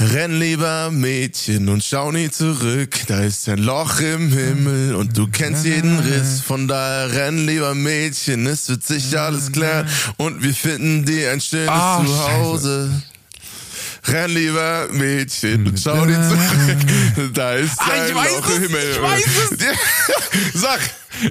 Renn 0.00 0.38
lieber 0.38 0.90
Mädchen 0.92 1.68
und 1.68 1.82
schau 1.82 2.12
nie 2.12 2.30
zurück, 2.30 2.94
da 3.08 3.20
ist 3.20 3.48
ein 3.48 3.58
Loch 3.58 3.98
im 3.98 4.30
Himmel 4.32 4.94
und 4.94 5.16
du 5.18 5.26
kennst 5.26 5.64
jeden 5.64 5.98
Riss, 5.98 6.40
von 6.40 6.68
daher 6.68 7.10
renn 7.12 7.44
lieber 7.46 7.74
Mädchen, 7.74 8.46
es 8.46 8.68
wird 8.68 8.84
sich 8.84 9.18
alles 9.18 9.50
klären 9.50 9.88
und 10.16 10.40
wir 10.44 10.54
finden 10.54 11.04
dir 11.04 11.32
ein 11.32 11.40
schönes 11.40 11.68
Ah, 11.70 12.00
Zuhause. 12.04 13.02
Renn 14.04 14.30
lieber 14.30 14.86
Mädchen 14.92 15.66
und 15.66 15.80
schau 15.80 16.04
nie 16.04 16.14
zurück, 16.14 17.34
da 17.34 17.54
ist 17.54 17.78
Ah, 17.78 17.90
ein 17.90 18.08
ich 18.08 18.14
weiß 18.14 18.30
Loch 18.36 18.48
es, 18.50 18.56
im 18.56 18.62
Himmel. 18.62 18.90
ich 18.92 19.02
weiß 19.02 19.26
es. 19.50 20.60
Sag! 20.60 20.80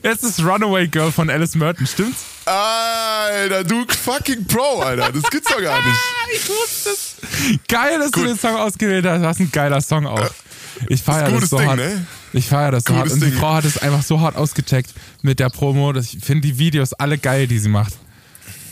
Es 0.03 0.23
ist 0.23 0.39
Runaway 0.43 0.89
Girl 0.89 1.13
von 1.13 1.29
Alice 1.29 1.55
Merton, 1.55 1.87
stimmt's? 1.87 2.19
Alter, 2.47 3.63
du 3.63 3.85
fucking 3.87 4.45
Pro, 4.45 4.79
Alter, 4.81 5.11
das 5.11 5.23
gibt's 5.29 5.51
doch 5.51 5.61
gar 5.61 5.77
nicht. 5.85 5.97
Ich 6.35 6.49
wusste 6.49 6.89
es. 6.89 7.15
Geil, 7.69 7.99
dass 7.99 8.11
Gut. 8.11 8.23
du 8.23 8.27
den 8.27 8.37
Song 8.37 8.55
ausgewählt 8.57 9.05
hast. 9.05 9.21
Das 9.21 9.37
ist 9.37 9.45
ein 9.47 9.51
geiler 9.51 9.79
Song 9.79 10.05
auch. 10.05 10.29
Ich 10.89 11.01
feiere 11.01 11.23
das 11.25 11.33
gutes 11.33 11.49
so 11.49 11.57
Ding, 11.57 11.67
hart. 11.67 11.77
ne? 11.77 12.05
Ich 12.33 12.47
feiere 12.47 12.71
das 12.71 12.83
so 12.83 12.95
hart. 12.95 13.09
Und 13.11 13.21
die 13.23 13.29
Ding. 13.29 13.39
Frau 13.39 13.53
hat 13.53 13.63
es 13.65 13.77
einfach 13.77 14.03
so 14.03 14.19
hart 14.19 14.35
ausgecheckt 14.35 14.89
mit 15.21 15.39
der 15.39 15.49
Promo. 15.49 15.93
dass 15.93 16.13
Ich 16.13 16.23
finde 16.23 16.45
die 16.47 16.57
Videos 16.57 16.91
alle 16.93 17.17
geil, 17.17 17.47
die 17.47 17.59
sie 17.59 17.69
macht. 17.69 17.93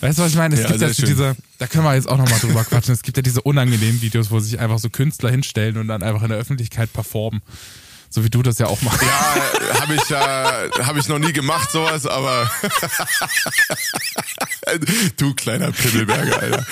Weißt 0.01 0.20
du, 0.20 0.23
was 0.23 0.31
ich 0.31 0.37
meine? 0.37 0.53
Es 0.55 0.62
Ja, 0.63 0.67
gibt 0.67 0.81
ja 0.81 1.05
diese, 1.05 1.35
da 1.57 1.67
können 1.67 1.85
wir 1.85 1.95
jetzt 1.95 2.09
auch 2.09 2.17
nochmal 2.17 2.39
drüber 2.39 2.63
quatschen. 2.65 2.93
Es 2.93 3.01
gibt 3.01 3.15
ja 3.17 3.23
diese 3.23 3.41
unangenehmen 3.41 4.01
Videos, 4.01 4.29
wo 4.29 4.39
sich 4.41 4.59
einfach 4.59 4.79
so 4.79 4.89
Künstler 4.89 5.31
hinstellen 5.31 5.77
und 5.77 5.87
dann 5.87 6.03
einfach 6.03 6.21
in 6.23 6.29
der 6.29 6.37
Öffentlichkeit 6.37 6.91
performen. 6.91 7.41
So 8.15 8.23
wie 8.23 8.29
du 8.29 8.41
das 8.41 8.57
ja 8.59 8.67
auch 8.67 8.81
machst. 8.81 9.01
Ja, 9.01 9.81
habe 9.81 9.95
ich 9.95 10.07
ja, 10.07 10.69
habe 10.85 10.99
ich 10.99 11.09
noch 11.09 11.19
nie 11.19 11.33
gemacht 11.33 11.69
sowas, 11.69 12.07
aber 12.07 12.49
du 15.17 15.33
kleiner 15.33 15.73
Pimmelberger, 15.73 16.39
Alter. 16.39 16.65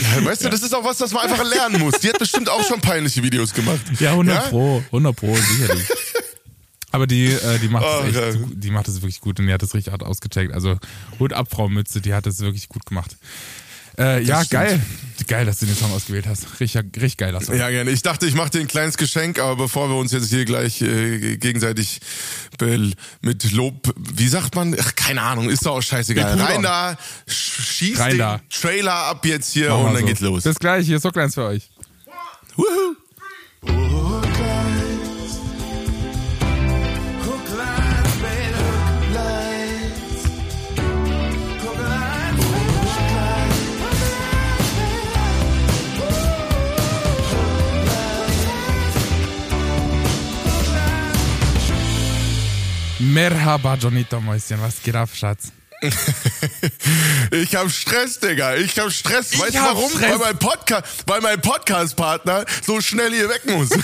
Ja, 0.00 0.24
weißt 0.24 0.44
du, 0.44 0.48
das 0.48 0.62
ist 0.62 0.74
auch 0.74 0.84
was, 0.84 0.96
das 0.96 1.12
man 1.12 1.24
einfach 1.24 1.44
lernen 1.44 1.80
muss. 1.80 2.00
Die 2.00 2.08
hat 2.08 2.18
bestimmt 2.18 2.48
auch 2.48 2.66
schon 2.66 2.80
peinliche 2.80 3.22
Videos 3.22 3.52
gemacht. 3.52 3.82
Ja, 4.00 4.12
100 4.12 4.48
Pro, 4.48 4.82
100 4.86 5.14
Pro, 5.14 5.36
sicherlich. 5.36 5.86
Aber 6.92 7.06
die, 7.06 7.26
äh, 7.26 7.58
die 7.58 7.68
macht 7.68 7.84
Oh, 7.86 8.04
es 8.08 8.14
ja. 8.14 8.28
echt, 8.28 8.38
die 8.54 8.70
macht 8.70 8.88
es 8.88 9.02
wirklich 9.02 9.20
gut 9.20 9.38
und 9.38 9.48
die 9.48 9.52
hat 9.52 9.62
es 9.62 9.74
richtig 9.74 9.92
hart 9.92 10.02
ausgecheckt. 10.02 10.54
Also 10.54 10.78
Hut 11.20 11.34
ab, 11.34 11.48
Frau 11.50 11.68
Mütze, 11.68 12.00
die 12.00 12.14
hat 12.14 12.26
es 12.26 12.40
wirklich 12.40 12.70
gut 12.70 12.86
gemacht. 12.86 13.18
Äh, 13.98 14.22
ja, 14.22 14.36
stimmt. 14.44 14.50
geil. 14.50 14.80
Geil, 15.28 15.46
dass 15.46 15.60
du 15.60 15.66
den 15.66 15.76
Song 15.76 15.90
ausgewählt 15.92 16.26
hast. 16.26 16.60
Richtig, 16.60 16.82
richtig 16.96 17.16
geiler 17.16 17.40
Song. 17.40 17.56
Ja, 17.56 17.70
gerne. 17.70 17.90
Ich 17.92 18.02
dachte, 18.02 18.26
ich 18.26 18.34
mache 18.34 18.50
dir 18.50 18.60
ein 18.60 18.66
kleines 18.66 18.96
Geschenk, 18.98 19.38
aber 19.38 19.56
bevor 19.56 19.88
wir 19.88 19.96
uns 19.96 20.12
jetzt 20.12 20.28
hier 20.28 20.44
gleich 20.44 20.82
äh, 20.82 21.36
gegenseitig 21.38 22.00
mit 23.22 23.50
Lob, 23.52 23.94
wie 23.96 24.28
sagt 24.28 24.54
man? 24.54 24.76
Ach, 24.78 24.94
keine 24.96 25.22
Ahnung, 25.22 25.48
ist 25.48 25.64
doch 25.64 25.76
auch 25.76 25.82
scheißegal. 25.82 26.38
Rein 26.40 26.62
da, 26.62 26.92
sch- 27.28 27.62
schieß 27.62 27.98
Rein 28.00 28.10
den 28.10 28.18
da. 28.18 28.40
Trailer 28.50 28.92
ab 28.94 29.24
jetzt 29.24 29.52
hier 29.52 29.70
Machen 29.70 29.86
und 29.86 29.92
dann 29.94 30.00
so. 30.02 30.06
geht's 30.08 30.20
los. 30.20 30.42
Bis 30.42 30.58
gleich, 30.58 30.86
hier 30.86 30.96
ist 30.96 31.02
so 31.02 31.10
kleins 31.10 31.34
für 31.34 31.44
euch. 31.44 31.70
Wuhu. 32.56 32.66
Merhaba, 53.14 53.76
Jonito 53.76 54.20
Mäuschen. 54.20 54.60
Was 54.60 54.82
geht 54.82 54.96
ab, 54.96 55.08
Schatz? 55.14 55.52
Ich 57.30 57.54
hab 57.56 57.70
Stress, 57.70 58.20
Digga. 58.20 58.56
Ich 58.56 58.78
hab 58.78 58.92
Stress. 58.92 59.32
Ich 59.32 59.40
weißt 59.40 59.54
du 59.54 59.58
warum? 59.58 59.90
Stress. 59.90 60.10
Weil 60.10 60.18
mein 60.18 60.38
Podcast, 60.38 60.84
weil 61.06 61.20
mein 61.20 61.40
Podcast-Partner 61.40 62.44
so 62.64 62.80
schnell 62.80 63.10
hier 63.12 63.28
weg 63.28 63.42
muss. 63.46 63.70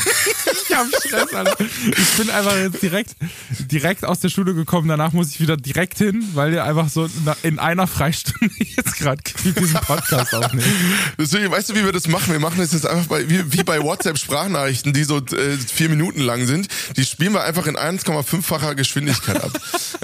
Ich 0.71 0.77
hab 0.77 0.87
Stress, 0.87 1.35
Alter. 1.35 1.57
Ich 1.65 2.09
bin 2.17 2.31
einfach 2.31 2.57
jetzt 2.57 2.81
direkt, 2.81 3.17
direkt 3.59 4.05
aus 4.05 4.21
der 4.21 4.29
Schule 4.29 4.55
gekommen. 4.55 4.87
Danach 4.89 5.13
muss 5.13 5.31
ich 5.31 5.41
wieder 5.41 5.57
direkt 5.57 5.99
hin, 5.99 6.25
weil 6.35 6.53
wir 6.53 6.63
einfach 6.65 6.89
so 6.89 7.09
in 7.43 7.59
einer 7.59 7.89
Freistunde 7.89 8.55
jetzt 8.59 8.97
gerade 8.97 9.21
diesen 9.45 9.73
Podcast 9.81 10.33
aufnehmen. 10.33 10.73
Deswegen, 11.19 11.51
weißt 11.51 11.71
du, 11.71 11.75
wie 11.75 11.85
wir 11.85 11.91
das 11.91 12.07
machen? 12.07 12.33
Wir 12.33 12.39
machen 12.39 12.59
das 12.59 12.73
jetzt 12.73 12.87
einfach 12.87 13.07
bei, 13.07 13.29
wie, 13.29 13.53
wie 13.53 13.65
bei 13.65 13.83
WhatsApp-Sprachnachrichten, 13.83 14.93
die 14.93 15.03
so 15.03 15.17
äh, 15.19 15.57
vier 15.57 15.89
Minuten 15.89 16.21
lang 16.21 16.47
sind. 16.47 16.69
Die 16.97 17.05
spielen 17.05 17.33
wir 17.33 17.43
einfach 17.43 17.67
in 17.67 17.77
1,5-facher 17.77 18.77
Geschwindigkeit 18.77 19.43
ab. 19.43 19.51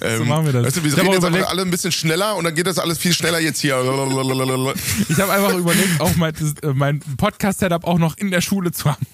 Ähm, 0.03 0.27
machen 0.27 0.47
wir 0.47 0.53
das. 0.53 0.67
Weißt 0.67 0.77
du, 0.78 0.83
wir 0.84 0.91
Ich 0.91 0.97
reden 0.97 1.09
jetzt 1.11 1.19
überlegt- 1.19 1.47
alle 1.47 1.63
ein 1.63 1.71
bisschen 1.71 1.86
schneller 1.93 2.37
und 2.37 2.45
dann 2.45 2.55
geht 2.55 2.67
das 2.67 2.79
alles 2.79 2.99
viel 2.99 3.13
schneller 3.13 3.41
jetzt 3.41 3.61
hier. 3.61 3.77
Ich 5.09 5.21
habe 5.21 5.33
einfach 5.33 5.55
überlegt, 5.55 6.01
auch 6.01 6.15
mein, 6.17 6.35
äh, 6.35 6.67
mein 6.75 7.01
Podcast-Setup 7.17 7.85
auch 7.85 7.99
noch 7.99 8.17
in 8.17 8.31
der 8.31 8.41
Schule 8.41 8.73
zu 8.73 8.91
haben. 8.91 9.07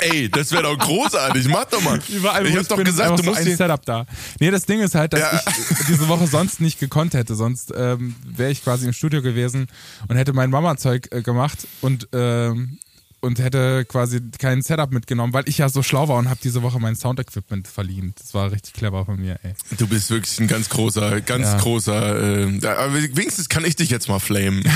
Ey, 0.00 0.28
das 0.28 0.52
wäre 0.52 0.64
doch 0.64 0.76
großartig. 0.78 1.48
Mach 1.48 1.64
doch 1.64 1.80
mal. 1.82 1.98
Überall, 2.08 2.46
ich 2.46 2.56
hab 2.56 2.68
doch 2.68 2.82
gesagt, 2.82 3.18
du 3.18 3.22
musst 3.22 3.42
so 3.42 3.50
ein 3.50 3.56
Setup 3.56 3.84
da. 3.84 4.06
Nee, 4.38 4.50
das 4.50 4.66
Ding 4.66 4.80
ist 4.80 4.94
halt, 4.94 5.14
dass 5.14 5.20
Ja. 5.20 5.40
ich 5.46 5.86
diese 5.88 6.06
Woche 6.08 6.26
sonst 6.26 6.60
nicht 6.60 6.78
gekonnt 6.78 7.14
hätte. 7.14 7.34
Sonst 7.34 7.72
ähm, 7.74 8.14
wäre 8.24 8.50
ich 8.50 8.62
quasi 8.62 8.86
im 8.86 8.92
Studio 8.92 9.22
gewesen 9.22 9.68
und 10.08 10.16
hätte 10.16 10.32
mein 10.34 10.50
Mama-Zeug 10.50 11.08
äh, 11.12 11.22
gemacht 11.22 11.66
und 11.80 12.08
ähm, 12.12 12.78
und 13.26 13.38
hätte 13.38 13.84
quasi 13.84 14.20
kein 14.38 14.62
Setup 14.62 14.90
mitgenommen, 14.92 15.32
weil 15.34 15.44
ich 15.48 15.58
ja 15.58 15.68
so 15.68 15.82
schlau 15.82 16.08
war 16.08 16.16
und 16.16 16.30
habe 16.30 16.40
diese 16.42 16.62
Woche 16.62 16.78
mein 16.80 16.96
Sound-Equipment 16.96 17.68
verliehen. 17.68 18.14
Das 18.18 18.32
war 18.32 18.50
richtig 18.52 18.72
clever 18.74 19.04
von 19.04 19.20
mir, 19.20 19.38
ey. 19.42 19.52
Du 19.76 19.86
bist 19.86 20.08
wirklich 20.10 20.38
ein 20.40 20.46
ganz 20.48 20.68
großer, 20.70 21.20
ganz 21.20 21.46
Ja. 21.46 21.58
großer. 21.58 22.46
Äh, 22.48 22.66
aber 22.66 22.94
wenigstens 22.94 23.48
kann 23.48 23.64
ich 23.64 23.76
dich 23.76 23.90
jetzt 23.90 24.08
mal 24.08 24.18
flamen. 24.20 24.64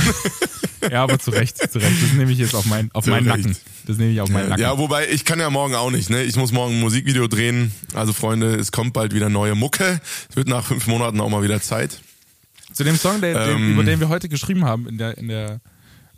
Ja, 0.91 1.03
aber 1.03 1.19
zu 1.19 1.31
Recht, 1.31 1.59
zu 1.59 1.79
Recht. 1.79 2.03
Das 2.03 2.13
nehme 2.15 2.33
ich 2.33 2.39
jetzt 2.39 2.55
auf, 2.55 2.65
mein, 2.65 2.89
auf 2.95 3.05
Zu 3.05 3.11
meinen 3.11 3.31
Recht. 3.31 3.45
Nacken. 3.47 3.57
Das 3.87 3.99
nehme 3.99 4.13
ich 4.13 4.21
auf 4.23 4.31
meinen 4.31 4.49
Nacken. 4.49 4.63
Ja, 4.63 4.79
wobei 4.79 5.07
ich 5.11 5.27
kann 5.27 5.39
ja 5.39 5.51
morgen 5.51 5.75
auch 5.75 5.91
nicht. 5.91 6.09
Ne, 6.09 6.23
ich 6.23 6.37
muss 6.37 6.53
morgen 6.53 6.77
ein 6.77 6.81
Musikvideo 6.81 7.27
drehen. 7.29 7.71
Also 7.93 8.15
Freunde, 8.15 8.55
es 8.57 8.73
kommt 8.73 8.95
bald 8.95 9.15
wieder 9.15 9.29
neue 9.29 9.55
Mucke. 9.55 10.01
Es 10.31 10.37
wird 10.37 10.49
nach 10.49 10.65
fünf 10.65 10.87
Monaten 10.87 11.21
auch 11.21 11.29
mal 11.29 11.43
wieder 11.43 11.61
Zeit. 11.61 12.01
Zu 12.73 12.85
dem 12.85 12.97
Song, 12.97 13.21
der, 13.21 13.47
den, 13.47 13.57
Ähm. 13.59 13.73
über 13.75 13.85
den 13.85 14.01
wir 14.01 14.09
heute 14.09 14.31
geschrieben 14.31 14.65
haben 14.65 14.89
in 14.89 14.97
der, 14.97 15.19
in 15.19 15.29
der 15.29 15.61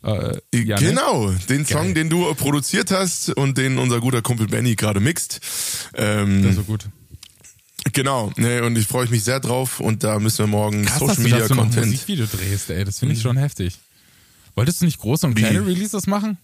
äh, 0.02 0.40
ja, 0.52 0.80
ne? 0.80 0.86
genau, 0.88 1.30
den 1.48 1.64
Song, 1.64 1.84
Geil. 1.86 1.94
den 1.94 2.10
du 2.10 2.34
produziert 2.34 2.90
hast 2.90 3.30
und 3.30 3.56
den 3.58 3.78
unser 3.78 4.00
guter 4.00 4.22
Kumpel 4.22 4.46
Benny 4.46 4.74
gerade 4.74 5.00
mixt. 5.00 5.40
Ähm, 5.94 6.42
Das 6.42 6.50
ist 6.52 6.56
so 6.56 6.62
gut. 6.64 6.86
genau, 7.92 8.32
ne, 8.36 8.62
und 8.64 8.76
ich 8.76 8.86
freue 8.86 9.08
mich 9.08 9.24
sehr 9.24 9.40
drauf 9.40 9.80
und 9.80 10.02
da 10.04 10.18
müssen 10.18 10.38
wir 10.40 10.46
morgen 10.48 10.84
Krass, 10.84 10.98
Social 10.98 11.08
dass 11.08 11.16
du 11.16 11.22
Media 11.22 11.38
dazu 11.38 11.54
noch 11.54 11.64
ein 11.64 11.68
Content. 11.70 11.86
Mhm. 11.86 11.92
Musikvideo 11.92 12.26
drehst, 12.26 12.70
ey. 12.70 12.84
Das 12.84 12.98
finde 12.98 13.14
ich 13.14 13.22
schon 13.22 13.36
heftig. 13.36 13.78
Wolltest 14.54 14.80
du 14.82 14.84
nicht 14.84 14.98
große 14.98 15.26
und 15.26 15.34
kleine 15.34 15.66
Wie? 15.66 15.72
Releases 15.72 16.06
machen? 16.06 16.36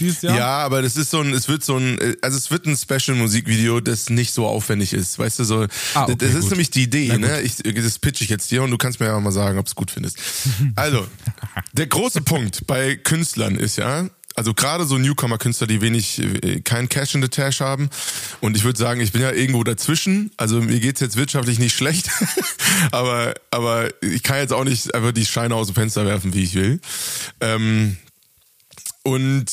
Dieses 0.00 0.22
Jahr? 0.22 0.36
Ja, 0.36 0.58
aber 0.64 0.82
das 0.82 0.96
ist 0.96 1.10
so 1.10 1.20
ein, 1.20 1.32
es 1.32 1.46
wird 1.48 1.62
so 1.62 1.76
ein, 1.76 1.98
also 2.22 2.36
es 2.36 2.50
wird 2.50 2.66
ein 2.66 2.76
Special-Musikvideo, 2.76 3.80
das 3.80 4.10
nicht 4.10 4.32
so 4.34 4.46
aufwendig 4.46 4.92
ist, 4.94 5.18
weißt 5.18 5.38
du, 5.38 5.44
so, 5.44 5.66
Ah, 5.94 6.04
okay, 6.04 6.16
das 6.18 6.30
ist 6.30 6.40
gut. 6.40 6.50
nämlich 6.50 6.70
die 6.70 6.82
Idee, 6.84 7.16
ne, 7.18 7.40
ich, 7.42 7.56
das 7.56 7.98
pitch 7.98 8.22
ich 8.22 8.30
jetzt 8.30 8.50
dir 8.50 8.62
und 8.62 8.70
du 8.70 8.78
kannst 8.78 8.98
mir 8.98 9.06
ja 9.06 9.20
mal 9.20 9.30
sagen, 9.30 9.58
ob 9.58 9.66
es 9.66 9.74
gut 9.74 9.90
findest. 9.90 10.18
Also, 10.76 11.06
der 11.72 11.86
große 11.86 12.22
Punkt 12.22 12.66
bei 12.66 12.96
Künstlern 12.96 13.56
ist 13.56 13.76
ja, 13.76 14.08
also 14.36 14.54
gerade 14.54 14.86
so 14.86 14.96
Newcomer-Künstler, 14.96 15.66
die 15.66 15.80
wenig, 15.82 16.18
äh, 16.20 16.60
kein 16.60 16.88
Cash 16.88 17.14
in 17.14 17.22
the 17.22 17.28
Tash 17.28 17.60
haben 17.60 17.90
und 18.40 18.56
ich 18.56 18.64
würde 18.64 18.78
sagen, 18.78 19.00
ich 19.00 19.12
bin 19.12 19.20
ja 19.20 19.32
irgendwo 19.32 19.64
dazwischen, 19.64 20.30
also 20.38 20.60
mir 20.62 20.80
geht's 20.80 21.00
jetzt 21.00 21.16
wirtschaftlich 21.16 21.58
nicht 21.58 21.76
schlecht, 21.76 22.08
aber, 22.92 23.34
aber 23.50 23.88
ich 24.02 24.22
kann 24.22 24.38
jetzt 24.38 24.52
auch 24.52 24.64
nicht 24.64 24.94
einfach 24.94 25.12
die 25.12 25.26
Scheine 25.26 25.54
aus 25.54 25.66
dem 25.66 25.74
Fenster 25.74 26.06
werfen, 26.06 26.32
wie 26.32 26.42
ich 26.44 26.54
will. 26.54 26.80
Ähm, 27.40 27.96
und 29.02 29.46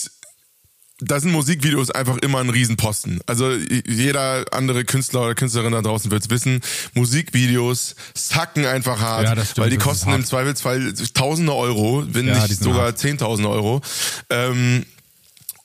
da 1.00 1.20
sind 1.20 1.32
Musikvideos 1.32 1.92
einfach 1.92 2.18
immer 2.18 2.40
ein 2.40 2.50
Riesenposten. 2.50 3.20
Also 3.28 3.52
jeder 3.52 4.46
andere 4.52 4.84
Künstler 4.84 5.22
oder 5.22 5.36
Künstlerin 5.36 5.72
da 5.72 5.82
draußen 5.82 6.10
wird's 6.10 6.30
wissen. 6.30 6.62
Musikvideos 6.94 7.96
sacken 8.16 8.66
einfach 8.66 9.00
hart, 9.00 9.24
Ja, 9.26 9.46
stimmt, 9.46 9.58
weil 9.58 9.70
die 9.70 9.78
kosten 9.78 10.12
im 10.14 10.26
Zweifelsfall 10.26 10.94
Tausende 11.14 11.54
Euro, 11.54 12.04
wenn 12.10 12.28
Ja, 12.28 12.42
nicht 12.42 12.64
sogar. 12.64 12.96
Zehntausende 12.96 13.50
Euro. 13.50 13.82
Ähm, 14.30 14.86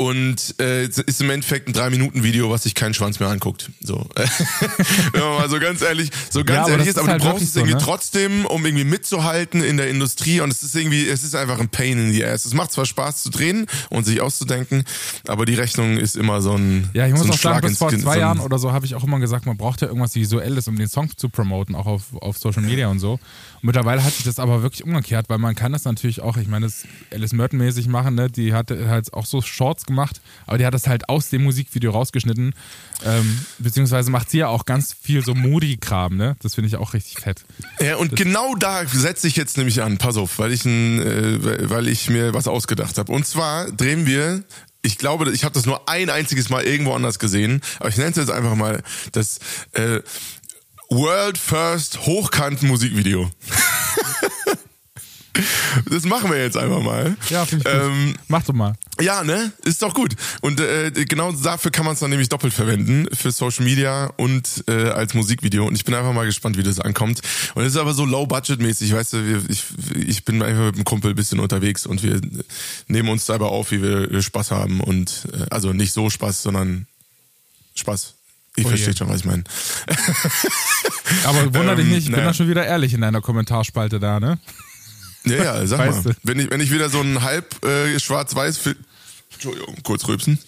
und 0.02 0.56
äh, 0.58 0.86
es 0.86 0.98
ist 0.98 1.20
im 1.20 1.30
Endeffekt 1.30 1.68
ein 1.68 1.72
drei 1.72 1.88
Minuten 1.88 2.24
Video, 2.24 2.50
was 2.50 2.64
sich 2.64 2.74
kein 2.74 2.92
Schwanz 2.92 3.20
mehr 3.20 3.28
anguckt. 3.28 3.70
So, 3.80 4.04
wenn 5.12 5.20
man 5.20 5.38
mal 5.38 5.48
so 5.48 5.60
ganz 5.60 5.80
ehrlich, 5.80 6.10
so 6.28 6.42
ganz 6.42 6.62
aber 6.62 6.70
ehrlich 6.72 6.86
das 6.86 6.96
ist, 6.96 6.98
aber 6.98 7.12
halt 7.12 7.22
du 7.22 7.28
brauchst 7.28 7.44
es 7.44 7.54
irgendwie 7.54 7.74
so, 7.74 7.78
ne? 7.78 7.84
trotzdem, 7.84 8.44
um 8.46 8.66
irgendwie 8.66 8.82
mitzuhalten 8.82 9.62
in 9.62 9.76
der 9.76 9.88
Industrie. 9.88 10.40
Und 10.40 10.50
es 10.50 10.64
ist 10.64 10.74
irgendwie, 10.74 11.08
es 11.08 11.22
ist 11.22 11.36
einfach 11.36 11.60
ein 11.60 11.68
Pain 11.68 11.98
in 11.98 12.12
the 12.12 12.24
ass. 12.24 12.44
Es 12.44 12.52
macht 12.52 12.72
zwar 12.72 12.84
Spaß 12.84 13.22
zu 13.22 13.30
drehen 13.30 13.66
und 13.90 14.04
sich 14.04 14.20
auszudenken, 14.20 14.82
aber 15.28 15.44
die 15.44 15.54
Rechnung 15.54 15.98
ist 15.98 16.16
immer 16.16 16.42
so 16.42 16.56
ein 16.56 16.90
Ja, 16.94 17.06
ich 17.06 17.12
muss 17.12 17.22
so 17.22 17.28
auch 17.28 17.38
sagen, 17.38 17.38
Schlag 17.38 17.60
bis 17.62 17.70
ins 17.70 17.78
vor 17.78 17.90
Kinn, 17.90 18.00
zwei 18.00 18.14
so 18.14 18.20
Jahren 18.20 18.40
oder 18.40 18.58
so 18.58 18.72
habe 18.72 18.84
ich 18.84 18.96
auch 18.96 19.04
immer 19.04 19.20
gesagt, 19.20 19.46
man 19.46 19.56
braucht 19.56 19.82
ja 19.82 19.86
irgendwas 19.86 20.16
Visuelles, 20.16 20.66
um 20.66 20.74
den 20.74 20.88
Song 20.88 21.16
zu 21.16 21.28
promoten, 21.28 21.76
auch 21.76 21.86
auf, 21.86 22.02
auf 22.20 22.38
Social 22.38 22.62
Media 22.62 22.88
und 22.88 22.98
so. 22.98 23.20
Mittlerweile 23.64 24.02
hat 24.02 24.12
sich 24.12 24.24
das 24.24 24.40
aber 24.40 24.62
wirklich 24.62 24.82
umgekehrt, 24.82 25.28
weil 25.28 25.38
man 25.38 25.54
kann 25.54 25.72
das 25.72 25.84
natürlich 25.84 26.20
auch, 26.20 26.36
ich 26.36 26.48
meine, 26.48 26.66
das 26.66 26.84
Alice 27.12 27.32
Merton-mäßig 27.32 27.86
machen, 27.86 28.16
ne? 28.16 28.28
Die 28.28 28.52
hat 28.52 28.70
halt 28.70 29.14
auch 29.14 29.24
so 29.24 29.40
Shorts 29.40 29.86
gemacht, 29.86 30.20
aber 30.46 30.58
die 30.58 30.66
hat 30.66 30.74
das 30.74 30.88
halt 30.88 31.08
aus 31.08 31.30
dem 31.30 31.44
Musikvideo 31.44 31.92
rausgeschnitten. 31.92 32.54
Ähm, 33.04 33.38
beziehungsweise 33.58 34.10
macht 34.10 34.30
sie 34.30 34.38
ja 34.38 34.48
auch 34.48 34.64
ganz 34.64 34.92
viel 35.00 35.24
so 35.24 35.34
Modi-Kram, 35.34 36.16
ne? 36.16 36.36
Das 36.42 36.56
finde 36.56 36.68
ich 36.68 36.76
auch 36.76 36.92
richtig 36.92 37.20
fett. 37.20 37.44
Ja, 37.80 37.96
und 37.96 38.12
das 38.12 38.18
genau 38.18 38.56
da 38.56 38.84
setze 38.86 39.28
ich 39.28 39.36
jetzt 39.36 39.56
nämlich 39.56 39.80
an, 39.80 39.96
pass 39.96 40.16
auf, 40.16 40.40
weil 40.40 40.52
ich, 40.52 40.64
ein, 40.64 41.00
äh, 41.00 41.70
weil 41.70 41.86
ich 41.86 42.10
mir 42.10 42.34
was 42.34 42.48
ausgedacht 42.48 42.98
habe. 42.98 43.12
Und 43.12 43.26
zwar 43.26 43.70
drehen 43.70 44.06
wir 44.06 44.42
ich 44.82 44.98
glaube, 44.98 45.30
ich 45.30 45.44
habe 45.44 45.54
das 45.54 45.64
nur 45.64 45.88
ein 45.88 46.10
einziges 46.10 46.50
Mal 46.50 46.64
irgendwo 46.64 46.92
anders 46.92 47.20
gesehen, 47.20 47.60
aber 47.78 47.88
ich 47.88 47.96
nenne 47.96 48.10
es 48.10 48.16
jetzt 48.16 48.32
einfach 48.32 48.56
mal 48.56 48.82
das 49.12 49.38
äh, 49.72 50.00
World 50.94 51.38
First 51.38 52.06
Hochkant 52.06 52.62
Musikvideo. 52.62 53.30
Das 55.88 56.04
machen 56.04 56.30
wir 56.30 56.38
jetzt 56.38 56.58
einfach 56.58 56.82
mal. 56.82 57.16
Ja, 57.30 57.46
finde 57.46 57.66
ich 57.66 57.74
gut. 57.74 57.82
Ähm, 57.82 58.14
Mach 58.28 58.42
doch 58.42 58.52
mal. 58.52 58.74
Ja, 59.00 59.24
ne? 59.24 59.52
Ist 59.64 59.80
doch 59.80 59.94
gut. 59.94 60.14
Und 60.42 60.60
äh, 60.60 60.90
genau 60.90 61.32
dafür 61.32 61.70
kann 61.70 61.86
man 61.86 61.94
es 61.94 62.00
dann 62.00 62.10
nämlich 62.10 62.28
doppelt 62.28 62.52
verwenden. 62.52 63.06
Für 63.14 63.32
Social 63.32 63.64
Media 63.64 64.12
und 64.18 64.64
äh, 64.68 64.90
als 64.90 65.14
Musikvideo. 65.14 65.66
Und 65.66 65.74
ich 65.74 65.86
bin 65.86 65.94
einfach 65.94 66.12
mal 66.12 66.26
gespannt, 66.26 66.58
wie 66.58 66.62
das 66.62 66.78
ankommt. 66.78 67.22
Und 67.54 67.62
es 67.62 67.72
ist 67.72 67.78
aber 67.78 67.94
so 67.94 68.04
low-budget-mäßig, 68.04 68.92
weißt 68.92 69.14
du, 69.14 69.26
wir, 69.26 69.42
ich, 69.48 69.64
ich 69.96 70.24
bin 70.26 70.42
einfach 70.42 70.66
mit 70.66 70.76
dem 70.76 70.84
Kumpel 70.84 71.12
ein 71.12 71.16
bisschen 71.16 71.40
unterwegs 71.40 71.86
und 71.86 72.02
wir 72.02 72.20
nehmen 72.88 73.08
uns 73.08 73.24
dabei 73.24 73.46
auf, 73.46 73.70
wie 73.70 73.80
wir 73.82 74.20
Spaß 74.20 74.50
haben. 74.50 74.80
Und 74.80 75.26
äh, 75.32 75.46
also 75.48 75.72
nicht 75.72 75.94
so 75.94 76.10
Spaß, 76.10 76.42
sondern 76.42 76.86
Spaß. 77.74 78.14
Ich 78.56 78.66
oh 78.66 78.68
verstehe 78.68 78.94
schon, 78.94 79.08
was 79.08 79.20
ich 79.20 79.24
meine. 79.24 79.44
Aber 81.24 81.54
wunder 81.54 81.74
dich 81.74 81.86
nicht, 81.86 81.98
ich 81.98 82.06
ähm, 82.08 82.14
bin 82.14 82.24
da 82.24 82.34
schon 82.34 82.48
wieder 82.48 82.66
ehrlich 82.66 82.92
in 82.92 83.00
deiner 83.00 83.20
Kommentarspalte 83.20 83.98
da, 83.98 84.20
ne? 84.20 84.38
Ja, 85.24 85.36
ja, 85.36 85.66
sag 85.66 85.78
weißt 85.78 86.04
mal. 86.04 86.16
Wenn 86.22 86.38
ich, 86.38 86.50
wenn 86.50 86.60
ich 86.60 86.70
wieder 86.70 86.90
so 86.90 87.00
ein 87.00 87.22
halb 87.22 87.64
äh, 87.64 87.98
schwarz-weiß 87.98 88.60
Entschuldigung, 89.32 89.76
kurz 89.82 90.06
rübsen, 90.06 90.38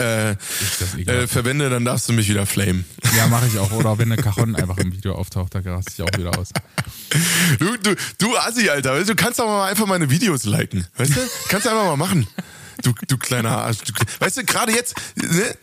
äh, 0.00 0.32
äh, 0.32 1.26
verwende, 1.28 1.70
dann 1.70 1.84
darfst 1.84 2.08
du 2.08 2.12
mich 2.12 2.28
wieder 2.28 2.44
flamen. 2.44 2.84
Ja, 3.16 3.28
mache 3.28 3.46
ich 3.46 3.58
auch. 3.58 3.70
Oder 3.70 3.96
wenn 3.98 4.10
eine 4.10 4.20
Cajon 4.20 4.56
einfach 4.56 4.76
im 4.78 4.92
Video 4.92 5.14
auftaucht, 5.14 5.54
da 5.54 5.60
raste 5.60 5.92
ich 5.96 6.02
auch 6.02 6.18
wieder 6.18 6.36
aus. 6.36 6.50
Du, 7.60 7.76
du, 7.76 7.94
du 8.18 8.36
Assi, 8.36 8.68
Alter. 8.68 9.02
Du 9.04 9.14
kannst 9.14 9.38
doch 9.38 9.46
mal 9.46 9.70
einfach 9.70 9.86
meine 9.86 10.10
Videos 10.10 10.44
liken. 10.44 10.86
Weißt 10.96 11.14
du? 11.14 11.20
Kannst 11.48 11.66
du 11.66 11.70
einfach 11.70 11.84
mal 11.84 11.96
machen. 11.96 12.26
Du, 12.82 12.92
du 13.06 13.16
kleiner 13.16 13.50
Arsch. 13.58 13.78
Du, 13.78 13.92
weißt 14.18 14.38
du, 14.38 14.44
gerade 14.44 14.72
jetzt, 14.72 14.96
ne? 15.14 15.56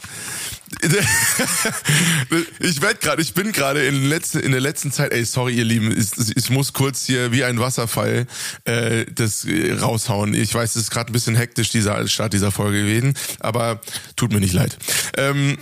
ich 2.60 2.82
werde 2.82 3.00
gerade, 3.00 3.22
ich 3.22 3.34
bin 3.34 3.52
gerade 3.52 3.86
in, 3.86 4.06
letzte, 4.06 4.40
in 4.40 4.52
der 4.52 4.62
letzten 4.62 4.92
Zeit, 4.92 5.12
ey, 5.12 5.24
sorry, 5.26 5.56
ihr 5.56 5.64
Lieben, 5.64 5.92
ich, 5.98 6.36
ich 6.36 6.50
muss 6.50 6.74
kurz 6.74 7.06
hier 7.06 7.32
wie 7.32 7.44
ein 7.44 7.60
Wasserfall 7.60 8.28
äh, 8.66 9.06
das 9.06 9.46
äh, 9.46 9.74
raushauen. 9.74 10.34
Ich 10.34 10.54
weiß, 10.54 10.76
es 10.76 10.84
ist 10.84 10.92
gerade 10.92 11.12
ein 11.12 11.14
bisschen 11.14 11.36
hektisch, 11.36 11.70
dieser 11.70 12.08
Start 12.08 12.34
dieser 12.34 12.52
Folge 12.52 12.82
gewesen, 12.82 13.14
aber 13.40 13.80
tut 14.16 14.34
mir 14.34 14.40
nicht 14.40 14.54
leid. 14.54 14.78
Ähm, 15.18 15.58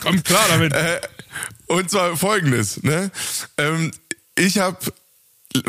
Kommt 0.00 0.24
klar 0.24 0.44
damit. 0.48 0.72
Äh, 0.82 1.00
und 1.66 1.90
zwar 1.90 2.16
folgendes, 2.16 2.82
ne? 2.82 3.10
Ähm, 3.56 3.92
ich 4.34 4.58
habe 4.58 4.78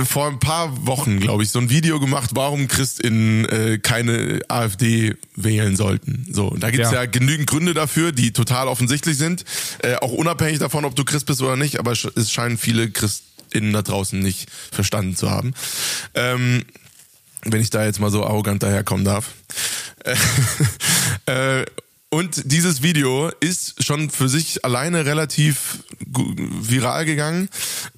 vor 0.04 0.28
ein 0.28 0.40
paar 0.40 0.86
Wochen, 0.86 1.20
glaube 1.20 1.44
ich, 1.44 1.52
so 1.52 1.60
ein 1.60 1.70
Video 1.70 2.00
gemacht, 2.00 2.32
warum 2.34 2.68
ChristInnen 2.68 3.46
äh, 3.46 3.80
keine 3.80 4.42
AfD 4.48 5.16
wählen 5.36 5.76
sollten. 5.76 6.26
So, 6.32 6.56
da 6.58 6.72
gibt's 6.72 6.92
ja. 6.92 7.04
ja 7.04 7.06
genügend 7.06 7.48
Gründe 7.48 7.74
dafür, 7.74 8.12
die 8.12 8.32
total 8.32 8.68
offensichtlich 8.68 9.18
sind, 9.18 9.46
äh, 9.80 9.96
auch 9.96 10.12
unabhängig 10.12 10.60
davon, 10.60 10.86
ob 10.86 10.96
du 10.96 11.04
Christ 11.04 11.26
bist 11.26 11.42
oder 11.42 11.56
nicht, 11.56 11.80
aber 11.80 11.92
es 11.92 12.32
scheinen 12.32 12.58
viele 12.58 12.92
ChristInnen 12.92 13.74
da 13.74 13.82
draußen 13.82 14.20
nicht 14.20 14.50
verstanden 14.72 15.16
zu 15.16 15.30
haben. 15.30 15.54
Ähm, 16.14 16.64
wenn 17.46 17.62
ich 17.62 17.70
da 17.70 17.84
jetzt 17.86 18.00
mal 18.00 18.12
so 18.12 18.26
arrogant 18.26 18.64
daherkommen 18.64 19.06
darf. 19.06 19.32
äh, 21.26 21.66
und 22.14 22.44
dieses 22.46 22.84
Video 22.84 23.32
ist 23.40 23.84
schon 23.84 24.12
für 24.12 24.30
sich 24.30 24.64
alleine 24.64 25.04
relativ 25.04 25.80
viral 26.06 27.06
gegangen, 27.06 27.50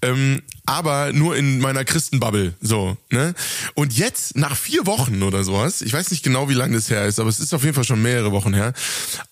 ähm, 0.02 0.42
aber 0.66 1.12
nur 1.12 1.36
in 1.36 1.60
meiner 1.60 1.84
Christenbubble. 1.84 2.54
So, 2.62 2.96
ne? 3.12 3.34
Und 3.74 3.92
jetzt, 3.98 4.38
nach 4.38 4.56
vier 4.56 4.86
Wochen 4.86 5.22
oder 5.22 5.44
sowas, 5.44 5.82
ich 5.82 5.92
weiß 5.92 6.12
nicht 6.12 6.24
genau, 6.24 6.48
wie 6.48 6.54
lange 6.54 6.78
das 6.78 6.90
her 6.90 7.06
ist, 7.06 7.20
aber 7.20 7.28
es 7.28 7.42
ist 7.42 7.54
auf 7.54 7.64
jeden 7.64 7.76
Fall 7.76 7.84
schon 7.84 8.02
mehrere 8.02 8.32
Wochen 8.32 8.54
her, 8.54 8.72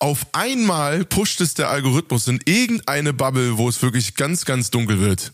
auf 0.00 0.26
einmal 0.32 1.06
pusht 1.06 1.40
es 1.40 1.54
der 1.54 1.70
Algorithmus 1.70 2.28
in 2.28 2.40
irgendeine 2.44 3.14
Bubble, 3.14 3.56
wo 3.56 3.70
es 3.70 3.80
wirklich 3.80 4.16
ganz, 4.16 4.44
ganz 4.44 4.70
dunkel 4.70 5.00
wird. 5.00 5.32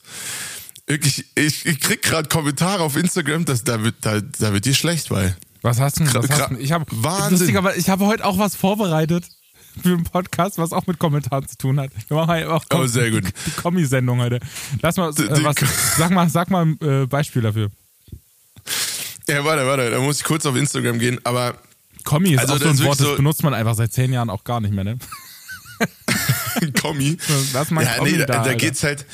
Wirklich, 0.87 1.25
ich, 1.35 1.67
ich 1.67 1.81
krieg 1.81 2.03
gerade 2.03 2.29
Kommentare 2.29 2.85
auf 2.85 2.97
Instagram, 2.97 3.47
dass 3.47 3.65
da 3.65 3.83
wird, 3.83 3.97
da, 4.03 4.21
da 4.21 4.53
wird 4.53 4.65
dir 4.65 4.75
schlecht 4.75 5.09
bei. 5.09 5.35
Was 5.63 5.81
hast 5.81 5.99
du? 5.99 6.05
Was 6.05 6.31
hast 6.31 6.53
du? 6.53 6.57
Ich 6.57 6.73
habe 7.57 7.75
ich 7.77 7.91
habe 7.91 8.07
heute 8.07 8.25
auch 8.25 8.39
was 8.39 8.55
vorbereitet 8.55 9.25
für 9.83 9.89
einen 9.89 10.05
Podcast, 10.05 10.59
was 10.59 10.73
auch 10.73 10.87
mit 10.87 10.99
Kommentaren 10.99 11.47
zu 11.47 11.57
tun 11.57 11.81
hat. 11.81 11.91
Wir 12.09 12.17
machen 12.17 12.39
ja 12.39 12.49
auch 12.49 12.65
oh, 12.73 12.87
sehr 12.87 13.11
gut. 13.11 13.25
die 13.47 13.51
Kommi-Sendung 13.53 14.21
heute. 14.21 14.41
Lass 14.83 14.97
mal, 14.97 15.11
äh, 15.11 15.45
was, 15.45 15.57
sag 15.97 16.11
mal, 16.11 16.29
sag 16.29 16.51
mal 16.51 16.67
ein 16.67 16.81
äh, 16.81 17.07
Beispiel 17.07 17.43
dafür. 17.43 17.71
Ja, 19.29 19.45
warte, 19.45 19.67
warte, 19.67 19.91
da 19.91 20.01
muss 20.01 20.19
ich 20.19 20.25
kurz 20.25 20.45
auf 20.47 20.57
Instagram 20.57 20.99
gehen, 20.99 21.21
aber. 21.25 21.55
Kommi 22.05 22.33
ist 22.33 22.41
also, 22.41 22.55
auch 22.55 22.59
so 22.59 22.69
ein 22.69 22.79
Wort, 22.85 22.99
so 22.99 23.09
das 23.09 23.17
benutzt 23.17 23.43
man 23.43 23.55
einfach 23.55 23.75
seit 23.75 23.93
zehn 23.93 24.13
Jahren 24.13 24.31
auch 24.31 24.45
gar 24.45 24.61
nicht 24.61 24.73
mehr, 24.73 24.85
ne? 24.85 24.99
Kommi. 26.81 27.17
Lass 27.53 27.71
mal 27.71 27.85
ja, 27.85 27.97
Kommi 27.97 28.13
nee, 28.13 28.19
da, 28.19 28.43
da 28.43 28.55
geht's 28.55 28.83
halt, 28.83 29.07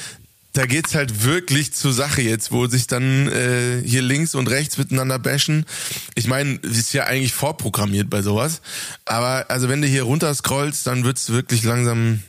da 0.56 0.64
geht's 0.64 0.94
halt 0.94 1.24
wirklich 1.24 1.74
zur 1.74 1.92
Sache 1.92 2.22
jetzt, 2.22 2.50
wo 2.50 2.66
sich 2.66 2.86
dann 2.86 3.28
äh, 3.28 3.82
hier 3.84 4.00
links 4.00 4.34
und 4.34 4.48
rechts 4.48 4.78
miteinander 4.78 5.18
bashen. 5.18 5.66
Ich 6.14 6.28
meine, 6.28 6.54
ist 6.54 6.94
ja 6.94 7.04
eigentlich 7.04 7.34
vorprogrammiert 7.34 8.08
bei 8.08 8.22
sowas. 8.22 8.62
Aber 9.04 9.50
also 9.50 9.68
wenn 9.68 9.82
du 9.82 9.88
hier 9.88 10.04
runter 10.04 10.34
scrollst, 10.34 10.86
dann 10.86 11.04
wird's 11.04 11.28
wirklich 11.28 11.62
langsam 11.62 12.22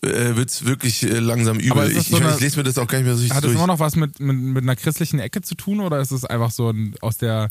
äh, 0.00 0.36
wird's 0.36 0.64
wirklich 0.64 1.02
äh, 1.02 1.18
langsam 1.18 1.58
übel. 1.58 1.90
Ich, 1.90 2.08
so 2.08 2.16
ich, 2.16 2.22
eine, 2.24 2.34
ich, 2.34 2.40
lese 2.40 2.56
mir 2.56 2.62
das 2.62 2.78
auch 2.78 2.86
gar 2.86 2.98
nicht 2.98 3.06
mehr 3.06 3.14
so 3.14 3.20
richtig 3.20 3.36
Hat 3.36 3.44
das 3.44 3.52
immer 3.52 3.66
noch 3.66 3.78
was 3.78 3.96
mit, 3.96 4.18
mit, 4.18 4.36
mit 4.36 4.62
einer 4.62 4.76
christlichen 4.76 5.18
Ecke 5.18 5.42
zu 5.42 5.54
tun 5.54 5.80
oder 5.80 6.00
ist 6.00 6.12
es 6.12 6.24
einfach 6.24 6.50
so 6.50 6.70
ein, 6.70 6.94
aus 7.02 7.18
der, 7.18 7.50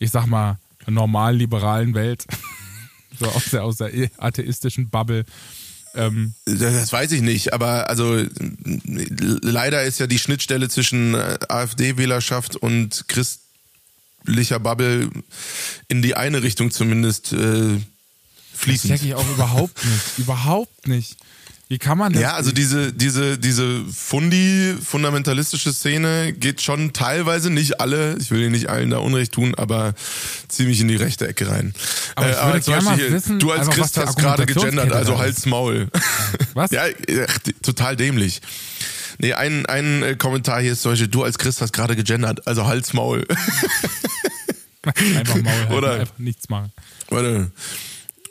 ich 0.00 0.10
sag 0.10 0.26
mal, 0.26 0.58
normalen 0.88 1.38
liberalen 1.38 1.94
Welt? 1.94 2.26
so 3.20 3.26
aus 3.26 3.44
der, 3.52 3.62
aus 3.62 3.76
der 3.76 3.92
atheistischen 4.18 4.88
Bubble 4.88 5.24
ähm, 5.94 6.34
das 6.44 6.92
weiß 6.92 7.12
ich 7.12 7.22
nicht, 7.22 7.52
aber 7.52 7.88
also 7.88 8.22
leider 8.74 9.82
ist 9.84 10.00
ja 10.00 10.06
die 10.06 10.18
Schnittstelle 10.18 10.68
zwischen 10.68 11.14
äh, 11.14 11.38
AfD-Wählerschaft 11.48 12.56
und 12.56 13.04
christlicher 13.08 14.58
Bubble 14.58 15.10
in 15.88 16.02
die 16.02 16.16
eine 16.16 16.42
Richtung 16.42 16.70
zumindest 16.70 17.32
äh, 17.32 17.78
fließend. 18.54 18.92
Das 18.92 19.00
check 19.00 19.08
ich 19.08 19.14
auch 19.14 19.28
überhaupt 19.30 19.84
nicht. 19.84 20.04
überhaupt 20.18 20.88
nicht. 20.88 21.16
Wie 21.74 21.78
kann 21.78 21.98
man 21.98 22.12
das? 22.12 22.22
Ja, 22.22 22.34
also 22.34 22.52
diese, 22.52 22.92
diese, 22.92 23.36
diese 23.36 23.84
Fundi, 23.92 24.76
fundamentalistische 24.80 25.72
Szene 25.72 26.32
geht 26.32 26.62
schon 26.62 26.92
teilweise, 26.92 27.50
nicht 27.50 27.80
alle, 27.80 28.16
ich 28.20 28.30
will 28.30 28.38
dir 28.38 28.50
nicht 28.50 28.68
allen 28.68 28.90
da 28.90 28.98
Unrecht 28.98 29.32
tun, 29.32 29.56
aber 29.56 29.94
ziemlich 30.46 30.80
in 30.80 30.86
die 30.86 30.94
rechte 30.94 31.26
Ecke 31.26 31.48
rein. 31.48 31.74
Aber, 32.14 32.30
ich 32.30 32.36
äh, 32.36 32.46
würde 32.46 32.60
gerne 32.60 32.84
mal 32.84 32.98
wissen, 33.10 33.40
du 33.40 33.50
als 33.50 33.68
Christ 33.70 33.96
hast 33.96 34.16
gerade 34.16 34.46
gegendert, 34.46 34.92
also 34.92 35.18
halt's 35.18 35.46
Maul. 35.46 35.88
Was? 36.54 36.70
ja, 36.70 36.84
total 37.60 37.96
dämlich. 37.96 38.40
Nee, 39.18 39.32
ein, 39.32 39.66
ein 39.66 40.04
äh, 40.04 40.14
Kommentar 40.14 40.60
hier 40.60 40.74
ist 40.74 40.82
zum 40.82 40.92
Beispiel, 40.92 41.08
du 41.08 41.24
als 41.24 41.38
Christ 41.38 41.60
hast 41.60 41.72
gerade 41.72 41.96
gegendert, 41.96 42.46
also 42.46 42.68
halt's 42.68 42.92
Maul. 42.92 43.26
einfach 44.84 45.42
Maul 45.42 45.52
halten, 45.52 45.72
Oder, 45.72 45.92
einfach 45.94 46.18
nichts 46.18 46.48
machen. 46.48 46.70
Warte. 47.08 47.50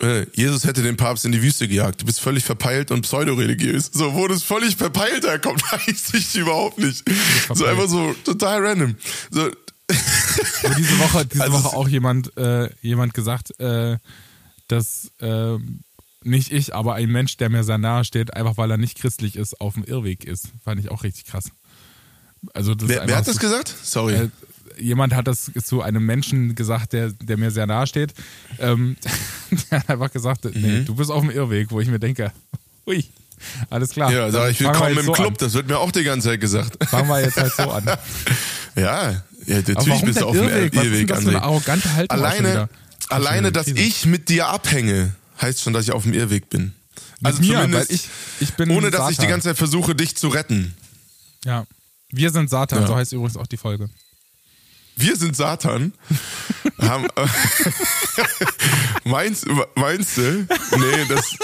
Äh, 0.02 0.26
Jesus 0.34 0.66
hätte 0.66 0.82
den 0.82 0.98
Papst 0.98 1.26
in 1.26 1.32
die 1.32 1.42
Wüste 1.42 1.68
gejagt. 1.68 2.02
Du 2.02 2.06
bist 2.06 2.20
völlig 2.20 2.44
verpeilt 2.44 2.92
und 2.92 3.02
pseudoreligiös. 3.02 3.92
So, 3.94 4.14
wo 4.14 4.28
das 4.28 4.44
völlig 4.44 4.76
verpeilt 4.76 5.26
herkommt, 5.26 5.62
weiß 5.72 6.14
ich 6.14 6.36
überhaupt 6.36 6.80
nicht. 6.80 7.04
So 7.54 7.66
einfach 7.66 7.88
so 7.88 8.14
total 8.24 8.66
random. 8.66 8.96
So. 9.32 9.52
Aber 10.64 10.76
diese 10.76 11.00
Woche, 11.00 11.26
diese 11.26 11.44
also 11.44 11.64
Woche 11.64 11.76
auch 11.76 11.88
jemand, 11.88 12.36
äh, 12.38 12.70
jemand 12.82 13.14
gesagt, 13.14 13.60
äh, 13.60 13.98
dass 14.68 15.12
äh, 15.20 15.58
nicht 16.24 16.52
ich, 16.52 16.74
aber 16.74 16.96
ein 16.96 17.10
Mensch, 17.10 17.38
der 17.38 17.50
mir 17.50 17.64
sehr 17.64 17.78
nahe 17.78 18.06
steht, 18.06 18.34
einfach 18.34 18.58
weil 18.58 18.72
er 18.72 18.78
nicht 18.78 18.98
christlich 18.98 19.36
ist, 19.36 19.60
auf 19.60 19.74
dem 19.74 19.84
Irrweg 19.84 20.24
ist. 20.24 20.50
Fand 20.64 20.80
ich 20.80 20.90
auch 20.90 21.04
richtig 21.04 21.26
krass. 21.26 21.52
Also 22.54 22.74
wer, 22.80 23.08
wer 23.08 23.18
hat 23.18 23.28
das 23.28 23.36
so, 23.36 23.42
gesagt? 23.42 23.74
Sorry. 23.84 24.32
Jemand 24.80 25.14
hat 25.14 25.28
das 25.28 25.52
zu 25.64 25.82
einem 25.82 26.06
Menschen 26.06 26.56
gesagt, 26.56 26.94
der, 26.94 27.12
der 27.12 27.38
mir 27.38 27.52
sehr 27.52 27.68
nahe 27.68 27.88
steht. 27.88 28.14
Ähm, 28.60 28.96
der 29.72 29.80
hat 29.80 29.90
einfach 29.90 30.12
gesagt, 30.12 30.46
mhm. 30.46 30.52
nee, 30.56 30.80
du 30.82 30.96
bist 30.96 31.12
auf 31.12 31.22
dem 31.22 31.32
Irrweg, 31.32 31.72
wo 31.72 31.80
ich 31.80 31.88
mir 31.88 32.00
denke, 32.00 32.32
hui, 32.86 33.06
alles 33.70 33.90
klar. 33.90 34.12
Ja, 34.12 34.32
sag 34.32 34.52
ich 34.52 34.60
willkommen 34.60 34.98
im 34.98 35.06
so 35.06 35.12
Club, 35.12 35.28
an. 35.30 35.38
das 35.40 35.54
wird 35.54 35.68
mir 35.68 35.78
auch 35.78 35.92
die 35.92 36.04
ganze 36.04 36.30
Zeit 36.30 36.42
gesagt. 36.42 36.84
Fangen 36.90 37.08
wir 37.08 37.22
jetzt 37.22 37.38
halt 37.38 37.54
so 37.54 37.64
an. 37.64 37.86
ja, 38.76 39.24
ja, 39.46 39.62
natürlich 39.68 40.02
bist 40.02 40.22
du 40.22 40.26
auf 40.26 40.36
dem 40.36 40.48
Irrweg. 40.48 40.76
Was 40.76 40.86
ist 40.86 41.10
das 41.10 41.24
für 41.24 41.30
eine 41.30 41.44
arrogante 41.44 41.94
Haltung 41.94 42.18
alleine, 42.18 42.70
alleine, 43.10 43.52
dass 43.52 43.68
ich 43.68 44.06
mit 44.06 44.30
dir 44.30 44.48
abhänge, 44.48 45.14
heißt 45.42 45.62
schon, 45.62 45.74
dass 45.74 45.86
ich 45.86 45.92
auf 45.92 46.04
dem 46.04 46.14
Irrweg 46.14 46.50
bin. 46.50 46.74
Mit 47.20 47.26
also 47.26 47.42
mir, 47.42 47.62
zumindest, 47.62 47.92
ich, 47.92 48.08
ich 48.40 48.54
bin 48.54 48.70
ohne 48.72 48.92
dass 48.92 49.00
Satan. 49.00 49.12
ich 49.12 49.20
die 49.20 49.28
ganze 49.28 49.50
Zeit 49.50 49.58
versuche, 49.58 49.96
dich 49.96 50.16
zu 50.16 50.28
retten. 50.30 50.74
Ja. 51.46 51.66
Wir 52.10 52.32
sind 52.32 52.50
Satan, 52.50 52.82
ja. 52.82 52.88
so 52.88 52.96
heißt 52.96 53.14
übrigens 53.14 53.38
auch 53.38 53.48
die 53.48 53.58
Folge. 53.58 53.90
Wir 54.96 55.16
sind 55.16 55.36
Satan. 55.36 55.94
haben, 56.82 57.08
meinst, 59.06 59.46
meinst 59.76 60.18
du? 60.18 60.22
Nee, 60.78 61.06
das, 61.10 61.36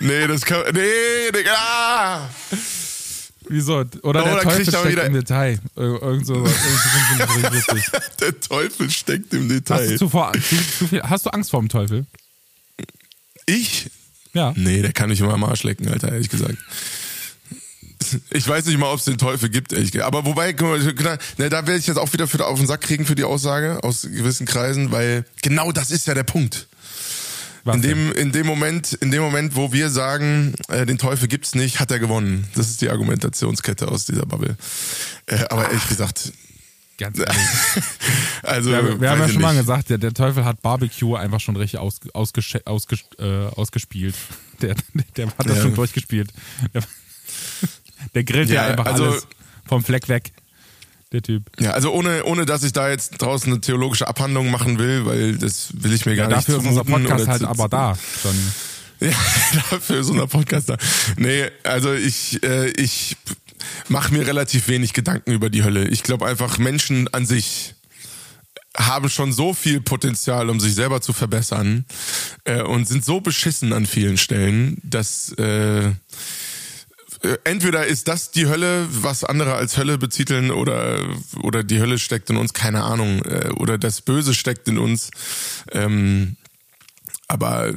nee, 0.00 0.26
das 0.26 0.42
kann, 0.44 0.62
nee, 0.72 1.30
Digga. 1.34 1.52
Ah! 1.56 2.28
Wieso? 3.48 3.84
Oder 4.02 4.22
der 4.24 4.40
Teufel 4.42 4.64
steckt 4.66 4.88
wieder- 4.88 5.04
im 5.04 5.12
Detail. 5.14 5.58
Ir- 5.76 6.02
Irgend 6.02 6.26
so. 6.26 6.44
Der 8.20 8.40
Teufel 8.40 8.88
steckt 8.90 9.32
im 9.34 9.40
Hast 9.42 9.48
du, 9.50 9.54
Detail. 9.54 9.96
zuvor, 9.98 10.32
zu, 10.34 10.56
zu 10.78 10.88
viel, 10.88 11.02
hast 11.02 11.26
du 11.26 11.30
Angst 11.30 11.50
vor 11.50 11.60
dem 11.60 11.68
Teufel? 11.68 12.06
Ich? 13.46 13.90
Ja. 14.32 14.52
Nee, 14.56 14.80
der 14.82 14.92
kann 14.92 15.10
nicht 15.10 15.20
immer 15.20 15.34
am 15.34 15.44
Arsch 15.44 15.64
lecken, 15.64 15.88
Alter, 15.88 16.12
ehrlich 16.12 16.28
gesagt. 16.30 16.56
Ich 18.30 18.46
weiß 18.48 18.66
nicht 18.66 18.78
mal, 18.78 18.86
ob 18.92 18.98
es 18.98 19.04
den 19.04 19.18
Teufel 19.18 19.48
gibt, 19.48 19.72
ehrlich 19.72 19.92
gesagt. 19.92 20.06
Aber 20.06 20.24
wobei, 20.24 20.52
mal, 20.54 20.78
ne, 21.38 21.48
da 21.48 21.66
werde 21.66 21.76
ich 21.78 21.86
jetzt 21.86 21.96
auch 21.98 22.12
wieder 22.12 22.26
für, 22.28 22.44
auf 22.46 22.58
den 22.58 22.66
Sack 22.66 22.80
kriegen 22.82 23.06
für 23.06 23.14
die 23.14 23.24
Aussage 23.24 23.82
aus 23.82 24.02
gewissen 24.02 24.46
Kreisen, 24.46 24.90
weil 24.92 25.24
genau 25.42 25.72
das 25.72 25.90
ist 25.90 26.06
ja 26.06 26.14
der 26.14 26.24
Punkt. 26.24 26.68
Was 27.64 27.76
In 27.76 27.82
dem, 27.82 28.12
in 28.12 28.32
dem 28.32 28.46
Moment, 28.46 28.92
in 28.94 29.12
dem 29.12 29.22
Moment, 29.22 29.54
wo 29.54 29.72
wir 29.72 29.88
sagen, 29.88 30.54
äh, 30.68 30.84
den 30.84 30.98
Teufel 30.98 31.28
gibt's 31.28 31.54
nicht, 31.54 31.78
hat 31.78 31.92
er 31.92 32.00
gewonnen. 32.00 32.48
Das 32.56 32.68
ist 32.68 32.80
die 32.80 32.90
Argumentationskette 32.90 33.86
aus 33.88 34.04
dieser 34.04 34.26
Bubble. 34.26 34.56
Äh, 35.26 35.44
aber 35.48 35.68
ehrlich 35.68 35.88
gesagt, 35.88 36.32
Ganz 36.98 37.18
ehrlich. 37.20 37.36
also 38.42 38.70
Wir, 38.70 39.00
wir 39.00 39.10
haben 39.10 39.20
ja 39.20 39.28
schon 39.28 39.40
mal 39.42 39.52
nicht. 39.54 39.62
gesagt, 39.62 39.90
der, 39.90 39.98
der 39.98 40.12
Teufel 40.12 40.44
hat 40.44 40.60
Barbecue 40.60 41.16
einfach 41.16 41.40
schon 41.40 41.56
richtig 41.56 41.78
aus, 41.80 42.00
ausges, 42.12 42.44
ausges, 42.64 43.00
äh, 43.18 43.46
ausgespielt. 43.46 44.14
Der, 44.60 44.74
der 45.16 45.26
hat 45.28 45.34
das 45.46 45.56
Ja. 45.56 45.62
schon 45.62 45.74
durchgespielt. 45.74 46.30
Der, 46.74 46.82
der 48.14 48.24
grillt 48.24 48.48
ja, 48.48 48.54
Ja, 48.66 48.70
einfach 48.70 48.86
also- 48.86 49.04
alles 49.04 49.26
vom 49.66 49.82
Fleck 49.84 50.08
weg. 50.08 50.32
Der 51.12 51.20
Typ. 51.20 51.50
Ja, 51.60 51.72
also 51.72 51.92
ohne, 51.92 52.24
ohne 52.24 52.46
dass 52.46 52.62
ich 52.62 52.72
da 52.72 52.88
jetzt 52.88 53.20
draußen 53.20 53.52
eine 53.52 53.60
theologische 53.60 54.08
Abhandlung 54.08 54.50
machen 54.50 54.78
will, 54.78 55.04
weil 55.04 55.36
das 55.36 55.68
will 55.74 55.92
ich 55.92 56.06
mir 56.06 56.16
gar 56.16 56.30
Ja, 56.30 56.36
nicht 56.36 56.48
dafür 56.48 56.60
ist 56.62 56.66
unser 56.66 56.84
zumuten 56.86 57.06
Podcast 57.06 57.28
halt 57.28 57.44
aber 57.44 57.68
da. 57.68 57.98
Schon. 58.22 58.34
Ja, 59.00 59.10
dafür 59.70 59.98
ist 59.98 60.10
unser 60.10 60.28
Podcast 60.28 60.68
da. 60.68 60.76
Nee, 61.16 61.50
also 61.64 61.92
ich, 61.92 62.40
äh, 62.44 62.68
ich 62.80 63.16
mache 63.88 64.14
mir 64.14 64.24
relativ 64.24 64.68
wenig 64.68 64.92
Gedanken 64.92 65.32
über 65.32 65.50
die 65.50 65.64
Hölle. 65.64 65.88
Ich 65.88 66.04
glaube 66.04 66.24
einfach, 66.24 66.58
Menschen 66.58 67.12
an 67.12 67.26
sich 67.26 67.74
haben 68.76 69.08
schon 69.10 69.32
so 69.32 69.54
viel 69.54 69.80
Potenzial, 69.80 70.48
um 70.50 70.60
sich 70.60 70.76
selber 70.76 71.00
zu 71.00 71.12
verbessern 71.12 71.84
äh, 72.44 72.62
und 72.62 72.86
sind 72.86 73.04
so 73.04 73.20
beschissen 73.20 73.72
an 73.72 73.86
vielen 73.86 74.18
Stellen, 74.18 74.78
dass 74.84 75.32
äh, 75.32 75.90
entweder 77.44 77.86
ist 77.86 78.08
das 78.08 78.30
die 78.30 78.46
Hölle, 78.46 78.86
was 78.90 79.24
andere 79.24 79.54
als 79.54 79.76
Hölle 79.76 79.98
betiteln, 79.98 80.50
oder 80.50 81.00
oder 81.42 81.62
die 81.64 81.78
Hölle 81.80 81.98
steckt 81.98 82.30
in 82.30 82.36
uns, 82.36 82.52
keine 82.52 82.82
Ahnung, 82.82 83.22
äh, 83.24 83.50
oder 83.56 83.78
das 83.78 84.00
Böse 84.00 84.34
steckt 84.34 84.68
in 84.68 84.78
uns. 84.78 85.10
Ähm, 85.72 86.36
aber 87.28 87.72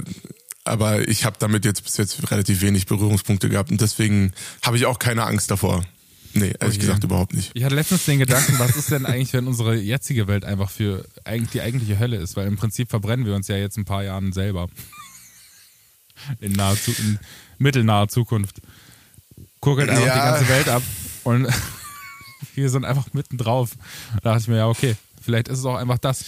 aber 0.63 1.07
ich 1.07 1.25
habe 1.25 1.37
damit 1.39 1.63
jetzt 1.65 1.83
bis 1.83 1.97
jetzt 1.97 2.31
relativ 2.31 2.61
wenig 2.61 2.87
Berührungspunkte 2.87 3.49
gehabt 3.49 3.71
und 3.71 3.81
deswegen 3.81 4.33
habe 4.63 4.77
ich 4.77 4.85
auch 4.85 4.97
keine 4.99 5.23
Angst 5.25 5.51
davor. 5.51 5.85
Nee, 6.33 6.53
ehrlich 6.59 6.77
Okay. 6.77 6.77
gesagt 6.79 7.03
überhaupt 7.03 7.33
nicht. 7.33 7.51
Ich 7.53 7.63
hatte 7.63 7.75
letztens 7.75 8.03
den 8.05 8.19
Gedanken, 8.19 8.59
was 8.59 8.75
ist 8.75 8.91
denn 8.91 9.05
eigentlich, 9.05 9.31
wenn 9.31 9.47
unsere 9.47 9.75
jetzige 9.75 10.27
Welt 10.27 10.43
einfach 10.43 10.69
für 10.69 11.05
eigentlich 11.23 11.51
die 11.51 11.61
eigentliche 11.61 11.97
Hölle 11.97 12.17
ist? 12.17 12.35
Weil 12.35 12.47
im 12.47 12.57
Prinzip 12.57 12.89
verbrennen 12.89 13.25
wir 13.25 13.35
uns 13.35 13.47
ja 13.47 13.55
jetzt 13.55 13.77
ein 13.77 13.85
paar 13.85 14.03
Jahren 14.03 14.33
selber. 14.33 14.67
In, 16.41 16.53
naher 16.53 16.77
in 16.97 17.19
mittelnaher 17.57 18.07
Zukunft. 18.07 18.57
Guckelt 19.65 19.89
einfach 19.89 20.05
Ja. 20.05 20.13
die 20.13 20.19
ganze 20.39 20.49
Welt 20.49 20.69
ab 20.69 20.83
und 21.23 21.47
wir 22.55 22.69
sind 22.69 22.85
einfach 22.85 23.07
mittendrauf. 23.13 23.71
Da 24.21 24.29
dachte 24.29 24.43
ich 24.43 24.47
mir, 24.47 24.57
ja, 24.57 24.67
okay, 24.67 24.95
vielleicht 25.21 25.47
ist 25.47 25.59
es 25.59 25.65
auch 25.65 25.75
einfach 25.75 25.97
das. 25.97 26.23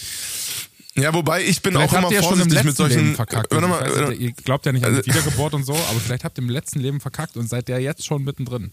Ja, 0.96 1.14
wobei 1.14 1.44
ich 1.44 1.62
bin 1.62 1.74
Vielleicht 1.74 1.94
auch 1.94 2.00
immer 2.00 2.22
vorsichtig 2.24 2.54
letzten 2.54 2.68
mit 2.68 2.76
solchen. 2.78 3.00
Leben 3.04 3.16
verkackt. 3.16 3.54
Warte 3.54 3.68
mal, 3.68 4.10
nicht, 4.10 4.20
ihr 4.22 4.32
glaubt 4.32 4.66
ja 4.66 4.72
nicht 4.72 4.84
an 4.84 4.96
Also- 4.96 5.06
Wiedergeburt 5.06 5.54
und 5.54 5.64
so, 5.64 5.74
aber 5.76 6.00
vielleicht 6.04 6.24
habt 6.24 6.40
ihr 6.40 6.44
im 6.44 6.50
letzten 6.50 6.80
Leben 6.80 7.00
verkackt 7.00 7.38
und 7.38 7.48
seid 7.48 7.70
ja 7.70 7.78
jetzt 7.78 8.04
schon 8.06 8.24
mittendrin. 8.24 8.72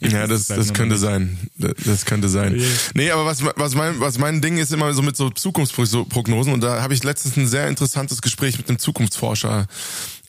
Ja, 0.00 0.26
das, 0.26 0.48
halt 0.48 0.60
das 0.60 0.68
nur 0.68 0.76
könnte 0.76 0.96
sein. 0.96 1.36
Das, 1.58 2.06
könnte 2.06 2.28
sein. 2.28 2.62
Nee, 2.94 3.10
aber 3.10 3.26
was, 3.26 3.44
was, 3.44 3.74
mein, 3.74 3.98
was 4.00 4.16
mein 4.16 4.40
Ding 4.40 4.56
ist 4.56 4.72
immer 4.72 4.94
so 4.94 5.02
mit 5.02 5.16
so 5.16 5.28
Zukunftsprognosen 5.28 6.52
und 6.52 6.60
da 6.62 6.80
habe 6.82 6.94
ich 6.94 7.02
letztens 7.02 7.36
ein 7.36 7.48
sehr 7.48 7.66
interessantes 7.68 8.22
Gespräch 8.22 8.56
mit 8.56 8.68
einem 8.68 8.78
Zukunftsforscher 8.78 9.66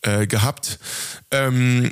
äh, 0.02 0.26
gehabt. 0.28 0.80
Ähm, 1.32 1.92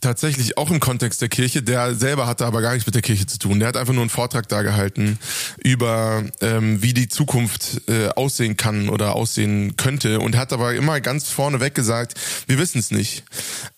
tatsächlich 0.00 0.56
auch 0.56 0.70
im 0.70 0.80
Kontext 0.80 1.20
der 1.20 1.28
Kirche, 1.28 1.62
der 1.62 1.94
selber 1.94 2.26
hatte 2.26 2.46
aber 2.46 2.60
gar 2.60 2.72
nichts 2.72 2.86
mit 2.86 2.94
der 2.94 3.02
Kirche 3.02 3.26
zu 3.26 3.38
tun. 3.38 3.58
Der 3.58 3.68
hat 3.68 3.76
einfach 3.76 3.92
nur 3.92 4.02
einen 4.02 4.10
Vortrag 4.10 4.48
da 4.48 4.62
gehalten 4.62 5.18
über, 5.62 6.24
ähm, 6.40 6.82
wie 6.82 6.94
die 6.94 7.08
Zukunft 7.08 7.82
äh, 7.88 8.08
aussehen 8.08 8.56
kann 8.56 8.88
oder 8.88 9.14
aussehen 9.14 9.76
könnte 9.76 10.20
und 10.20 10.36
hat 10.36 10.52
aber 10.52 10.74
immer 10.74 11.00
ganz 11.00 11.30
vorneweg 11.30 11.74
gesagt, 11.74 12.14
wir 12.46 12.58
wissen 12.58 12.78
es 12.78 12.90
nicht. 12.90 13.24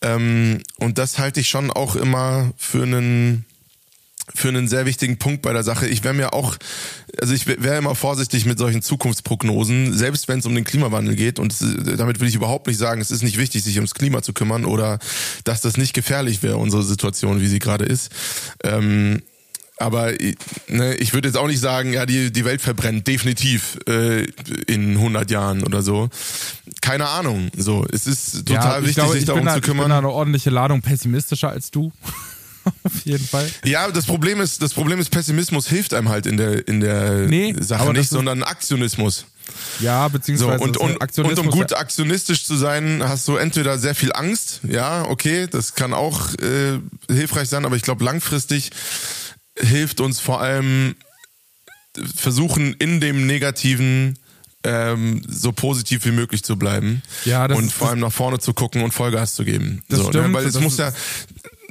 Ähm, 0.03 0.63
und 0.79 0.99
das 0.99 1.19
halte 1.19 1.41
ich 1.41 1.49
schon 1.49 1.71
auch 1.71 1.97
immer 1.97 2.53
für 2.57 2.83
einen 2.83 3.47
für 4.35 4.49
einen 4.49 4.69
sehr 4.69 4.87
wichtigen 4.87 5.19
Punkt 5.19 5.43
bei 5.43 5.53
der 5.53 5.63
Sache. 5.63 5.87
Ich 5.89 6.05
wäre 6.05 6.15
mir 6.15 6.33
auch, 6.33 6.57
also 7.21 7.35
ich 7.35 7.47
wäre 7.47 7.77
immer 7.79 7.95
vorsichtig 7.95 8.47
mit 8.47 8.59
solchen 8.59 8.83
Zukunftsprognosen, 8.83 9.97
selbst 9.97 10.29
wenn 10.29 10.39
es 10.41 10.47
um 10.47 10.55
den 10.55 10.65
Klimawandel 10.65 11.17
geht. 11.17 11.39
Und 11.39 11.55
damit 11.99 12.21
will 12.21 12.29
ich 12.29 12.35
überhaupt 12.35 12.67
nicht 12.67 12.79
sagen, 12.79 13.01
es 13.01 13.11
ist 13.11 13.23
nicht 13.23 13.39
wichtig, 13.39 13.63
sich 13.65 13.77
ums 13.77 13.95
Klima 13.95 14.23
zu 14.23 14.33
kümmern 14.33 14.65
oder 14.65 14.99
dass 15.45 15.61
das 15.61 15.77
nicht 15.77 15.93
gefährlich 15.95 16.43
wäre, 16.43 16.57
unsere 16.59 16.83
Situation, 16.83 17.41
wie 17.41 17.49
sie 17.49 17.59
gerade 17.59 17.85
ist. 17.85 18.11
Ähm, 18.65 19.23
aber 19.77 20.21
ich- 20.21 20.37
ne, 20.69 20.95
ich 20.97 21.15
würde 21.15 21.29
jetzt 21.29 21.37
auch 21.39 21.47
nicht 21.47 21.61
sagen, 21.61 21.95
ja, 21.95 22.05
die, 22.05 22.31
die 22.31 22.45
Welt 22.45 22.61
verbrennt 22.61 23.07
definitiv 23.07 23.79
äh, 23.89 24.25
in 24.67 24.91
100 24.97 25.31
Jahren 25.31 25.63
oder 25.65 25.81
so. 25.81 26.11
Keine 26.83 27.09
Ahnung. 27.09 27.51
So, 27.57 27.87
es 27.91 28.07
ist 28.07 28.47
total 28.47 28.81
ich 28.83 28.89
wichtig, 28.89 28.95
glaube, 28.97 29.13
sich 29.13 29.21
ich 29.23 29.27
darum 29.27 29.47
da, 29.47 29.53
zu 29.55 29.59
Ich 29.61 29.65
bin 29.65 29.73
kümmern. 29.73 29.89
da 29.91 29.99
eine 29.99 30.11
ordentliche 30.11 30.51
Ladung 30.51 30.83
pessimistischer 30.83 31.49
als 31.49 31.71
du. 31.71 31.93
Auf 32.83 33.05
jeden 33.05 33.27
Fall. 33.27 33.51
Ja, 33.65 33.91
das 33.91 34.07
Problem 34.07 34.41
ist, 34.41 34.63
das 34.63 34.75
Problem 34.75 35.01
ist, 35.01 35.11
Pessimismus 35.11 35.69
hilft 35.69 35.95
einem 35.95 36.09
halt 36.09 36.27
in 36.27 36.37
der 36.37 36.67
in 36.69 36.81
der 36.81 37.27
Nee, 37.27 37.55
Sache 37.59 37.93
nicht, 37.93 38.11
sondern 38.11 38.43
Aktionismus. 38.43 39.27
Ja, 39.81 40.05
So 40.05 40.11
beziehungsweise 40.11 40.63
und 40.63 40.77
ist 40.77 40.83
und, 40.83 40.91
und 40.93 41.03
Aktionismus 41.03 41.47
um 41.47 41.51
gut 41.51 41.73
aktionistisch 41.73 42.45
zu 42.45 42.57
sein, 42.57 43.03
hast 43.05 43.27
du 43.27 43.37
entweder 43.37 43.79
sehr 43.79 43.95
viel 43.95 44.13
Angst, 44.13 44.61
ja, 44.69 45.05
okay, 45.07 45.49
das 45.51 45.75
kann 45.75 45.93
auch 45.93 46.35
äh, 46.35 46.79
hilfreich 47.13 47.49
sein, 47.49 47.65
aber 47.65 47.77
ich 47.77 47.83
glaube 47.83 48.05
langfristig 48.05 48.71
hilft 49.59 50.01
uns 50.01 50.21
vor 50.21 50.41
allem 50.41 50.95
versuchen 52.15 52.75
in 52.75 53.01
dem 53.01 53.27
Negativen 53.27 54.19
ähm, 54.63 55.23
so 55.27 55.53
positiv 55.53 56.05
wie 56.05 56.13
möglich 56.13 56.45
zu 56.45 56.57
bleiben 56.57 57.03
Ja, 57.25 57.49
das 57.49 57.57
und 57.57 57.73
vor 57.73 57.89
allem 57.89 58.01
nach 58.01 58.13
vorne 58.13 58.39
zu 58.39 58.53
gucken 58.53 58.83
und 58.83 58.93
Vollgas 58.93 59.35
zu 59.35 59.45
geben. 59.45 59.83
Das 59.89 59.99
so, 59.99 60.05
ne? 60.07 60.11
stimmt, 60.11 60.35
weil 60.35 60.47
es 60.47 60.61
muss 60.61 60.77
ja 60.77 60.93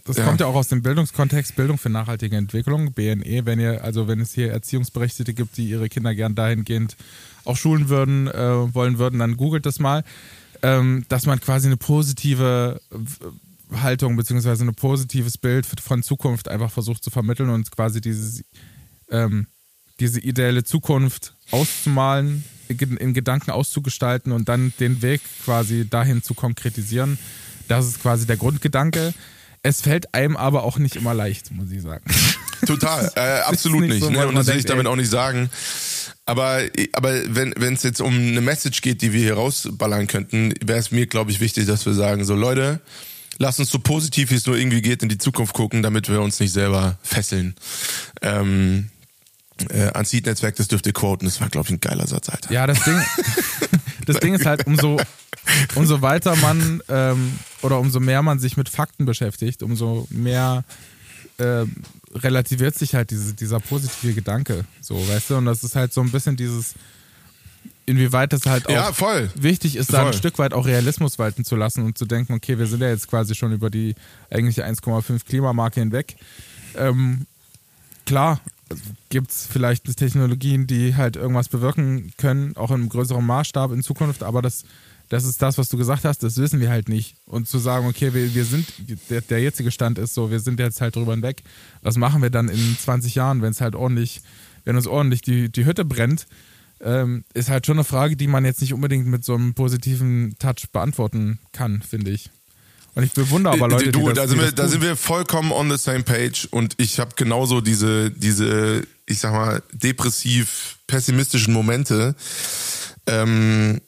Das 0.10 0.18
Ja. 0.18 0.26
kommt 0.26 0.40
ja 0.40 0.48
auch 0.48 0.56
aus 0.56 0.68
dem 0.70 0.82
Bildungskontext, 0.82 1.56
Bildung 1.56 1.78
für 1.78 1.92
nachhaltige 1.92 2.36
Entwicklung, 2.36 2.94
BNE, 2.94 3.46
wenn 3.46 3.60
ihr, 3.60 3.84
also 3.84 4.08
wenn 4.08 4.20
es 4.20 4.34
hier 4.34 4.52
Erziehungsberechtigte 4.52 5.36
gibt, 5.36 5.56
die 5.56 5.70
ihre 5.70 5.88
Kinder 5.88 6.16
gern 6.16 6.34
dahingehend 6.34 6.98
auch 7.46 7.56
schulen 7.56 7.90
würden, 7.90 8.28
äh, 8.28 8.74
wollen 8.74 8.98
würden, 8.98 9.20
dann 9.20 9.38
googelt 9.38 9.68
das 9.68 9.78
mal, 9.78 10.04
ähm, 10.64 11.06
dass 11.10 11.28
man 11.28 11.40
quasi 11.40 11.68
eine 11.68 11.78
positive 11.78 12.82
Haltung 13.72 14.16
beziehungsweise 14.16 14.66
ein 14.66 14.74
positives 14.74 15.38
Bild 15.38 15.68
von 15.68 16.02
Zukunft 16.02 16.48
einfach 16.48 16.72
versucht 16.72 17.04
zu 17.04 17.12
vermitteln 17.12 17.50
und 17.52 17.70
quasi 17.70 18.02
dieses, 18.02 18.44
ähm, 19.12 19.46
diese 20.00 20.20
ideelle 20.22 20.64
Zukunft 20.64 21.36
auszumalen, 21.52 22.44
in 22.68 23.14
Gedanken 23.14 23.52
auszugestalten 23.52 24.32
und 24.32 24.50
dann 24.50 24.74
den 24.80 25.04
Weg 25.04 25.22
quasi 25.46 25.88
dahin 25.88 26.24
zu 26.24 26.34
konkretisieren. 26.34 27.20
Das 27.68 27.86
ist 27.86 28.02
quasi 28.02 28.26
der 28.26 28.38
Grundgedanke. 28.38 29.14
Es 29.64 29.82
fällt 29.82 30.14
einem 30.14 30.38
aber 30.38 30.64
auch 30.64 30.78
nicht 30.78 30.96
immer 30.96 31.14
leicht, 31.14 31.52
muss 31.52 31.72
ich 31.72 31.82
sagen. 31.82 32.04
Total, 32.66 33.12
äh, 33.16 33.42
absolut 33.42 33.82
nicht 33.82 33.90
nicht. 33.96 34.04
so, 34.04 34.10
ne? 34.10 34.28
Und 34.28 34.36
das 34.36 34.48
will 34.48 34.58
ich 34.58 34.66
damit 34.66 34.86
ey- 34.86 34.92
auch 34.92 34.96
nicht 34.96 35.10
sagen. 35.10 35.50
Aber, 36.26 36.62
aber 36.94 37.14
wenn 37.36 37.54
wenn 37.58 37.74
es 37.74 37.84
jetzt 37.84 38.02
um 38.02 38.14
eine 38.14 38.42
Message 38.42 38.82
geht, 38.82 39.02
die 39.02 39.14
wir 39.14 39.20
hier 39.22 39.34
rausballern 39.34 40.08
könnten, 40.08 40.54
wäre 40.64 40.78
es 40.80 40.92
mir, 40.92 41.08
glaube 41.08 41.32
ich, 41.32 41.40
wichtig, 41.40 41.66
dass 41.66 41.86
wir 41.86 41.94
sagen, 41.94 42.24
so 42.26 42.36
Leute, 42.36 42.80
lasst 43.40 43.60
uns 43.60 43.70
so 43.72 43.80
positiv, 43.80 44.30
wie 44.30 44.36
es 44.36 44.46
nur 44.46 44.56
irgendwie 44.58 44.82
geht, 44.82 45.02
in 45.02 45.10
die 45.10 45.18
Zukunft 45.18 45.54
gucken, 45.56 45.82
damit 45.82 46.08
wir 46.10 46.22
uns 46.22 46.40
nicht 46.40 46.52
selber 46.54 47.00
fesseln. 47.02 47.56
Ähm, 48.22 48.90
äh, 49.70 49.92
ans 49.94 50.10
Seed-Netzwerk, 50.10 50.56
das 50.56 50.68
dürft 50.68 50.86
ihr 50.86 50.94
quoten. 50.94 51.26
Das 51.26 51.40
war, 51.42 51.50
glaube 51.50 51.68
ich, 51.68 51.74
ein 51.74 51.80
geiler 51.80 52.08
Satz, 52.08 52.30
Alter. 52.30 52.52
Ja, 52.52 52.68
das 52.68 52.84
Ding, 52.84 53.02
das 54.06 54.20
Ding 54.20 54.34
ist 54.34 54.46
halt, 54.46 54.66
umso, 54.68 55.00
umso 55.76 56.02
weiter 56.02 56.36
man 56.38 56.82
ähm, 56.90 57.34
oder 57.62 57.80
umso 57.80 58.00
mehr 58.00 58.22
man 58.22 58.40
sich 58.40 58.58
mit 58.58 58.70
Fakten 58.70 59.06
beschäftigt, 59.06 59.64
umso 59.64 60.08
mehr 60.10 60.64
ähm, 61.40 61.76
relativiert 62.14 62.76
sich 62.76 62.96
halt 62.96 63.12
diese, 63.12 63.34
dieser 63.34 63.60
positive 63.60 64.14
Gedanke. 64.14 64.66
So, 64.82 64.96
weißt 64.96 65.32
du? 65.32 65.38
Und 65.38 65.46
das 65.46 65.64
ist 65.64 65.76
halt 65.76 65.94
so 65.94 66.02
ein 66.02 66.12
bisschen 66.12 66.36
dieses, 66.36 66.74
inwieweit 67.86 68.34
es 68.34 68.46
halt 68.46 68.68
auch 68.68 68.72
Ja, 68.72 68.92
wichtig 69.36 69.76
ist, 69.76 69.94
da 69.94 70.08
ein. 70.08 70.14
Stück 70.14 70.38
weit 70.38 70.54
auch 70.54 70.66
Realismus 70.66 71.18
walten 71.18 71.46
zu 71.46 71.56
lassen 71.56 71.84
und 71.84 71.98
zu 71.98 72.06
denken, 72.06 72.34
okay, 72.34 72.58
wir 72.58 72.68
sind 72.68 72.82
ja 72.82 72.90
jetzt 72.90 73.08
quasi 73.08 73.36
schon 73.36 73.52
über 73.52 73.70
die 73.70 73.96
eigentliche 74.30 74.66
1,5 74.66 75.26
Klimamarke 75.26 75.80
hinweg. 75.80 76.16
Ähm, 76.76 77.26
klar, 78.06 78.40
gibt 79.10 79.32
es 79.32 79.48
vielleicht 79.48 79.96
Technologien, 79.98 80.68
die 80.68 80.96
halt 80.96 81.16
irgendwas 81.16 81.50
bewirken 81.50 82.12
können, 82.18 82.56
auch 82.56 82.70
in 82.70 82.78
einem 82.78 82.90
größeren 82.90 83.26
Maßstab 83.26 83.72
in 83.72 83.84
Zukunft, 83.84 84.24
aber 84.24 84.42
das, 84.42 84.64
das 85.10 85.26
ist 85.26 85.42
das, 85.42 85.58
was 85.58 85.70
du 85.70 85.78
gesagt 85.78 86.06
hast, 86.06 86.22
das 86.22 86.38
wissen 86.38 86.60
wir 86.60 86.70
halt 86.70 86.88
nicht. 86.88 87.16
Und 87.26 87.48
zu 87.48 87.58
sagen, 87.58 87.88
okay, 87.88 88.14
wir, 88.14 88.34
wir 88.34 88.46
sind, 88.46 88.68
der, 89.10 89.22
der 89.22 89.42
jetzige 89.42 89.72
Stand 89.72 89.98
ist 89.98 90.14
so, 90.14 90.30
wir 90.30 90.40
sind 90.40 90.60
jetzt 90.60 90.82
halt 90.82 90.96
drüber 90.96 91.14
hinweg. 91.14 91.44
Was 91.82 91.98
machen 91.98 92.22
wir 92.22 92.30
dann 92.30 92.48
in 92.48 92.78
20 92.78 93.16
Jahren, 93.16 93.42
wenn 93.42 93.52
es 93.52 93.62
halt 93.62 93.76
ordentlich, 93.76 94.22
wenn 94.66 94.76
uns 94.76 94.88
ordentlich 94.88 95.22
die, 95.22 95.52
die 95.52 95.66
Hütte 95.66 95.84
brennt? 95.84 96.28
Ähm, 96.82 97.26
ist 97.34 97.50
halt 97.50 97.66
schon 97.66 97.78
eine 97.78 97.84
Frage, 97.84 98.16
die 98.16 98.28
man 98.28 98.46
jetzt 98.46 98.62
nicht 98.62 98.74
unbedingt 98.74 99.06
mit 99.06 99.26
so 99.26 99.36
einem 99.36 99.54
positiven 99.54 100.36
Touch 100.40 100.72
beantworten 100.72 101.40
kann, 101.52 101.82
finde 101.82 102.12
ich. 102.12 102.30
Und 102.96 103.04
ich 103.04 103.12
bewundere 103.12 103.54
aber 103.54 103.68
Leute, 103.68 103.92
du, 103.92 104.10
die 104.10 104.14
das, 104.14 104.16
da, 104.16 104.28
sind 104.28 104.38
die 104.40 104.46
wir, 104.46 104.52
da 104.52 104.68
sind 104.68 104.82
wir 104.82 104.96
vollkommen 104.96 105.52
on 105.52 105.70
the 105.70 105.78
same 105.78 106.04
page 106.04 106.48
und 106.52 106.74
ich 106.78 107.00
habe 107.00 107.12
genauso 107.16 107.62
diese, 107.62 108.12
diese, 108.12 108.86
ich 109.06 109.20
sag 109.20 109.34
mal, 109.34 109.62
depressiv 109.72 110.78
pessimistischen 110.88 111.54
Momente. 111.54 112.16
Ähm, 113.06 113.80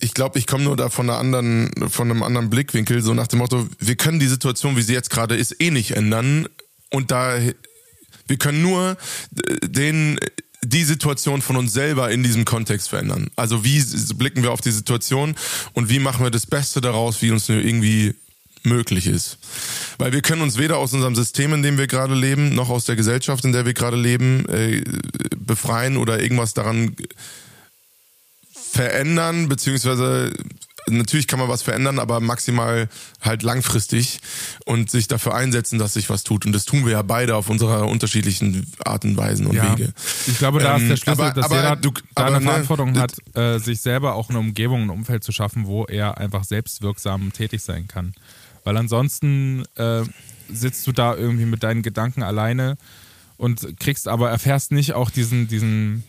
ich 0.00 0.14
glaube, 0.14 0.38
ich 0.38 0.46
komme 0.46 0.64
nur 0.64 0.76
da 0.76 0.90
von 0.90 1.08
einer 1.08 1.18
anderen, 1.18 1.70
von 1.88 2.10
einem 2.10 2.22
anderen 2.22 2.50
Blickwinkel, 2.50 3.02
so 3.02 3.14
nach 3.14 3.26
dem 3.26 3.38
Motto, 3.38 3.68
wir 3.78 3.96
können 3.96 4.20
die 4.20 4.26
Situation, 4.26 4.76
wie 4.76 4.82
sie 4.82 4.92
jetzt 4.92 5.10
gerade 5.10 5.36
ist, 5.36 5.60
eh 5.60 5.70
nicht 5.70 5.92
ändern. 5.92 6.48
Und 6.90 7.10
da, 7.10 7.38
wir 8.26 8.36
können 8.36 8.62
nur 8.62 8.96
äh, 9.46 9.68
den, 9.68 10.18
die 10.66 10.84
Situation 10.84 11.42
von 11.42 11.56
uns 11.56 11.72
selber 11.72 12.10
in 12.10 12.22
diesem 12.22 12.44
Kontext 12.44 12.88
verändern. 12.88 13.30
Also 13.36 13.64
wie 13.64 13.82
blicken 14.14 14.42
wir 14.42 14.52
auf 14.52 14.60
die 14.60 14.70
Situation 14.70 15.34
und 15.72 15.88
wie 15.88 15.98
machen 15.98 16.24
wir 16.24 16.30
das 16.30 16.46
Beste 16.46 16.80
daraus, 16.80 17.22
wie 17.22 17.30
uns 17.30 17.48
nur 17.48 17.58
irgendwie 17.58 18.14
möglich 18.64 19.06
ist. 19.06 19.38
Weil 19.98 20.12
wir 20.12 20.22
können 20.22 20.42
uns 20.42 20.58
weder 20.58 20.78
aus 20.78 20.92
unserem 20.92 21.14
System, 21.14 21.52
in 21.52 21.62
dem 21.62 21.78
wir 21.78 21.86
gerade 21.86 22.14
leben, 22.14 22.54
noch 22.54 22.70
aus 22.70 22.84
der 22.84 22.96
Gesellschaft, 22.96 23.44
in 23.44 23.52
der 23.52 23.66
wir 23.66 23.74
gerade 23.74 23.96
leben, 23.96 24.48
äh, 24.48 24.82
befreien 25.36 25.96
oder 25.96 26.22
irgendwas 26.22 26.54
daran 26.54 26.96
verändern, 28.52 29.48
beziehungsweise 29.48 30.32
natürlich 30.88 31.26
kann 31.26 31.38
man 31.38 31.48
was 31.48 31.62
verändern, 31.62 31.98
aber 31.98 32.20
maximal 32.20 32.88
halt 33.20 33.42
langfristig 33.42 34.20
und 34.64 34.90
sich 34.90 35.08
dafür 35.08 35.34
einsetzen, 35.34 35.78
dass 35.78 35.94
sich 35.94 36.10
was 36.10 36.24
tut. 36.24 36.44
Und 36.46 36.52
das 36.52 36.64
tun 36.64 36.84
wir 36.84 36.92
ja 36.92 37.02
beide 37.02 37.36
auf 37.36 37.48
unserer 37.48 37.86
unterschiedlichen 37.88 38.66
Arten 38.84 39.10
und 39.10 39.16
Weisen 39.16 39.46
und 39.46 39.54
Ja. 39.56 39.72
Wege. 39.72 39.92
Ich 40.26 40.38
glaube, 40.38 40.60
da 40.60 40.76
ist 40.76 40.82
Ähm, 40.82 40.88
der 40.90 40.96
Schlüssel, 40.96 41.20
aber- 41.24 41.32
dass 41.34 41.44
aber 41.46 41.56
jeder 41.56 41.76
du- 41.76 41.92
da 42.14 42.26
eine 42.26 42.36
ne, 42.40 42.42
Verantwortung 42.42 42.98
hat, 42.98 43.14
äh, 43.34 43.58
sich 43.58 43.80
selber 43.80 44.14
auch 44.14 44.30
eine 44.30 44.38
Umgebung, 44.38 44.82
ein 44.82 44.90
Umfeld 44.90 45.24
zu 45.24 45.32
schaffen, 45.32 45.66
wo 45.66 45.84
er 45.84 46.18
einfach 46.18 46.44
selbstwirksam 46.44 47.32
tätig 47.32 47.62
sein 47.62 47.88
kann. 47.88 48.14
Weil 48.64 48.76
ansonsten 48.76 49.64
äh, 49.76 50.02
sitzt 50.52 50.86
du 50.86 50.92
da 50.92 51.14
irgendwie 51.14 51.46
mit 51.46 51.62
deinen 51.62 51.82
Gedanken 51.82 52.22
alleine 52.22 52.76
und 53.36 53.78
kriegst 53.80 54.08
aber, 54.08 54.30
erfährst 54.30 54.72
nicht 54.72 54.92
auch 54.92 55.10
diesen, 55.10 55.48
diesen, 55.48 56.04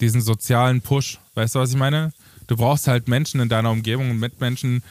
diesen 0.00 0.20
sozialen 0.20 0.80
Push. 0.82 1.18
Weißt 1.34 1.54
du, 1.54 1.58
was 1.60 1.70
ich 1.70 1.76
meine? 1.76 2.12
Du 2.46 2.56
brauchst 2.56 2.88
halt 2.88 3.08
Menschen 3.08 3.40
in 3.40 3.48
deiner 3.48 3.70
Umgebung 3.70 4.10
und 4.10 4.18
Mitmenschen, 4.18 4.82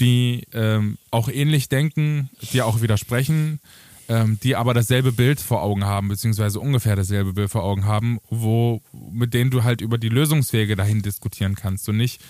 die 0.00 0.46
ähm, 0.52 0.98
auch 1.10 1.28
ähnlich 1.28 1.68
denken, 1.68 2.30
die 2.52 2.62
auch 2.62 2.80
widersprechen, 2.82 3.60
ähm, 4.08 4.38
die 4.42 4.56
aber 4.56 4.74
dasselbe 4.74 5.12
Bild 5.12 5.40
vor 5.40 5.62
Augen 5.62 5.84
haben, 5.84 6.08
beziehungsweise 6.08 6.60
ungefähr 6.60 6.96
dasselbe 6.96 7.32
Bild 7.32 7.50
vor 7.50 7.62
Augen 7.62 7.84
haben, 7.84 8.18
wo, 8.28 8.82
mit 9.12 9.34
denen 9.34 9.50
du 9.50 9.62
halt 9.62 9.80
über 9.80 9.98
die 9.98 10.08
Lösungswege 10.08 10.76
dahin 10.76 11.02
diskutieren 11.02 11.54
kannst 11.54 11.88
und 11.88 11.96
nicht 11.96 12.20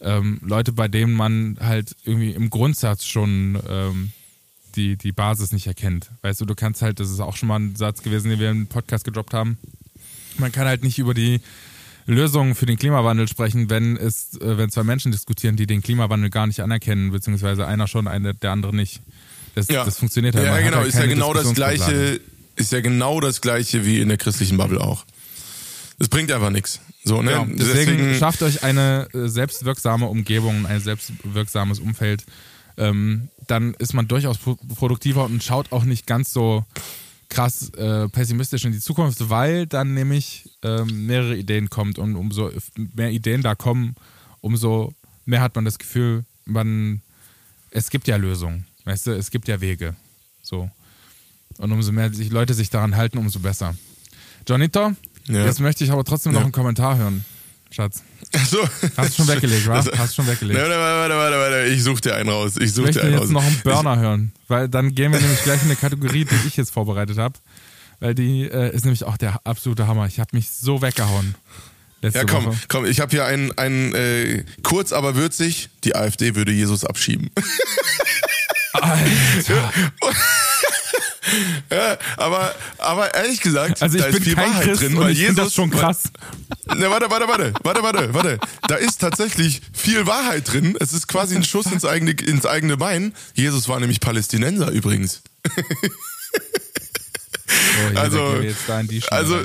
ähm, 0.00 0.40
Leute, 0.42 0.72
bei 0.72 0.88
denen 0.88 1.14
man 1.14 1.56
halt 1.60 1.96
irgendwie 2.04 2.32
im 2.32 2.50
Grundsatz 2.50 3.06
schon 3.06 3.58
ähm, 3.68 4.12
die, 4.76 4.96
die 4.96 5.12
Basis 5.12 5.52
nicht 5.52 5.66
erkennt. 5.66 6.10
Weißt 6.22 6.40
du, 6.40 6.44
du 6.44 6.54
kannst 6.54 6.82
halt, 6.82 7.00
das 7.00 7.10
ist 7.10 7.20
auch 7.20 7.36
schon 7.36 7.48
mal 7.48 7.58
ein 7.58 7.76
Satz 7.76 8.02
gewesen, 8.02 8.30
den 8.30 8.40
wir 8.40 8.50
im 8.50 8.66
Podcast 8.66 9.04
gedroppt 9.04 9.32
haben, 9.32 9.58
man 10.38 10.52
kann 10.52 10.66
halt 10.66 10.84
nicht 10.84 10.98
über 10.98 11.14
die 11.14 11.40
Lösungen 12.06 12.54
für 12.54 12.66
den 12.66 12.78
Klimawandel 12.78 13.28
sprechen, 13.28 13.68
wenn 13.68 13.96
es, 13.96 14.40
äh, 14.40 14.56
wenn 14.56 14.70
zwei 14.70 14.84
Menschen 14.84 15.12
diskutieren, 15.12 15.56
die 15.56 15.66
den 15.66 15.82
Klimawandel 15.82 16.30
gar 16.30 16.46
nicht 16.46 16.60
anerkennen, 16.60 17.10
beziehungsweise 17.10 17.66
einer 17.66 17.88
schon, 17.88 18.08
eine, 18.08 18.34
der 18.34 18.52
andere 18.52 18.74
nicht. 18.74 19.02
Das, 19.54 19.66
das 19.66 19.98
funktioniert 19.98 20.34
halt. 20.34 20.46
Ja, 20.46 20.52
Man 20.52 20.64
genau, 20.64 20.76
halt 20.78 20.88
ist 20.88 20.98
ja 20.98 21.06
genau 21.06 21.32
das 21.32 21.52
gleiche, 21.54 22.20
ist 22.56 22.72
ja 22.72 22.80
genau 22.80 23.20
das 23.20 23.40
gleiche 23.40 23.84
wie 23.84 24.00
in 24.00 24.08
der 24.08 24.18
christlichen 24.18 24.56
Bubble 24.56 24.80
auch. 24.80 25.04
Das 25.98 26.08
bringt 26.08 26.30
einfach 26.30 26.50
nichts. 26.50 26.80
So, 27.04 27.22
ne? 27.22 27.30
Ja, 27.30 27.46
deswegen, 27.48 28.14
schafft 28.14 28.42
euch 28.42 28.62
eine 28.62 29.08
äh, 29.14 29.28
selbstwirksame 29.28 30.06
Umgebung, 30.06 30.66
ein 30.66 30.80
selbstwirksames 30.80 31.80
Umfeld. 31.80 32.24
Ähm, 32.76 33.28
dann 33.46 33.74
ist 33.74 33.94
man 33.94 34.06
durchaus 34.06 34.38
pro 34.38 34.56
produktiver 34.56 35.24
und 35.24 35.42
schaut 35.42 35.72
auch 35.72 35.84
nicht 35.84 36.06
ganz 36.06 36.32
so 36.32 36.64
krass 37.28 37.70
äh, 37.70 38.08
pessimistisch 38.08 38.64
in 38.64 38.72
die 38.72 38.80
Zukunft, 38.80 39.28
weil 39.30 39.66
dann 39.66 39.94
nämlich 39.94 40.48
ähm, 40.62 41.06
mehrere 41.06 41.36
Ideen 41.36 41.68
kommt 41.70 41.98
und 41.98 42.16
umso 42.16 42.50
mehr 42.94 43.10
Ideen 43.10 43.42
da 43.42 43.54
kommen, 43.54 43.94
umso 44.40 44.92
mehr 45.24 45.40
hat 45.40 45.54
man 45.56 45.64
das 45.64 45.78
Gefühl, 45.78 46.24
man 46.44 47.02
es 47.70 47.90
gibt 47.90 48.06
ja 48.08 48.16
Lösungen, 48.16 48.66
weißt 48.84 49.08
du, 49.08 49.10
es 49.16 49.30
gibt 49.30 49.48
ja 49.48 49.60
Wege. 49.60 49.94
So. 50.42 50.70
Und 51.58 51.72
umso 51.72 51.90
mehr 51.92 52.12
sich 52.12 52.30
Leute 52.30 52.54
sich 52.54 52.70
daran 52.70 52.96
halten, 52.96 53.18
umso 53.18 53.40
besser. 53.40 53.74
Johnito, 54.48 54.92
Ja. 55.26 55.44
jetzt 55.44 55.60
möchte 55.60 55.82
ich 55.84 55.90
aber 55.90 56.04
trotzdem 56.04 56.32
noch 56.32 56.40
Ja. 56.40 56.44
einen 56.44 56.52
Kommentar 56.52 56.96
hören, 56.96 57.24
Schatz. 57.76 58.02
so. 58.48 58.58
Hast 58.96 59.10
du 59.18 59.22
schon 59.24 59.28
weggelegt, 59.34 59.66
wa? 59.66 59.76
Hast 59.76 59.88
du 60.12 60.14
schon 60.22 60.26
weggelegt. 60.26 60.58
Warte, 60.58 60.74
warte, 60.78 61.14
warte, 61.14 61.36
warte. 61.36 61.64
Ich 61.68 61.82
such 61.84 62.00
dir 62.00 62.14
einen 62.16 62.30
raus. 62.30 62.52
Ich 62.56 62.64
Ich 62.64 62.72
such 62.72 62.76
dir 62.76 62.86
möchte 62.86 63.02
einen 63.02 63.12
jetzt 63.12 63.22
raus. 63.24 63.28
noch 63.30 63.44
einen 63.44 63.60
Burner 63.62 63.98
hören, 63.98 64.32
weil 64.48 64.68
dann 64.68 64.94
gehen 64.94 65.12
wir 65.12 65.20
nämlich 65.20 65.42
gleich 65.44 65.60
in 65.62 65.66
eine 65.68 65.76
Kategorie, 65.76 66.24
die 66.24 66.34
ich 66.48 66.56
jetzt 66.56 66.70
vorbereitet 66.72 67.18
habe. 67.18 67.34
Weil 68.00 68.14
die 68.14 68.42
äh, 68.44 68.74
ist 68.74 68.84
nämlich 68.84 69.04
auch 69.04 69.16
der 69.16 69.40
absolute 69.44 69.86
Hammer. 69.86 70.06
Ich 70.06 70.18
habe 70.20 70.30
mich 70.32 70.50
so 70.50 70.80
weggehauen. 70.82 71.34
Letzte 72.02 72.18
Ja, 72.20 72.24
komm, 72.26 72.46
Woche. 72.46 72.56
komm, 72.68 72.84
ich 72.86 73.00
habe 73.00 73.10
hier 73.10 73.24
einen, 73.24 73.56
einen 73.56 73.94
äh, 73.94 74.44
kurz, 74.62 74.92
aber 74.92 75.14
würzig. 75.14 75.70
Die 75.84 75.94
AfD 75.96 76.34
würde 76.34 76.52
Jesus 76.52 76.84
abschieben. 76.84 77.30
Alter. 78.72 79.72
ja, 81.70 81.98
aber, 82.16 82.54
aber 82.78 83.14
ehrlich 83.14 83.40
gesagt, 83.40 83.82
Also 83.82 83.96
ich 83.96 84.02
da 84.04 84.08
bin 84.10 84.16
ist 84.18 84.24
viel 84.24 84.34
kein 84.34 84.50
Wahrheit 84.50 84.64
Christ 84.64 84.82
drin, 84.82 84.94
und 84.96 85.00
weil 85.04 85.10
ich 85.12 85.18
Jesus. 85.18 85.28
finde 85.34 85.42
das 85.44 85.54
schon 85.54 85.70
krass. 85.70 86.02
Ne, 86.76 86.90
warte, 86.90 87.10
warte, 87.10 87.28
warte, 87.28 87.52
warte, 87.62 87.82
warte, 87.82 88.14
warte. 88.14 88.38
Da 88.68 88.76
ist 88.76 89.00
tatsächlich 89.00 89.60
viel 89.72 90.06
Wahrheit 90.06 90.52
drin. 90.52 90.76
Es 90.80 90.92
ist 90.92 91.06
quasi 91.08 91.34
ein 91.36 91.44
Schuss 91.44 91.66
ins 91.66 91.84
eigene, 91.84 92.12
ins 92.12 92.46
eigene 92.46 92.76
Bein. 92.76 93.14
Jesus 93.34 93.68
war 93.68 93.78
nämlich 93.80 94.00
Palästinenser 94.00 94.70
übrigens. 94.70 95.22
Oh, 97.94 97.98
Also- 97.98 98.42
Also, 99.10 99.44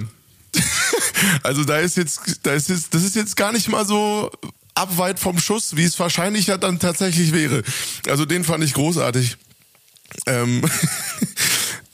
also 1.43 1.63
da 1.63 1.77
ist 1.77 1.97
jetzt, 1.97 2.19
da 2.43 2.53
ist 2.53 2.69
jetzt, 2.69 2.93
das 2.93 3.03
ist 3.03 3.15
jetzt 3.15 3.35
gar 3.37 3.51
nicht 3.51 3.67
mal 3.69 3.85
so 3.85 4.31
abweit 4.73 5.19
vom 5.19 5.37
Schuss, 5.39 5.75
wie 5.75 5.83
es 5.83 5.99
wahrscheinlich 5.99 6.45
dann 6.45 6.79
tatsächlich 6.79 7.33
wäre. 7.33 7.63
Also 8.07 8.25
den 8.25 8.43
fand 8.43 8.63
ich 8.63 8.73
großartig. 8.73 9.37
Ähm, 10.27 10.61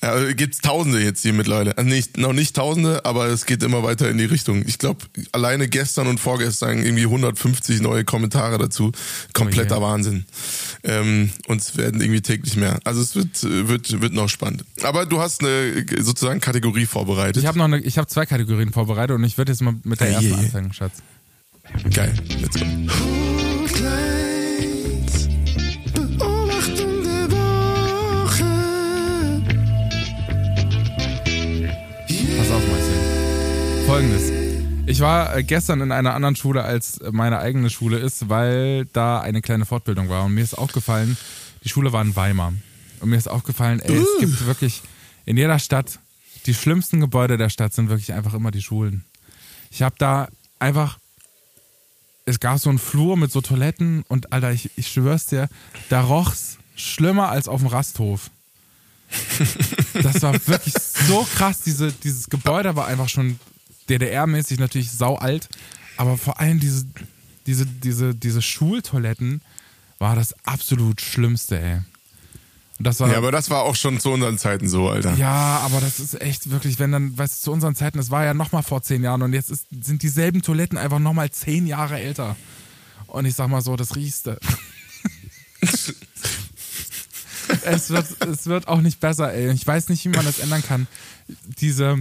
ja, 0.01 0.31
gibt's 0.33 0.59
Tausende 0.59 0.99
jetzt 1.01 1.23
hier 1.23 1.33
mittlerweile. 1.33 1.75
Also 1.77 1.89
nicht, 1.89 2.17
noch 2.17 2.33
nicht 2.33 2.55
Tausende, 2.55 3.03
aber 3.05 3.25
es 3.27 3.45
geht 3.47 3.63
immer 3.63 3.81
weiter 3.83 4.09
in 4.09 4.17
die 4.19 4.25
Richtung. 4.25 4.63
Ich 4.67 4.77
glaube, 4.77 5.05
alleine 5.31 5.67
gestern 5.67 6.07
und 6.07 6.19
vorgestern 6.19 6.83
irgendwie 6.85 7.03
150 7.05 7.81
neue 7.81 8.05
Kommentare 8.05 8.57
dazu. 8.59 8.91
Kompletter 9.33 9.77
Oh 9.77 9.79
je. 9.79 9.85
Wahnsinn. 9.85 10.25
Ähm, 10.83 11.31
und 11.47 11.61
es 11.61 11.77
werden 11.77 11.99
irgendwie 11.99 12.21
täglich 12.21 12.55
mehr. 12.55 12.79
Also 12.83 13.01
es 13.01 13.15
wird, 13.15 13.43
wird, 13.43 14.01
wird 14.01 14.13
noch 14.13 14.29
spannend. 14.29 14.63
Aber 14.83 15.05
du 15.07 15.19
hast 15.19 15.41
eine 15.41 15.85
sozusagen 15.99 16.41
Kategorie 16.41 16.85
vorbereitet. 16.85 17.37
Ich 17.41 17.47
habe 17.47 17.57
noch 17.57 17.65
eine, 17.65 17.79
ich 17.79 17.97
habe 17.97 18.07
zwei 18.07 18.25
Kategorien 18.27 18.71
vorbereitet 18.71 19.15
und 19.15 19.23
ich 19.23 19.37
würde 19.37 19.51
jetzt 19.51 19.61
mal 19.61 19.73
mit 19.83 19.99
der 19.99 20.07
Hey, 20.07 20.13
ersten 20.15 20.35
hey. 20.35 20.45
anfangen, 20.45 20.73
Schatz. 20.73 20.93
Geil. 21.93 22.13
Let's 22.39 22.59
go. 22.59 22.65
Folgendes. 33.87 34.29
Ich 34.85 34.99
war 34.99 35.33
äh, 35.33 35.43
gestern 35.45 35.79
in 35.79 35.93
einer 35.93 36.13
anderen 36.13 36.35
Schule, 36.35 36.61
als 36.63 36.99
meine 37.11 37.39
eigene 37.39 37.69
Schule 37.69 37.97
ist, 37.97 38.27
weil 38.27 38.83
da 38.91 39.21
eine 39.21 39.41
kleine 39.41 39.65
Fortbildung 39.65 40.09
war. 40.09 40.25
Und 40.25 40.33
mir 40.33 40.41
ist 40.41 40.55
aufgefallen, 40.55 41.15
die 41.63 41.69
Schule 41.69 41.93
war 41.93 42.01
in 42.01 42.13
Weimar. 42.13 42.51
Und 42.99 43.09
mir 43.09 43.15
ist 43.15 43.29
aufgefallen, 43.29 43.79
ey, 43.79 43.95
es 43.95 44.07
gibt 44.19 44.45
wirklich 44.45 44.81
in 45.25 45.37
jeder 45.37 45.57
Stadt, 45.57 45.99
die 46.47 46.53
schlimmsten 46.53 46.99
Gebäude 46.99 47.37
der 47.37 47.47
Stadt 47.47 47.73
sind 47.73 47.87
wirklich 47.87 48.11
einfach 48.11 48.33
immer 48.33 48.51
die 48.51 48.61
Schulen. 48.61 49.05
Ich 49.71 49.81
habe 49.81 49.95
da 49.97 50.27
einfach, 50.59 50.97
es 52.25 52.41
gab 52.41 52.59
so 52.59 52.69
einen 52.69 52.79
Flur 52.79 53.15
mit 53.15 53.31
so 53.31 53.39
Toiletten 53.39 54.03
und 54.09 54.33
Alter, 54.33 54.51
ich, 54.51 54.69
ich 54.75 54.89
schwör's 54.89 55.27
dir, 55.27 55.47
da 55.87 56.01
roch's 56.01 56.57
schlimmer 56.75 57.29
als 57.29 57.47
auf 57.47 57.61
dem 57.61 57.67
Rasthof. 57.67 58.31
Das 60.03 60.21
war 60.21 60.33
wirklich 60.47 60.75
so 60.75 61.25
krass. 61.35 61.61
Diese, 61.61 61.91
dieses 61.91 62.29
Gebäude 62.29 62.75
war 62.75 62.85
einfach 62.85 63.09
schon 63.09 63.39
DDR-mäßig 63.89 64.59
natürlich 64.59 64.91
sau 64.91 65.15
alt, 65.15 65.49
aber 65.97 66.17
vor 66.17 66.39
allem 66.39 66.59
diese, 66.59 66.85
diese, 67.45 67.65
diese, 67.65 68.15
diese 68.15 68.41
Schultoiletten 68.41 69.41
war 69.99 70.15
das 70.15 70.35
absolut 70.45 71.01
Schlimmste, 71.01 71.59
ey. 71.59 71.81
War 72.79 73.11
Ja, 73.11 73.17
aber 73.17 73.31
das 73.31 73.49
war 73.49 73.63
auch 73.63 73.75
schon 73.75 73.99
zu 73.99 74.11
unseren 74.11 74.37
Zeiten 74.37 74.67
so, 74.67 74.87
Alter. 74.89 75.15
Ja, 75.15 75.61
aber 75.63 75.81
das 75.81 75.99
ist 75.99 76.21
echt 76.21 76.51
wirklich, 76.51 76.77
wenn 76.77 76.91
dann, 76.91 77.17
weißt 77.17 77.39
du, 77.39 77.45
zu 77.45 77.51
unseren 77.51 77.73
Zeiten, 77.75 77.97
das 77.97 78.11
war 78.11 78.23
ja 78.23 78.35
nochmal 78.35 78.61
vor 78.61 78.83
zehn 78.83 79.03
Jahren 79.03 79.23
und 79.23 79.33
jetzt 79.33 79.49
ist, 79.49 79.65
sind 79.81 80.03
dieselben 80.03 80.43
Toiletten 80.43 80.77
einfach 80.77 80.99
nochmal 80.99 81.31
zehn 81.31 81.65
Jahre 81.65 81.99
älter. 81.99 82.35
Und 83.07 83.25
ich 83.25 83.33
sag 83.33 83.47
mal 83.47 83.61
so, 83.61 83.75
das 83.75 83.95
riechste. 83.95 84.39
es, 87.63 87.89
wird, 87.89 88.05
es 88.21 88.45
wird 88.45 88.67
auch 88.67 88.81
nicht 88.81 88.99
besser, 88.99 89.33
ey. 89.33 89.51
Ich 89.51 89.65
weiß 89.65 89.89
nicht, 89.89 90.05
wie 90.05 90.09
man 90.09 90.25
das 90.25 90.37
ändern 90.39 90.61
kann. 90.61 90.87
Diese, 91.59 91.97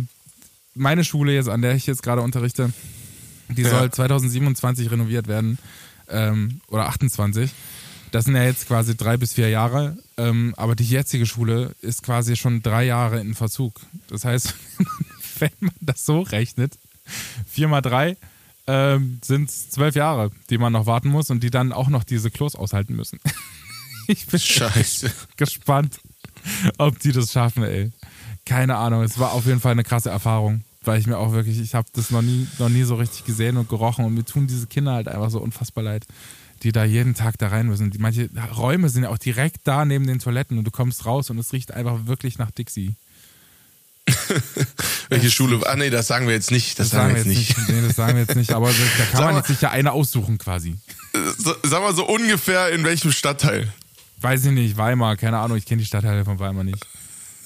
meine 0.76 1.04
Schule 1.04 1.34
jetzt, 1.34 1.48
an 1.48 1.62
der 1.62 1.74
ich 1.74 1.86
jetzt 1.86 2.02
gerade 2.02 2.22
unterrichte, 2.22 2.72
die 3.48 3.62
Ja. 3.62 3.70
soll 3.70 3.90
2027 3.90 4.90
renoviert 4.90 5.28
werden. 5.28 5.58
Ähm, 6.08 6.60
oder 6.68 6.86
28. 6.88 7.50
Das 8.12 8.24
sind 8.26 8.36
ja 8.36 8.44
jetzt 8.44 8.68
quasi 8.68 8.96
drei 8.96 9.16
bis 9.16 9.32
vier 9.34 9.48
Jahre, 9.48 9.98
ähm, 10.16 10.54
aber 10.56 10.76
die 10.76 10.84
jetzige 10.88 11.26
Schule 11.26 11.74
ist 11.82 12.04
quasi 12.04 12.36
schon 12.36 12.62
drei 12.62 12.84
Jahre 12.84 13.18
in 13.20 13.34
Verzug. 13.34 13.80
Das 14.08 14.24
heißt, 14.24 14.54
wenn 15.40 15.50
man 15.58 15.74
das 15.80 16.04
so 16.06 16.20
rechnet, 16.20 16.78
vier 17.48 17.66
mal 17.66 17.80
drei 17.82 18.16
ähm, 18.68 19.20
sind 19.24 19.48
es 19.50 19.70
zwölf 19.70 19.96
Jahre, 19.96 20.30
die 20.50 20.58
man 20.58 20.72
noch 20.72 20.86
warten 20.86 21.08
muss 21.08 21.30
und 21.30 21.42
die 21.42 21.50
dann 21.50 21.72
auch 21.72 21.88
noch 21.88 22.04
diese 22.04 22.30
Klos 22.30 22.54
aushalten 22.54 22.94
müssen. 22.94 23.18
Ich 24.08 24.24
bin 24.26 24.38
Scheiße. 24.38 25.10
gespannt, 25.36 25.98
ob 26.78 27.00
die 27.00 27.10
das 27.10 27.32
schaffen, 27.32 27.64
ey. 27.64 27.90
Keine 28.46 28.76
Ahnung, 28.76 29.02
es 29.02 29.18
war 29.18 29.32
auf 29.32 29.44
jeden 29.44 29.60
Fall 29.60 29.72
eine 29.72 29.82
krasse 29.82 30.08
Erfahrung, 30.08 30.62
weil 30.82 31.00
ich 31.00 31.08
mir 31.08 31.18
auch 31.18 31.32
wirklich, 31.32 31.60
ich 31.60 31.74
habe 31.74 31.88
das 31.92 32.10
noch 32.12 32.22
nie, 32.22 32.46
noch 32.58 32.68
nie 32.68 32.84
so 32.84 32.94
richtig 32.94 33.24
gesehen 33.24 33.56
und 33.56 33.68
gerochen 33.68 34.04
und 34.04 34.14
mir 34.14 34.24
tun 34.24 34.46
diese 34.46 34.68
Kinder 34.68 34.92
halt 34.92 35.08
einfach 35.08 35.30
so 35.30 35.40
unfassbar 35.40 35.82
leid, 35.82 36.06
die 36.62 36.70
da 36.70 36.84
jeden 36.84 37.14
Tag 37.14 37.38
da 37.38 37.48
rein 37.48 37.66
müssen. 37.66 37.90
Die, 37.90 37.98
manche 37.98 38.30
Räume 38.56 38.88
sind 38.88 39.02
ja 39.02 39.10
auch 39.10 39.18
direkt 39.18 39.62
da 39.64 39.84
neben 39.84 40.06
den 40.06 40.20
Toiletten 40.20 40.58
und 40.58 40.64
du 40.64 40.70
kommst 40.70 41.04
raus 41.04 41.28
und 41.28 41.38
es 41.38 41.52
riecht 41.52 41.72
einfach 41.72 42.06
wirklich 42.06 42.38
nach 42.38 42.52
Dixie. 42.52 42.94
Welche 45.08 45.32
Schule? 45.32 45.60
Ah, 45.66 45.74
nee, 45.74 45.90
das 45.90 46.06
sagen 46.06 46.28
wir 46.28 46.34
jetzt 46.34 46.52
nicht. 46.52 46.78
Das, 46.78 46.90
sagen 46.90 47.10
wir 47.10 47.16
jetzt 47.16 47.26
nicht. 47.26 47.56
Nee, 47.68 47.82
das 47.84 47.96
sagen 47.96 48.14
wir 48.14 48.20
jetzt 48.20 48.36
nicht, 48.36 48.52
aber 48.52 48.70
da 48.70 49.04
kann 49.10 49.24
man 49.24 49.36
jetzt 49.36 49.48
sich 49.48 49.60
ja 49.60 49.70
eine 49.70 49.90
aussuchen 49.90 50.38
quasi. 50.38 50.76
So, 51.36 51.52
sag 51.64 51.82
mal 51.82 51.94
so 51.94 52.06
ungefähr 52.06 52.70
in 52.70 52.84
welchem 52.84 53.10
Stadtteil. 53.10 53.72
Weiß 54.20 54.44
ich 54.44 54.52
nicht, 54.52 54.76
Weimar, 54.76 55.16
keine 55.16 55.38
Ahnung, 55.38 55.56
ich 55.56 55.66
kenne 55.66 55.80
die 55.80 55.86
Stadtteile 55.86 56.24
von 56.24 56.38
Weimar 56.38 56.62
nicht. 56.62 56.86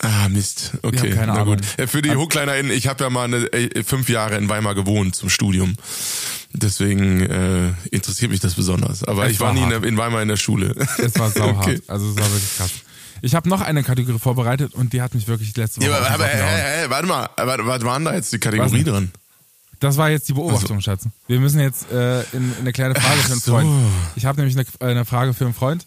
Ah, 0.02 0.28
Mist. 0.30 0.72
Okay, 0.82 0.96
Ich 1.08 1.12
hab 1.12 1.18
keine 1.20 1.32
na 1.34 1.42
gut. 1.44 1.58
Ahnung. 1.58 1.66
Äh, 1.76 1.86
Für 1.86 2.00
die 2.02 2.14
HochkleinerInnen, 2.16 2.72
ich 2.72 2.86
habe 2.88 3.04
ja 3.04 3.10
mal 3.10 3.24
eine, 3.24 3.52
äh, 3.52 3.82
fünf 3.84 4.08
Jahre 4.08 4.36
in 4.36 4.48
Weimar 4.48 4.74
gewohnt 4.74 5.14
zum 5.14 5.28
Studium. 5.28 5.74
Deswegen 6.52 7.20
äh, 7.20 7.72
interessiert 7.90 8.30
mich 8.30 8.40
das 8.40 8.54
besonders. 8.54 9.04
Aber 9.04 9.26
Es 9.26 9.32
ich 9.32 9.40
war 9.40 9.48
war 9.48 9.54
nie 9.54 9.62
in, 9.62 9.70
der, 9.70 9.84
in 9.84 9.96
Weimar 9.96 10.22
in 10.22 10.28
der 10.28 10.36
Schule. 10.36 10.74
Es 10.98 11.18
war 11.18 11.30
sauhart, 11.30 11.66
Okay. 11.66 11.80
also 11.86 12.10
es 12.10 12.16
war 12.16 12.24
wirklich 12.30 12.56
krass. 12.56 12.70
Ich 13.22 13.34
habe 13.34 13.48
noch 13.48 13.60
eine 13.60 13.82
Kategorie 13.82 14.18
vorbereitet 14.18 14.72
und 14.74 14.94
die 14.94 15.02
hat 15.02 15.14
mich 15.14 15.28
wirklich 15.28 15.54
letzte 15.56 15.80
Woche 15.82 15.90
Ja, 15.90 15.96
aber, 15.98 16.10
aber 16.10 16.24
Kopf 16.24 16.32
gehauen. 16.32 16.58
äh, 16.86 16.90
warte 16.90 17.06
mal, 17.06 17.28
was 17.66 17.84
waren 17.84 18.04
da 18.06 18.14
jetzt 18.14 18.32
die 18.32 18.38
Kategorie 18.38 18.82
dran? 18.82 19.10
Das 19.78 19.96
war 19.98 20.08
jetzt 20.10 20.28
die 20.28 20.32
Beobachtung, 20.32 20.78
Also- 20.78 20.90
Schatz. 20.90 21.04
Wir 21.26 21.38
müssen 21.40 21.60
jetzt 21.60 21.90
äh, 21.92 22.20
in, 22.32 22.50
in 22.52 22.54
eine 22.60 22.72
kleine 22.72 22.94
Frage 22.94 23.20
für 23.20 23.32
einen 23.32 23.40
so. 23.40 23.52
Freund. 23.52 23.68
Ich 24.16 24.24
habe 24.24 24.40
nämlich 24.40 24.56
eine, 24.56 24.90
eine 24.90 25.04
Frage 25.04 25.34
für 25.34 25.44
einen 25.44 25.54
Freund 25.54 25.86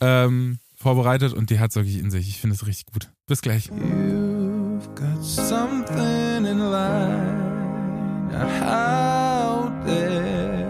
ähm, 0.00 0.58
vorbereitet 0.78 1.32
und 1.34 1.50
die 1.50 1.58
hat 1.58 1.74
wirklich 1.74 1.98
in 1.98 2.10
sich. 2.10 2.28
Ich 2.28 2.40
finde 2.40 2.54
es 2.54 2.66
richtig 2.66 2.86
gut. 2.86 3.10
Bis 3.26 3.42
gleich. 3.42 3.68
You've 3.70 4.94
got 4.94 5.22
something 5.22 6.46
in 6.46 6.58
line 6.70 7.48
out 8.62 9.72
there. 9.84 10.68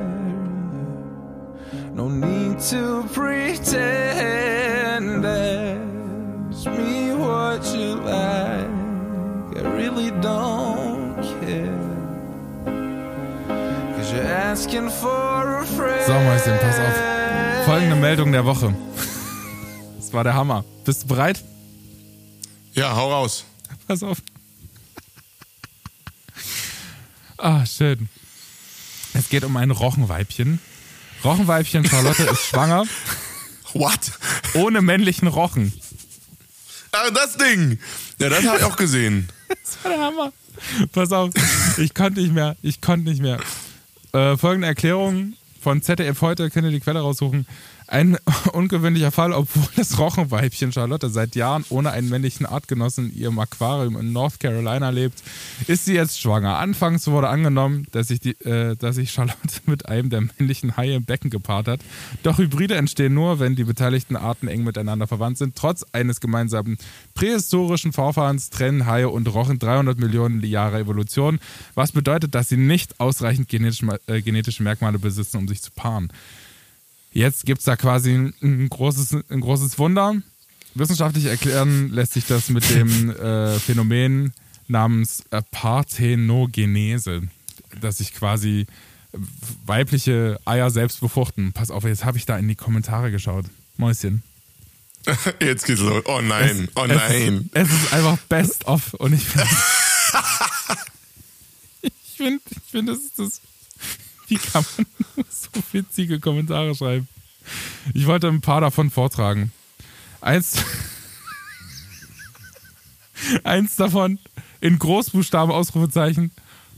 No 1.95 2.09
need 2.09 2.59
to 2.71 3.05
pretend. 3.13 3.69
Ask 5.25 6.67
me 6.67 7.13
what 7.15 7.65
you 7.75 7.97
like. 7.97 8.67
I 9.57 9.61
really 9.77 10.11
don't 10.23 11.17
care. 11.41 11.77
Cause 13.97 14.13
you're 14.13 14.23
asking 14.25 14.89
for 14.91 15.59
a 15.59 15.65
friend. 15.65 16.07
So, 16.07 16.13
Mäuschen, 16.13 16.59
pass 16.61 16.79
auf. 16.79 17.65
Folgende 17.67 17.97
Meldung 17.97 18.33
der 18.33 18.45
Woche. 18.45 18.73
Das 20.09 20.15
war 20.15 20.25
der 20.25 20.33
Hammer. 20.33 20.65
Bist 20.87 21.03
du 21.03 21.07
bereit? 21.09 21.45
Ja, 22.73 22.97
hau 22.97 23.13
raus. 23.13 23.45
Pass 23.87 24.03
auf. 24.03 24.17
Ah, 27.37 27.67
schön. 27.67 28.09
Es 29.13 29.29
geht 29.29 29.45
um 29.45 29.55
ein 29.59 29.71
Rochenweibchen. 29.71 30.61
Rochenweibchen 31.23 31.85
Charlotte 31.85 32.23
ist 32.23 32.47
schwanger, 32.47 32.85
What? 33.75 34.13
ohne 34.55 34.81
männlichen 34.81 35.29
Rochen. 35.29 35.75
Ah, 36.93 37.11
das 37.11 37.37
Ding. 37.37 37.79
Ja, 38.19 38.31
das 38.31 38.47
habe 38.47 38.57
ich 38.57 38.65
auch 38.65 38.77
gesehen. 38.77 39.29
Das 39.63 39.77
war 39.83 39.91
der 39.91 40.01
Hammer. 40.01 40.33
Pass 40.93 41.13
auf, 41.13 41.33
ich 41.77 41.93
konnte 41.93 42.23
nicht 42.23 42.33
mehr, 42.33 42.57
ich 42.63 42.81
konnte 42.81 43.11
nicht 43.11 43.21
mehr. 43.21 43.39
Äh, 44.15 44.39
folgende 44.39 44.69
Erklärung 44.69 45.35
von 45.61 45.83
ZDF 45.83 46.23
heute, 46.23 46.49
könnt 46.49 46.65
ihr 46.65 46.73
die 46.73 46.81
Quelle 46.81 47.01
raussuchen. 47.01 47.47
Ein 47.89 48.19
ungewöhnlicher 48.53 49.11
Fall, 49.11 49.33
obwohl 49.33 49.67
das 49.75 49.99
Rochenweibchen 49.99 50.73
Charlotte 50.73 51.09
seit 51.09 51.35
Jahren 51.35 51.65
ohne 51.71 51.91
einen 51.91 52.11
männlichen 52.11 52.45
Artgenossen 52.45 53.11
in 53.11 53.17
ihrem 53.17 53.39
Aquarium 53.39 53.97
in 53.97 54.13
North 54.13 54.41
Carolina 54.41 54.91
lebt, 54.91 55.23
ist 55.67 55.87
sie 55.87 55.95
jetzt 55.95 56.21
schwanger. 56.21 56.59
Anfangs 56.59 57.07
wurde 57.07 57.31
angenommen, 57.31 57.87
dass 57.93 58.09
sich, 58.09 58.21
die, 58.21 58.39
äh, 58.43 58.77
dass 58.77 58.97
sich 58.97 59.11
Charlotte 59.11 59.39
mit 59.67 59.89
einem 59.89 60.11
der 60.11 60.21
männlichen 60.21 60.77
Haie 60.77 60.97
im 60.97 61.05
Becken 61.07 61.31
gepaart 61.31 61.67
hat. 61.67 61.81
Doch 62.23 62.37
Hybride 62.37 62.75
entstehen 62.75 63.15
nur, 63.15 63.41
wenn 63.41 63.57
die 63.57 63.65
beteiligten 63.65 64.17
Arten 64.17 64.49
eng 64.49 64.65
miteinander 64.65 65.07
verwandt 65.07 65.39
sind. 65.39 65.57
Trotz 65.57 65.83
eines 65.93 66.21
gemeinsamen 66.21 66.77
prähistorischen 67.15 67.95
Vorfahrens 67.95 68.51
trennen 68.51 68.85
Haie 68.85 69.09
und 69.09 69.33
Rochen 69.33 69.59
300 69.59 69.99
Millionen 69.99 70.45
Jahre 70.45 70.79
Evolution, 70.79 71.39
was 71.75 71.93
bedeutet, 71.93 72.35
dass 72.35 72.51
sie 72.51 72.59
nicht 72.59 73.01
ausreichend 73.01 73.49
genetische, 73.49 73.99
äh, 74.07 74.21
genetische 74.21 74.63
Merkmale 74.63 74.99
besitzen, 74.99 75.39
um 75.39 75.49
sich 75.49 75.63
zu 75.63 75.71
paaren. 75.71 76.13
Jetzt 77.13 77.47
gibt 77.47 77.61
es 77.61 77.65
da 77.65 77.77
quasi 77.77 78.13
ein, 78.15 78.35
ein, 78.43 78.69
großes, 78.69 79.17
ein 79.31 79.41
großes 79.41 79.79
Wunder. 79.79 80.17
Wissenschaftlich 80.75 81.27
erklären 81.27 81.91
lässt 81.91 82.13
sich 82.13 82.27
das 82.27 82.51
mit 82.51 82.69
dem 82.71 83.11
äh, 83.19 83.59
Phänomen 83.59 84.33
namens 84.69 85.25
Parthenogenese, 85.51 87.23
dass 87.81 87.99
sich 87.99 88.15
quasi 88.15 88.67
weibliche 89.65 90.39
Eier 90.45 90.71
selbst 90.71 91.01
befruchten. 91.01 91.53
Pass 91.53 91.71
auf, 91.71 91.85
jetzt 91.85 92.05
habe 92.05 92.19
ich 92.19 92.27
da 92.27 92.37
in 92.37 92.49
die 92.49 92.57
Kommentare 92.57 93.11
geschaut. 93.11 93.47
Mäuschen. 93.77 94.23
Jetzt 95.41 95.65
geht's 95.65 95.81
los. 95.81 96.03
Oh 96.07 96.21
nein, 96.21 96.69
oh 96.75 96.85
Es, 96.85 96.89
nein. 96.89 97.49
es 97.55 97.71
ist 97.71 97.93
einfach 97.93 98.19
best 98.29 98.67
of 98.67 98.93
und 98.95 99.15
ich 99.15 99.25
finde. 99.25 99.47
ich 101.83 101.93
finde, 102.17 102.41
ich 102.51 102.59
find, 102.71 102.89
das 102.89 102.99
ist 102.99 103.19
das. 103.19 103.41
Wie 104.29 104.37
kann 104.37 104.65
man 104.77 104.87
so 105.31 105.49
witzige 105.73 106.21
Kommentare 106.21 106.75
schreiben? 106.75 107.09
Ich 107.95 108.05
wollte 108.07 108.29
ein 108.29 108.43
paar 108.43 108.61
davon 108.61 108.91
vortragen. 108.91 109.53
Eins. 110.21 110.55
Eins 113.45 113.77
davon 113.77 114.19
in 114.61 114.79
Großbuchstaben 114.79 115.51
Ausrufezeichen. 115.53 116.31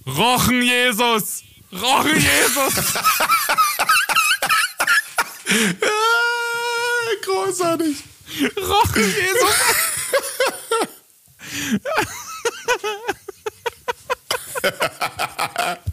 Rochen 0.07 0.63
Jesus! 0.63 1.43
Rochen 1.73 2.17
Jesus! 2.17 2.97
Ah, 2.97 3.03
großartig. 7.25 7.97
Rochen 8.57 9.03
Jesus! 9.03 9.57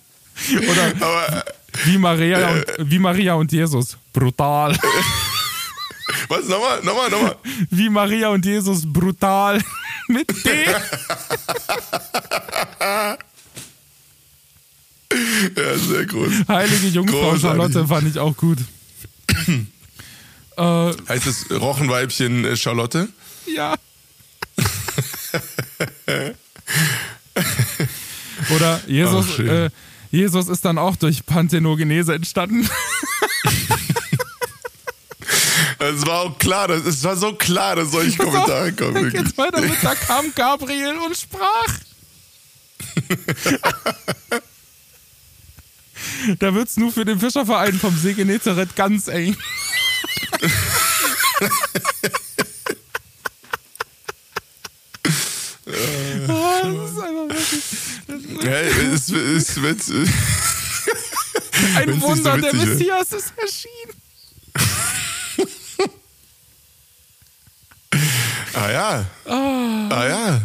Oder 0.72 0.94
Aber 1.00 1.44
wie 1.86 1.98
Maria, 1.98 2.50
und, 2.50 2.66
wie 2.80 3.00
Maria 3.00 3.34
und 3.36 3.52
Jesus. 3.52 3.98
Brutal. 4.14 4.72
was? 6.30 6.48
Nochmal, 6.48 6.82
nochmal, 6.84 7.10
nochmal. 7.10 7.36
Wie 7.70 7.90
Maria 7.90 8.30
und 8.30 8.46
Jesus. 8.46 8.84
Brutal. 8.86 9.62
Mit 10.08 10.30
D. 10.46 10.50
Ja, 15.56 15.78
sehr 15.78 16.06
groß. 16.06 16.32
Heilige 16.48 16.88
Jungfrau 16.88 17.32
Großartig. 17.32 17.42
Charlotte 17.42 17.88
fand 17.88 18.08
ich 18.08 18.20
auch 18.20 18.36
gut. 18.36 18.60
äh, 20.58 20.94
Heißt 21.10 21.28
es 21.28 21.52
Rochenweibchen 21.52 22.46
äh, 22.46 22.56
Charlotte? 22.56 23.10
ja. 23.54 23.76
Oder 28.56 28.82
Jesus, 28.88 29.26
Ach, 29.34 29.40
äh, 29.40 29.70
Jesus 30.12 30.48
ist 30.48 30.66
dann 30.66 30.78
auch 30.78 30.96
durch 30.96 31.26
Panthenogenese 31.26 32.14
entstanden. 32.14 32.70
Es 35.80 36.06
war 36.06 36.22
auch 36.22 36.38
klar, 36.40 36.68
das, 36.68 36.86
es 36.86 37.04
war 37.04 37.16
so 37.16 37.34
klar, 37.34 37.76
dass 37.76 37.92
solche 37.92 38.18
Kommentare 38.18 38.74
so, 38.78 38.86
kommen. 38.86 39.12
Jetzt 39.12 39.38
weiter 39.38 39.62
mit, 39.62 39.76
da 39.84 39.94
kam 39.94 40.34
Gabriel 40.34 40.98
und 40.98 41.16
sprach. 41.16 41.68
da 46.40 46.54
wird's 46.56 46.78
nur 46.78 46.92
für 46.92 47.06
den 47.06 47.20
Fischerverein 47.20 47.80
vom 47.80 47.96
See 47.96 48.14
Genezareth 48.14 48.76
ganz 48.76 49.08
eng. 49.08 49.38
Äh, 55.68 56.26
ah, 56.30 56.62
das 56.64 56.92
ist 56.92 57.00
einfach 57.00 57.30
wirklich 57.30 57.64
wenn's, 58.52 59.90
Ein 61.76 61.88
Wenn's 61.88 61.96
nicht 61.96 62.02
so 62.02 62.08
Wunder, 62.08 62.38
der 62.38 62.54
witzig 62.54 62.60
wäre. 62.60 62.76
Messias 62.76 63.12
ist 63.14 63.34
erschienen. 63.38 63.94
Ah 68.54 68.72
ja. 68.72 69.06
Ah 69.26 70.08
ja. 70.08 70.42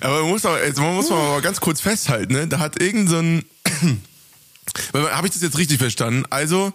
Aber 0.00 0.22
man 0.22 0.30
muss, 0.30 0.44
aber, 0.44 0.64
jetzt, 0.64 0.78
man 0.78 0.94
muss 0.94 1.10
mal 1.10 1.40
ganz 1.40 1.60
kurz 1.60 1.80
festhalten, 1.80 2.32
ne? 2.32 2.46
Da 2.46 2.60
hat 2.60 2.80
irgend 2.80 3.08
so 3.08 3.18
ein. 3.18 3.44
Habe 4.94 5.26
ich 5.26 5.32
das 5.32 5.42
jetzt 5.42 5.58
richtig 5.58 5.78
verstanden? 5.78 6.24
Also, 6.30 6.72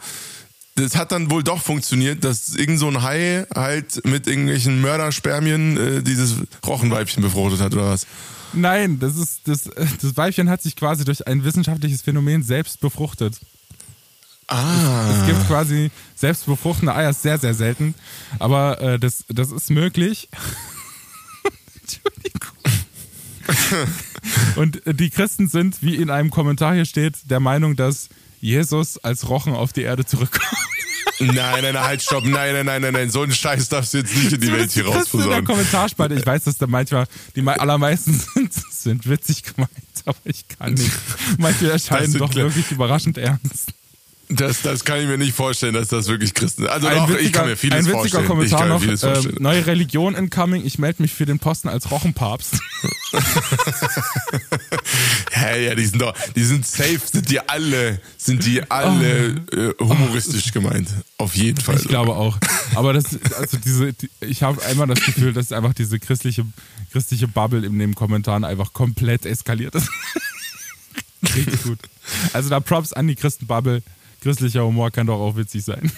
das 0.76 0.96
hat 0.96 1.12
dann 1.12 1.30
wohl 1.32 1.44
doch 1.44 1.62
funktioniert, 1.62 2.24
dass 2.24 2.56
irgend 2.56 2.80
so 2.80 2.88
ein 2.88 3.02
Hai 3.02 3.46
halt 3.56 4.06
mit 4.06 4.28
irgendwelchen 4.28 4.82
Mörderspermien 4.82 5.78
äh, 5.78 6.04
dieses 6.04 6.36
Rochenweibchen 6.66 7.24
befruchtet 7.24 7.62
hat, 7.62 7.74
oder 7.74 7.90
was? 7.92 8.06
Nein, 8.54 9.00
das 9.00 9.18
ist 9.18 9.48
das, 9.48 9.64
das 10.02 10.18
Weibchen 10.18 10.50
hat 10.50 10.62
sich 10.62 10.76
quasi 10.76 11.06
durch 11.06 11.28
ein 11.28 11.44
wissenschaftliches 11.44 12.02
Phänomen 12.02 12.44
selbst 12.44 12.80
befruchtet. 12.80 13.40
Ah. 14.48 15.10
Es 15.12 15.26
gibt 15.26 15.48
quasi 15.48 15.90
selbst 16.16 16.46
befruchtende 16.46 16.94
Eier, 16.94 17.10
ist 17.10 17.22
sehr, 17.22 17.38
sehr 17.38 17.54
selten. 17.54 17.96
Aber 18.40 18.80
äh, 18.82 19.00
das, 19.00 19.26
das 19.30 19.52
ist 19.52 19.70
möglich. 19.70 20.30
Entschuldigung. 21.82 22.58
Und 24.56 24.86
äh, 24.86 24.94
die 24.94 25.10
Christen 25.10 25.48
sind, 25.48 25.82
wie 25.82 25.96
in 25.96 26.10
einem 26.10 26.30
Kommentar 26.30 26.74
hier 26.76 26.86
steht, 26.86 27.30
der 27.32 27.40
Meinung, 27.40 27.76
dass 27.76 28.10
Jesus 28.42 28.98
als 28.98 29.30
Rochen 29.30 29.54
auf 29.54 29.74
die 29.74 29.84
Erde 29.84 30.06
zurückkommt. 30.06 30.44
Nein, 31.28 31.36
nein, 31.64 31.74
nein, 31.74 31.84
halt, 31.84 32.02
stopp. 32.02 32.24
Nein, 32.26 32.54
nein, 32.54 32.66
nein, 32.66 32.82
nein, 32.82 32.94
nein. 32.94 33.10
So 33.10 33.22
einen 33.22 33.34
Scheiß 33.34 33.70
darfst 33.70 33.94
du 33.94 34.00
jetzt 34.00 34.16
nicht 34.16 34.32
in 34.34 34.42
die 34.42 34.52
Welt 34.52 34.72
hier 34.72 34.84
Christen 34.84 34.88
in 34.88 34.92
der 34.92 35.00
rausposaunen. 35.02 35.46
Kommentarspalte. 35.46 36.16
Ich 36.16 36.26
weiß, 36.26 36.44
dass 36.44 36.58
da 36.58 36.68
manchmal, 36.68 37.06
die 37.36 37.42
me- 37.42 37.60
allermeisten 37.60 38.14
sind, 38.34 38.54
sind 38.72 39.10
witzig 39.10 39.44
gemeint, 39.44 39.70
aber 40.06 40.18
ich 40.26 40.46
kann 40.48 40.74
nicht. 40.74 40.92
Manche 41.38 41.72
erscheinen 41.72 42.14
doch 42.14 42.30
klar- 42.32 42.46
wirklich 42.46 42.72
überraschend 42.72 43.18
ernst. 43.18 43.70
Das, 44.30 44.62
das 44.64 44.84
kann 44.86 45.00
ich 45.00 45.06
mir 45.08 45.18
nicht 45.18 45.36
vorstellen, 45.36 45.74
dass 45.76 45.90
das 45.90 46.08
wirklich 46.08 46.34
Christen 46.34 46.64
sind. 46.64 46.72
Also 46.72 46.88
Ein 46.88 46.96
doch, 46.96 47.10
witziger, 47.10 47.22
ich 47.28 47.34
kann 47.34 47.46
mir 47.48 47.58
vieles 47.58 47.76
ein 47.80 47.86
witziger 47.86 47.98
vorstellen. 48.24 48.28
Kommentar 48.28 48.66
noch. 48.68 48.82
vorstellen. 48.84 49.36
neue 49.40 49.66
Religion 49.68 50.16
incoming. 50.16 50.66
Ich 50.66 50.80
melde 50.80 51.02
mich 51.04 51.14
für 51.14 51.26
den 51.26 51.38
Posten 51.40 51.68
als 51.68 51.92
Rochenpapst. 51.92 52.54
Ja, 55.56 55.70
ja, 55.70 55.76
die 55.76 55.86
sind 55.86 56.02
doch, 56.02 56.14
die 56.36 56.44
sind 56.44 56.66
safe, 56.66 57.00
sind 57.12 57.30
die 57.30 57.40
alle, 57.40 58.00
sind 58.18 58.46
die 58.46 58.70
alle 58.70 59.36
äh, 59.52 59.74
humoristisch 59.80 60.52
gemeint. 60.52 60.90
Auf 61.18 61.36
jeden 61.36 61.62
Fall. 61.62 61.76
Oh. 61.76 61.80
Ich 61.82 61.88
glaube 61.88 62.16
auch. 62.16 62.38
Aber 62.76 62.94
das, 62.94 63.06
also 63.38 63.58
diese, 63.58 63.94
die, 63.94 64.10
ich 64.22 64.44
habe 64.44 64.64
einmal 64.66 64.88
das 64.88 65.04
Gefühl, 65.06 65.34
dass 65.34 65.52
einfach 65.52 65.74
diese 65.74 66.00
christliche, 66.00 66.46
christliche 66.92 67.28
Bubble 67.28 67.66
in 67.66 67.78
den 67.80 67.96
Kommentaren 67.96 68.44
einfach 68.44 68.74
komplett 68.74 69.26
eskaliert 69.26 69.76
ist. 69.76 69.90
Richtig 71.36 71.64
gut. 71.64 71.80
Also 72.34 72.50
da 72.50 72.60
Props 72.60 72.94
an 72.94 73.08
die 73.08 73.16
Christenbubble. 73.16 73.82
Christlicher 74.22 74.64
Humor 74.64 74.92
kann 74.92 75.08
doch 75.08 75.20
auch 75.20 75.36
witzig 75.36 75.64
sein. 75.64 75.92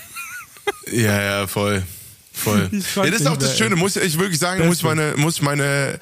Ja, 0.92 1.22
ja, 1.22 1.48
voll. 1.48 1.84
Voll. 2.36 2.70
Ja, 2.72 3.10
das 3.10 3.22
ist 3.22 3.28
auch 3.28 3.38
das 3.38 3.58
Schöne, 3.58 3.76
muss 3.76 3.96
ich 3.96 4.20
wirklich 4.20 4.40
sagen, 4.40 4.66
muss 4.68 4.84
meine, 4.84 5.14
muss 5.16 5.42
meine 5.42 6.00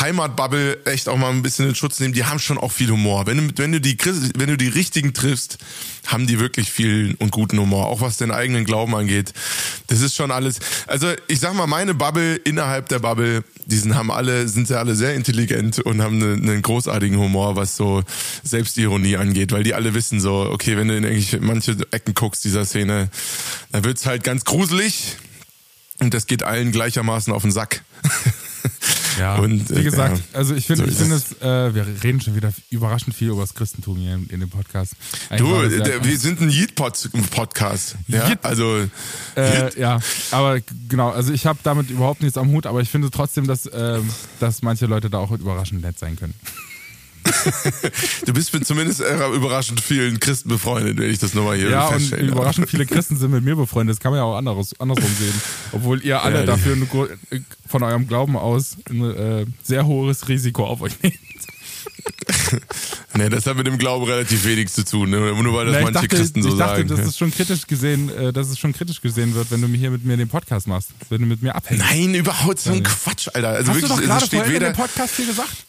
Heimatbubble 0.00 0.84
echt 0.86 1.08
auch 1.08 1.16
mal 1.16 1.30
ein 1.30 1.42
bisschen 1.42 1.68
in 1.68 1.74
Schutz 1.74 2.00
nehmen. 2.00 2.14
Die 2.14 2.24
haben 2.24 2.38
schon 2.38 2.58
auch 2.58 2.72
viel 2.72 2.90
Humor. 2.90 3.26
Wenn 3.26 3.48
du, 3.48 3.54
wenn 3.56 3.72
du 3.72 3.80
die, 3.80 3.96
wenn 4.36 4.48
du 4.48 4.56
die 4.56 4.68
richtigen 4.68 5.12
triffst, 5.12 5.58
haben 6.06 6.26
die 6.26 6.40
wirklich 6.40 6.70
viel 6.70 7.16
und 7.18 7.30
guten 7.30 7.58
Humor. 7.58 7.86
Auch 7.86 8.00
was 8.00 8.16
den 8.16 8.30
eigenen 8.30 8.64
Glauben 8.64 8.94
angeht. 8.94 9.32
Das 9.86 10.00
ist 10.00 10.14
schon 10.14 10.30
alles. 10.30 10.58
Also, 10.86 11.12
ich 11.28 11.40
sag 11.40 11.54
mal, 11.54 11.66
meine 11.66 11.94
Bubble 11.94 12.36
innerhalb 12.36 12.88
der 12.88 12.98
Bubble, 12.98 13.44
die 13.66 13.76
sind, 13.76 13.94
haben 13.94 14.10
alle, 14.10 14.48
sind 14.48 14.68
ja 14.70 14.78
alle 14.78 14.94
sehr 14.94 15.14
intelligent 15.14 15.78
und 15.80 16.02
haben 16.02 16.22
einen, 16.22 16.48
einen 16.48 16.62
großartigen 16.62 17.18
Humor, 17.18 17.56
was 17.56 17.76
so 17.76 18.02
Selbstironie 18.42 19.16
angeht, 19.16 19.52
weil 19.52 19.64
die 19.64 19.74
alle 19.74 19.94
wissen 19.94 20.20
so, 20.20 20.48
okay, 20.50 20.76
wenn 20.76 20.88
du 20.88 20.96
in 20.96 21.24
manche 21.40 21.76
Ecken 21.90 22.14
guckst 22.14 22.44
dieser 22.44 22.64
Szene, 22.64 23.10
da 23.72 23.84
wird's 23.84 24.06
halt 24.06 24.24
ganz 24.24 24.44
gruselig. 24.44 25.16
Und 26.00 26.12
das 26.14 26.26
geht 26.26 26.42
allen 26.42 26.72
gleichermaßen 26.72 27.32
auf 27.32 27.42
den 27.42 27.52
Sack. 27.52 27.82
Ja, 29.18 29.36
Und, 29.36 29.70
äh, 29.70 29.76
wie 29.76 29.84
gesagt, 29.84 30.16
ja, 30.18 30.38
also 30.38 30.54
ich 30.56 30.66
finde, 30.66 30.84
so 30.86 30.90
ich 30.90 30.96
finde 30.96 31.14
es. 31.16 31.32
äh, 31.40 31.72
wir 31.72 31.86
reden 32.02 32.20
schon 32.20 32.34
wieder 32.34 32.52
überraschend 32.70 33.14
viel 33.14 33.28
über 33.28 33.42
das 33.42 33.54
Christentum 33.54 33.96
hier 33.96 34.14
in, 34.14 34.26
in 34.26 34.40
dem 34.40 34.50
Podcast. 34.50 34.94
Eigentlich 35.30 35.40
Du, 35.48 35.62
ja- 35.76 35.84
der, 35.84 36.04
wir 36.04 36.18
sind 36.18 36.40
ein 36.40 36.50
Yeet-Podcast. 36.50 37.96
Ja, 38.08 38.28
Yeet. 38.28 38.38
also 38.42 38.88
Äh, 39.36 39.78
ja, 39.78 40.00
aber 40.32 40.58
genau, 40.88 41.10
also 41.10 41.32
ich 41.32 41.46
habe 41.46 41.58
damit 41.62 41.90
überhaupt 41.90 42.22
nichts 42.22 42.36
am 42.38 42.48
Hut, 42.50 42.66
aber 42.66 42.80
ich 42.80 42.90
finde 42.90 43.10
trotzdem, 43.10 43.46
dass, 43.46 43.70
ähm, 43.72 44.08
dass 44.40 44.62
manche 44.62 44.86
Leute 44.86 45.10
da 45.10 45.18
auch 45.18 45.30
überraschend 45.30 45.82
nett 45.82 45.98
sein 45.98 46.16
können. 46.16 46.34
Du 48.26 48.32
bist 48.32 48.52
mit 48.52 48.66
zumindest 48.66 49.00
äh, 49.00 49.28
überraschend 49.34 49.80
vielen 49.80 50.20
Christen 50.20 50.48
befreundet, 50.48 50.98
wenn 50.98 51.10
ich 51.10 51.18
das 51.18 51.34
nochmal 51.34 51.56
hier 51.56 51.70
Ja, 51.70 51.90
darf. 51.90 52.12
überraschend 52.12 52.70
viele 52.70 52.86
Christen 52.86 53.16
sind 53.16 53.30
mit 53.30 53.44
mir 53.44 53.56
befreundet. 53.56 53.96
Das 53.96 54.00
kann 54.00 54.12
man 54.12 54.18
ja 54.18 54.24
auch 54.24 54.36
anderes, 54.36 54.78
andersrum 54.80 55.10
sehen. 55.18 55.34
Obwohl 55.72 56.04
ihr 56.04 56.22
alle 56.22 56.40
Ja, 56.40 56.46
dafür 56.46 56.74
eine, 56.74 56.84
äh, 57.30 57.40
von 57.66 57.82
eurem 57.82 58.06
Glauben 58.06 58.36
aus 58.36 58.76
ein 58.90 59.02
äh, 59.02 59.46
sehr 59.62 59.86
hohes 59.86 60.28
Risiko 60.28 60.64
auf 60.66 60.80
euch 60.80 61.00
nehmt. 61.02 61.14
Nee, 63.16 63.28
das 63.28 63.46
hat 63.46 63.56
mit 63.56 63.66
dem 63.66 63.78
Glauben 63.78 64.04
relativ 64.04 64.44
wenig 64.44 64.72
zu 64.72 64.84
tun, 64.84 65.10
ne? 65.10 65.18
nur 65.40 65.54
weil 65.54 65.66
das 65.66 65.76
Na, 65.76 65.82
manche 65.82 65.92
dachte, 65.92 66.08
Christen 66.08 66.42
so 66.42 66.48
ich 66.48 66.56
dachte 66.56 66.76
sagen. 66.78 66.88
dass 66.88 66.98
ja. 66.98 67.06
es 67.06 67.16
schon 67.16 67.30
kritisch 67.30 67.66
gesehen, 67.66 68.08
äh, 68.08 68.32
dass 68.32 68.48
es 68.48 68.58
schon 68.58 68.72
kritisch 68.72 69.00
gesehen 69.00 69.34
wird, 69.34 69.50
wenn 69.52 69.60
du 69.60 69.68
mir 69.68 69.78
hier 69.78 69.90
mit 69.90 70.04
mir 70.04 70.16
den 70.16 70.28
Podcast 70.28 70.66
machst, 70.66 70.90
wenn 71.10 71.20
du 71.20 71.26
mit 71.26 71.40
mir 71.42 71.54
abhängst. 71.54 71.84
Nein, 71.84 72.14
überhaupt 72.14 72.58
so 72.58 72.72
ein 72.72 72.82
Quatsch, 72.82 73.28
Alter. 73.32 73.50
Also 73.50 73.72
Hast 73.72 73.82
du 73.82 73.88
wirklich, 73.88 73.90
doch 73.90 74.00
es 74.00 74.06
gerade 74.06 74.26
steht 74.26 74.38
vorhin 74.40 74.54
in 74.56 74.60
weder, 74.62 74.72
dem 74.72 74.76
Podcast 74.76 75.16
hier 75.16 75.26
gesagt? 75.26 75.66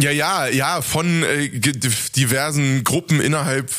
Ja, 0.00 0.10
ja, 0.10 0.46
ja, 0.46 0.80
von 0.82 1.22
äh, 1.24 1.48
diversen 2.16 2.84
Gruppen 2.84 3.20
innerhalb 3.20 3.70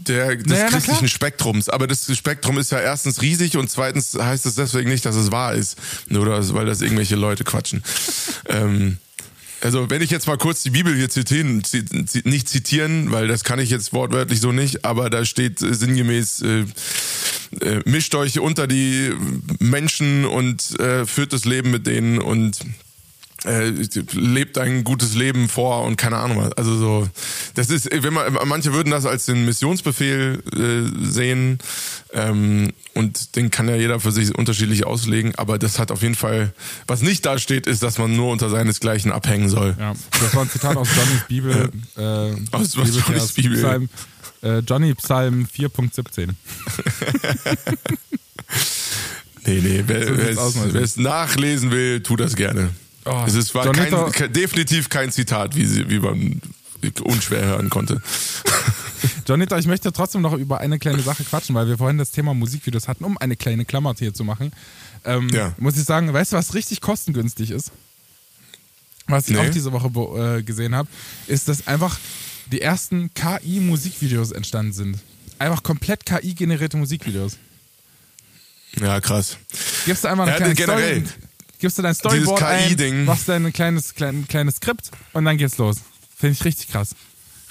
der, 0.00 0.36
des 0.36 0.46
Naja, 0.46 0.64
na 0.64 0.70
christlichen. 0.70 1.08
Spektrums. 1.08 1.68
Aber 1.68 1.86
das 1.86 2.06
Spektrum 2.16 2.58
ist 2.58 2.72
ja 2.72 2.80
erstens 2.80 3.22
riesig 3.22 3.56
und 3.56 3.70
zweitens 3.70 4.14
heißt 4.14 4.46
es 4.46 4.54
deswegen 4.56 4.90
nicht, 4.90 5.04
dass 5.04 5.14
es 5.16 5.30
wahr 5.30 5.54
ist. 5.54 5.76
Nur 6.08 6.26
das, 6.26 6.52
weil 6.54 6.66
das 6.66 6.80
irgendwelche 6.80 7.14
Leute 7.16 7.44
quatschen. 7.44 7.82
ähm, 8.48 8.98
also 9.60 9.90
wenn 9.90 10.02
ich 10.02 10.10
jetzt 10.10 10.26
mal 10.28 10.38
kurz 10.38 10.62
die 10.62 10.70
Bibel 10.70 10.94
hier 10.94 11.10
zitieren, 11.10 11.62
zi- 11.64 11.84
zi- 12.06 12.22
nicht 12.24 12.48
zitieren, 12.48 13.10
weil 13.10 13.26
das 13.28 13.42
kann 13.44 13.58
ich 13.58 13.70
jetzt 13.70 13.92
wortwörtlich 13.92 14.40
so 14.40 14.52
nicht, 14.52 14.84
aber 14.84 15.10
da 15.10 15.24
steht 15.24 15.60
äh, 15.62 15.74
sinngemäß, 15.74 16.42
äh, 16.42 16.64
äh, 17.60 17.82
mischt 17.84 18.14
euch 18.14 18.38
unter 18.38 18.66
die 18.68 19.12
Menschen 19.58 20.24
und 20.24 20.78
äh, 20.80 21.06
führt 21.06 21.32
das 21.32 21.44
Leben 21.44 21.70
mit 21.72 21.86
denen 21.88 22.18
und 22.18 22.58
äh, 23.44 23.72
lebt 24.12 24.58
ein 24.58 24.82
gutes 24.84 25.14
Leben 25.14 25.48
vor 25.48 25.84
und 25.84 25.96
keine 25.96 26.16
Ahnung 26.16 26.38
was. 26.38 26.52
Also 26.52 26.76
so, 26.76 27.08
das 27.54 27.70
ist, 27.70 27.88
wenn 27.92 28.12
man, 28.12 28.36
manche 28.46 28.72
würden 28.72 28.90
das 28.90 29.06
als 29.06 29.26
den 29.26 29.44
Missionsbefehl 29.44 30.42
äh, 30.52 31.06
sehen 31.06 31.58
ähm, 32.12 32.72
und 32.94 33.36
den 33.36 33.50
kann 33.50 33.68
ja 33.68 33.76
jeder 33.76 34.00
für 34.00 34.10
sich 34.12 34.34
unterschiedlich 34.34 34.84
auslegen, 34.86 35.34
aber 35.36 35.58
das 35.58 35.78
hat 35.78 35.90
auf 35.92 36.02
jeden 36.02 36.14
Fall, 36.16 36.52
was 36.86 37.02
nicht 37.02 37.24
da 37.26 37.38
steht, 37.38 37.66
ist, 37.66 37.82
dass 37.82 37.98
man 37.98 38.16
nur 38.16 38.32
unter 38.32 38.50
seinesgleichen 38.50 39.12
abhängen 39.12 39.48
soll. 39.48 39.76
Ja, 39.78 39.92
das 40.20 40.34
war 40.34 40.42
ein 40.42 40.50
Zitat 40.50 40.76
aus 40.76 40.88
Johnnys 40.96 41.22
Bibel. 41.28 41.70
Äh, 41.96 42.00
Aus- 42.56 42.72
Bibelvers, 42.74 43.06
Johnnys 43.08 43.32
Bibel. 43.32 43.58
Psalm, 43.58 43.88
äh, 44.42 44.58
Johnny 44.60 44.94
Psalm 44.94 45.46
4.17. 45.56 46.30
Nee, 49.46 49.60
nee, 49.62 49.82
wer, 49.86 50.34
So 50.34 50.42
es, 50.64 50.74
es 50.74 50.96
nachlesen 50.98 51.70
will, 51.70 52.02
tut 52.02 52.20
das 52.20 52.36
gerne. 52.36 52.70
Oh, 53.04 53.24
es 53.26 53.34
ist, 53.34 53.54
war 53.54 53.64
Donetta- 53.66 54.10
kein, 54.10 54.32
definitiv 54.32 54.88
kein 54.88 55.10
Zitat, 55.10 55.54
wie, 55.56 55.64
sie, 55.64 55.88
wie 55.88 55.98
man 55.98 56.40
unschwer 57.02 57.44
hören 57.44 57.70
konnte. 57.70 58.02
Jonita, 59.26 59.58
ich 59.58 59.66
möchte 59.66 59.92
trotzdem 59.92 60.20
noch 60.22 60.34
über 60.34 60.58
eine 60.60 60.78
kleine 60.78 61.00
Sache 61.02 61.24
quatschen, 61.24 61.54
weil 61.54 61.66
wir 61.68 61.78
vorhin 61.78 61.98
das 61.98 62.10
Thema 62.10 62.34
Musikvideos 62.34 62.88
hatten, 62.88 63.04
um 63.04 63.16
eine 63.18 63.36
kleine 63.36 63.64
Klammer 63.64 63.94
hier 63.98 64.12
zu 64.14 64.24
machen. 64.24 64.52
Ähm, 65.04 65.28
Ja. 65.30 65.54
Muss 65.58 65.76
ich 65.76 65.84
sagen, 65.84 66.12
weißt 66.12 66.32
du, 66.32 66.36
was 66.36 66.54
richtig 66.54 66.80
kostengünstig 66.80 67.50
ist? 67.50 67.70
Was 69.06 69.28
ich 69.28 69.36
Nee. 69.36 69.46
auch 69.46 69.50
diese 69.50 69.72
Woche 69.72 70.38
äh, 70.38 70.42
gesehen 70.42 70.74
habe, 70.74 70.88
ist, 71.28 71.48
dass 71.48 71.66
einfach 71.66 71.98
die 72.52 72.60
ersten 72.60 73.10
KI-Musikvideos 73.14 74.32
entstanden 74.32 74.72
sind. 74.72 74.98
Einfach 75.38 75.62
komplett 75.62 76.04
KI-generierte 76.04 76.76
Musikvideos. 76.76 77.36
Ja, 78.80 79.00
krass. 79.00 79.36
Gibst 79.86 80.04
du 80.04 80.08
einmal 80.08 80.28
eine 80.28 80.48
Ja, 80.48 80.52
generell. 80.52 81.06
Story, 81.06 81.20
gibst 81.58 81.78
du 81.78 81.82
dein 81.82 81.94
Storyboard 81.94 82.42
ein, 82.42 83.04
machst 83.04 83.28
dein 83.28 83.52
kleines, 83.52 83.94
klein, 83.94 84.26
kleines 84.28 84.56
Skript 84.56 84.90
und 85.12 85.24
dann 85.24 85.36
geht's 85.36 85.58
los. 85.58 85.78
Finde 86.16 86.34
ich 86.34 86.44
richtig 86.44 86.68
krass. 86.68 86.94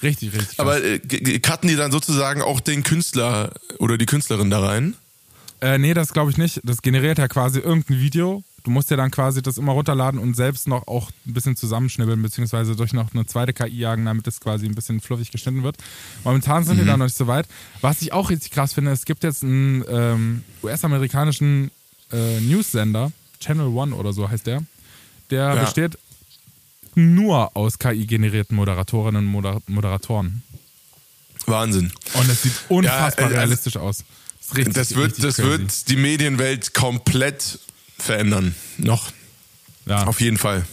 Richtig, 0.02 0.32
richtig 0.32 0.56
krass. 0.56 0.58
Aber 0.58 0.82
äh, 0.82 0.98
cutten 1.40 1.68
die 1.68 1.76
dann 1.76 1.90
sozusagen 1.90 2.42
auch 2.42 2.60
den 2.60 2.82
Künstler 2.82 3.52
oder 3.78 3.98
die 3.98 4.06
Künstlerin 4.06 4.50
da 4.50 4.60
rein? 4.60 4.94
Äh, 5.60 5.78
nee, 5.78 5.94
das 5.94 6.12
glaube 6.12 6.30
ich 6.30 6.36
nicht. 6.36 6.60
Das 6.64 6.82
generiert 6.82 7.18
ja 7.18 7.28
quasi 7.28 7.58
irgendein 7.58 8.00
Video. 8.00 8.44
Du 8.64 8.70
musst 8.70 8.90
ja 8.90 8.96
dann 8.96 9.10
quasi 9.10 9.40
das 9.40 9.56
immer 9.56 9.72
runterladen 9.72 10.20
und 10.20 10.34
selbst 10.34 10.68
noch 10.68 10.86
auch 10.86 11.10
ein 11.26 11.32
bisschen 11.32 11.56
zusammenschnibbeln, 11.56 12.20
beziehungsweise 12.20 12.76
durch 12.76 12.92
noch 12.92 13.14
eine 13.14 13.24
zweite 13.26 13.52
KI 13.52 13.78
jagen, 13.78 14.04
damit 14.04 14.26
das 14.26 14.40
quasi 14.40 14.66
ein 14.66 14.74
bisschen 14.74 15.00
fluffig 15.00 15.30
geschnitten 15.30 15.62
wird. 15.62 15.76
Momentan 16.22 16.64
sind 16.64 16.76
wir 16.76 16.84
da 16.84 16.96
noch 16.96 17.06
nicht 17.06 17.16
so 17.16 17.26
weit. 17.26 17.46
Was 17.80 18.02
ich 18.02 18.12
auch 18.12 18.30
richtig 18.30 18.50
krass 18.50 18.74
finde, 18.74 18.90
es 18.90 19.04
gibt 19.04 19.24
jetzt 19.24 19.42
einen 19.42 19.84
ähm, 19.88 20.44
US-amerikanischen 20.62 21.70
äh, 22.12 22.40
News-Sender, 22.40 23.12
Channel 23.40 23.66
One 23.68 23.94
oder 23.94 24.12
so 24.12 24.28
heißt 24.28 24.46
der, 24.46 24.62
der 25.30 25.54
Ja. 25.54 25.64
besteht 25.64 25.98
nur 26.94 27.56
aus 27.56 27.78
KI-generierten 27.78 28.56
Moderatorinnen 28.56 29.24
und 29.26 29.30
Moder 29.30 29.60
Moderatoren. 29.66 30.42
Wahnsinn. 31.46 31.92
Und 32.14 32.28
es 32.28 32.42
sieht 32.42 32.52
unfassbar 32.68 33.26
Ja, 33.30 33.36
äh, 33.36 33.38
realistisch 33.38 33.76
aus. 33.76 34.04
Das, 34.48 34.56
richtig, 34.56 34.74
Das 34.74 34.94
wird, 34.94 35.22
das 35.22 35.36
crazy. 35.36 35.48
wird 35.48 35.88
die 35.88 35.96
Medienwelt 35.96 36.74
komplett 36.74 37.58
verändern. 37.98 38.54
Noch. 38.78 39.12
ja. 39.86 40.04
Auf 40.06 40.20
jeden 40.20 40.38
Fall. 40.38 40.66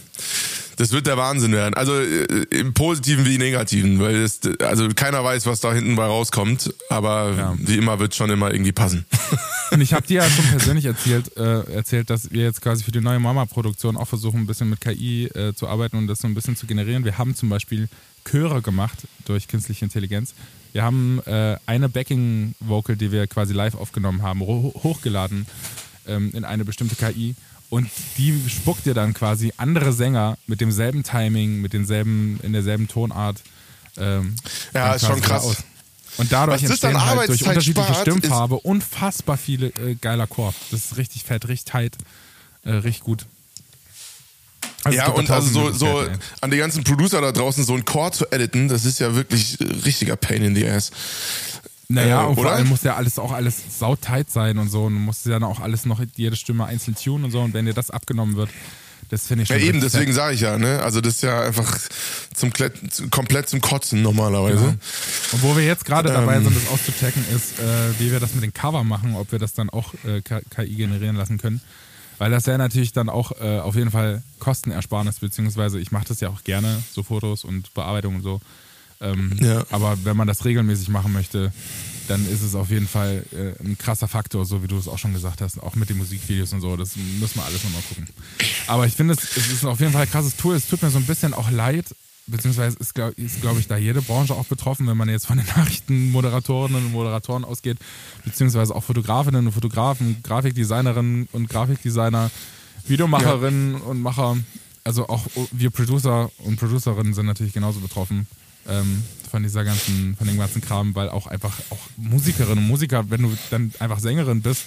Das 0.76 0.92
wird 0.92 1.06
der 1.06 1.16
Wahnsinn 1.16 1.52
werden. 1.52 1.74
Also 1.74 1.94
äh, 1.98 2.24
im 2.50 2.74
Positiven 2.74 3.24
wie 3.24 3.34
im 3.36 3.40
Negativen, 3.40 3.98
weil 3.98 4.16
es, 4.16 4.40
also 4.60 4.88
keiner 4.94 5.24
weiß, 5.24 5.46
was 5.46 5.60
da 5.60 5.72
hinten 5.72 5.96
bei 5.96 6.04
rauskommt, 6.04 6.72
aber 6.90 7.34
Ja. 7.36 7.54
wie 7.58 7.76
immer 7.78 7.98
wird 7.98 8.14
schon 8.14 8.28
immer 8.30 8.52
irgendwie 8.52 8.72
passen. 8.72 9.06
Und 9.70 9.80
ich 9.80 9.94
habe 9.94 10.06
dir 10.06 10.22
ja 10.22 10.28
schon 10.30 10.44
persönlich 10.50 10.84
erzählt, 10.84 11.36
äh, 11.36 11.72
erzählt, 11.72 12.10
dass 12.10 12.30
wir 12.30 12.42
jetzt 12.42 12.60
quasi 12.60 12.84
für 12.84 12.92
die 12.92 13.00
neue 13.00 13.18
Mama-Produktion 13.18 13.96
auch 13.96 14.06
versuchen, 14.08 14.40
ein 14.40 14.46
bisschen 14.46 14.68
mit 14.68 14.80
KI 14.82 15.26
äh, 15.28 15.54
zu 15.54 15.66
arbeiten 15.66 15.96
und 15.96 16.06
das 16.08 16.20
so 16.20 16.28
ein 16.28 16.34
bisschen 16.34 16.56
zu 16.56 16.66
generieren. 16.66 17.04
Wir 17.04 17.16
haben 17.18 17.34
zum 17.34 17.48
Beispiel 17.48 17.88
Chöre 18.30 18.60
gemacht 18.60 18.98
durch 19.24 19.48
künstliche 19.48 19.84
Intelligenz. 19.84 20.34
Wir 20.72 20.82
haben 20.82 21.20
äh, 21.24 21.56
eine 21.64 21.88
Backing-Vocal, 21.88 22.96
die 22.96 23.12
wir 23.12 23.26
quasi 23.28 23.54
live 23.54 23.74
aufgenommen 23.76 24.22
haben, 24.22 24.40
ho 24.40 24.74
hochgeladen 24.82 25.46
ähm, 26.06 26.32
in 26.34 26.44
eine 26.44 26.64
bestimmte 26.66 26.96
KI. 26.96 27.34
Und 27.68 27.90
die 28.16 28.40
spuckt 28.48 28.86
dir 28.86 28.94
dann 28.94 29.12
quasi 29.12 29.52
andere 29.56 29.92
Sänger 29.92 30.38
mit 30.46 30.60
demselben 30.60 31.02
Timing, 31.02 31.60
mit 31.60 31.72
denselben, 31.72 32.38
in 32.42 32.52
derselben 32.52 32.86
Tonart. 32.88 33.42
Ähm, 33.96 34.36
Ja, 34.72 34.94
ist 34.94 35.06
schon 35.06 35.20
krass. 35.20 35.44
aus. 35.44 35.56
Und 36.18 36.32
dadurch 36.32 36.62
entstehen 36.62 37.04
halt 37.04 37.28
durch 37.28 37.46
unterschiedliche 37.46 37.88
spart, 37.92 38.08
Stimmfarbe 38.08 38.56
unfassbar 38.60 39.36
viele 39.36 39.66
äh, 39.68 39.96
geiler 40.00 40.26
Chor. 40.26 40.54
Das 40.70 40.86
ist 40.86 40.96
richtig 40.96 41.24
fett, 41.24 41.48
richtig 41.48 41.70
tight, 41.70 41.96
äh, 42.64 42.70
richtig 42.70 43.02
gut. 43.02 43.26
Also 44.84 44.98
ja, 44.98 45.08
und 45.08 45.28
also 45.30 45.48
so, 45.48 45.72
so 45.72 46.02
ey. 46.02 46.10
an 46.40 46.50
die 46.50 46.58
ganzen 46.58 46.84
Producer 46.84 47.20
da 47.20 47.32
draußen 47.32 47.64
so 47.64 47.74
einen 47.74 47.84
Chor 47.84 48.12
zu 48.12 48.30
editen, 48.30 48.68
das 48.68 48.84
ist 48.84 49.00
ja 49.00 49.14
wirklich 49.14 49.60
äh, 49.60 49.64
richtiger 49.84 50.16
Pain 50.16 50.42
in 50.42 50.54
the 50.54 50.66
ass. 50.68 50.92
Naja, 51.88 52.24
äh, 52.24 52.26
und 52.26 52.34
vor 52.34 52.50
allem 52.50 52.68
muss 52.68 52.82
ja 52.82 52.96
alles 52.96 53.18
auch 53.18 53.32
alles 53.32 53.78
sautight 53.78 54.30
sein 54.30 54.58
und 54.58 54.68
so. 54.70 54.84
Und 54.84 54.94
du 54.94 55.00
musst 55.00 55.24
ja 55.26 55.32
dann 55.32 55.44
auch 55.44 55.60
alles 55.60 55.86
noch, 55.86 56.00
jede 56.16 56.36
Stimme 56.36 56.64
einzeln 56.66 56.96
tunen 56.96 57.24
und 57.24 57.30
so. 57.30 57.40
Und 57.40 57.54
wenn 57.54 57.66
dir 57.66 57.74
das 57.74 57.90
abgenommen 57.90 58.36
wird, 58.36 58.50
das 59.08 59.28
finde 59.28 59.44
ich 59.44 59.48
Ja 59.50 59.56
schon. 59.56 59.64
eben, 59.68 59.76
richtig 59.78 59.92
deswegen 59.92 60.12
sage 60.12 60.34
ich 60.34 60.40
ja, 60.40 60.58
ne? 60.58 60.82
Also 60.82 61.00
das 61.00 61.14
ist 61.16 61.22
ja 61.22 61.42
einfach 61.42 61.78
zum 62.34 62.52
zu- 62.90 63.08
komplett 63.08 63.48
zum 63.48 63.60
Kotzen 63.60 64.02
normalerweise. 64.02 64.56
Genau. 64.56 64.68
Und 65.32 65.42
wo 65.42 65.56
wir 65.56 65.64
jetzt 65.64 65.84
gerade 65.84 66.08
dabei 66.12 66.36
Ähm. 66.36 66.44
sind, 66.44 66.56
das 66.56 66.68
auszuchecken, 66.68 67.24
ist, 67.34 67.60
äh, 67.60 68.00
wie 68.00 68.10
wir 68.10 68.18
das 68.18 68.34
mit 68.34 68.42
den 68.42 68.52
Cover 68.52 68.82
machen, 68.82 69.14
ob 69.14 69.30
wir 69.30 69.38
das 69.38 69.52
dann 69.54 69.70
auch 69.70 69.94
äh, 70.04 70.22
KI 70.22 70.74
generieren 70.74 71.14
lassen 71.14 71.38
können. 71.38 71.60
Weil 72.18 72.30
das 72.32 72.46
ja 72.46 72.58
natürlich 72.58 72.92
dann 72.92 73.08
auch 73.08 73.30
äh, 73.40 73.58
auf 73.60 73.76
jeden 73.76 73.90
Fall 73.92 74.22
Kostenersparnis, 74.40 75.20
beziehungsweise 75.20 75.78
ich 75.78 75.92
mache 75.92 76.06
das 76.08 76.18
ja 76.20 76.30
auch 76.30 76.42
gerne, 76.42 76.82
so 76.92 77.02
Fotos 77.04 77.44
und 77.44 77.74
Bearbeitung 77.74 78.16
und 78.16 78.22
so. 78.22 78.40
Ähm, 79.00 79.36
Ja. 79.40 79.64
Aber 79.70 79.98
wenn 80.04 80.16
man 80.16 80.26
das 80.26 80.44
regelmäßig 80.44 80.88
machen 80.88 81.12
möchte, 81.12 81.52
dann 82.08 82.26
ist 82.28 82.42
es 82.42 82.54
auf 82.54 82.70
jeden 82.70 82.88
Fall 82.88 83.24
äh, 83.32 83.62
ein 83.62 83.76
krasser 83.78 84.08
Faktor, 84.08 84.44
so 84.44 84.62
wie 84.62 84.68
du 84.68 84.76
es 84.78 84.88
auch 84.88 84.98
schon 84.98 85.12
gesagt 85.12 85.40
hast, 85.40 85.62
auch 85.62 85.74
mit 85.74 85.90
den 85.90 85.98
Musikvideos 85.98 86.52
und 86.52 86.60
so. 86.60 86.76
Das 86.76 86.96
müssen 86.96 87.36
wir 87.38 87.44
alles 87.44 87.64
nochmal 87.64 87.82
gucken. 87.88 88.08
Aber 88.66 88.86
ich 88.86 88.94
finde, 88.94 89.14
es, 89.14 89.36
es 89.36 89.50
ist 89.50 89.64
auf 89.64 89.80
jeden 89.80 89.92
Fall 89.92 90.02
ein 90.02 90.10
krasses 90.10 90.36
Tool. 90.36 90.54
Es 90.54 90.68
tut 90.68 90.82
mir 90.82 90.90
so 90.90 90.98
ein 90.98 91.04
bisschen 91.04 91.34
auch 91.34 91.50
leid, 91.50 91.86
beziehungsweise 92.26 92.76
ist, 92.78 92.94
glaube 92.94 93.14
glaub 93.40 93.58
ich, 93.58 93.68
da 93.68 93.76
jede 93.76 94.02
Branche 94.02 94.34
auch 94.34 94.46
betroffen, 94.46 94.86
wenn 94.86 94.96
man 94.96 95.08
jetzt 95.08 95.26
von 95.26 95.38
den 95.38 95.46
Nachrichtenmoderatorinnen 95.56 96.86
und 96.86 96.92
Moderatoren 96.92 97.44
ausgeht, 97.44 97.78
beziehungsweise 98.24 98.74
auch 98.74 98.84
Fotografinnen 98.84 99.46
und 99.46 99.52
Fotografen, 99.52 100.22
Grafikdesignerinnen 100.22 101.28
und 101.32 101.48
Grafikdesigner, 101.48 102.30
Videomacherinnen 102.86 103.76
und 103.76 104.00
Macher. 104.00 104.36
Also 104.84 105.08
auch 105.08 105.26
wir 105.50 105.70
Producer 105.70 106.30
und 106.38 106.56
Producerinnen 106.60 107.12
sind 107.12 107.26
natürlich 107.26 107.52
genauso 107.52 107.80
betroffen 107.80 108.28
ähm, 108.68 109.02
von 109.30 109.42
dieser 109.42 109.64
ganzen, 109.64 110.16
von 110.16 110.26
dem 110.26 110.38
ganzen 110.38 110.60
Kram, 110.60 110.94
weil 110.94 111.08
auch 111.08 111.26
einfach 111.26 111.52
auch 111.70 111.78
Musikerinnen 111.96 112.58
und 112.58 112.68
Musiker, 112.68 113.10
wenn 113.10 113.22
du 113.22 113.36
dann 113.50 113.72
einfach 113.78 113.98
Sängerin 113.98 114.42
bist 114.42 114.66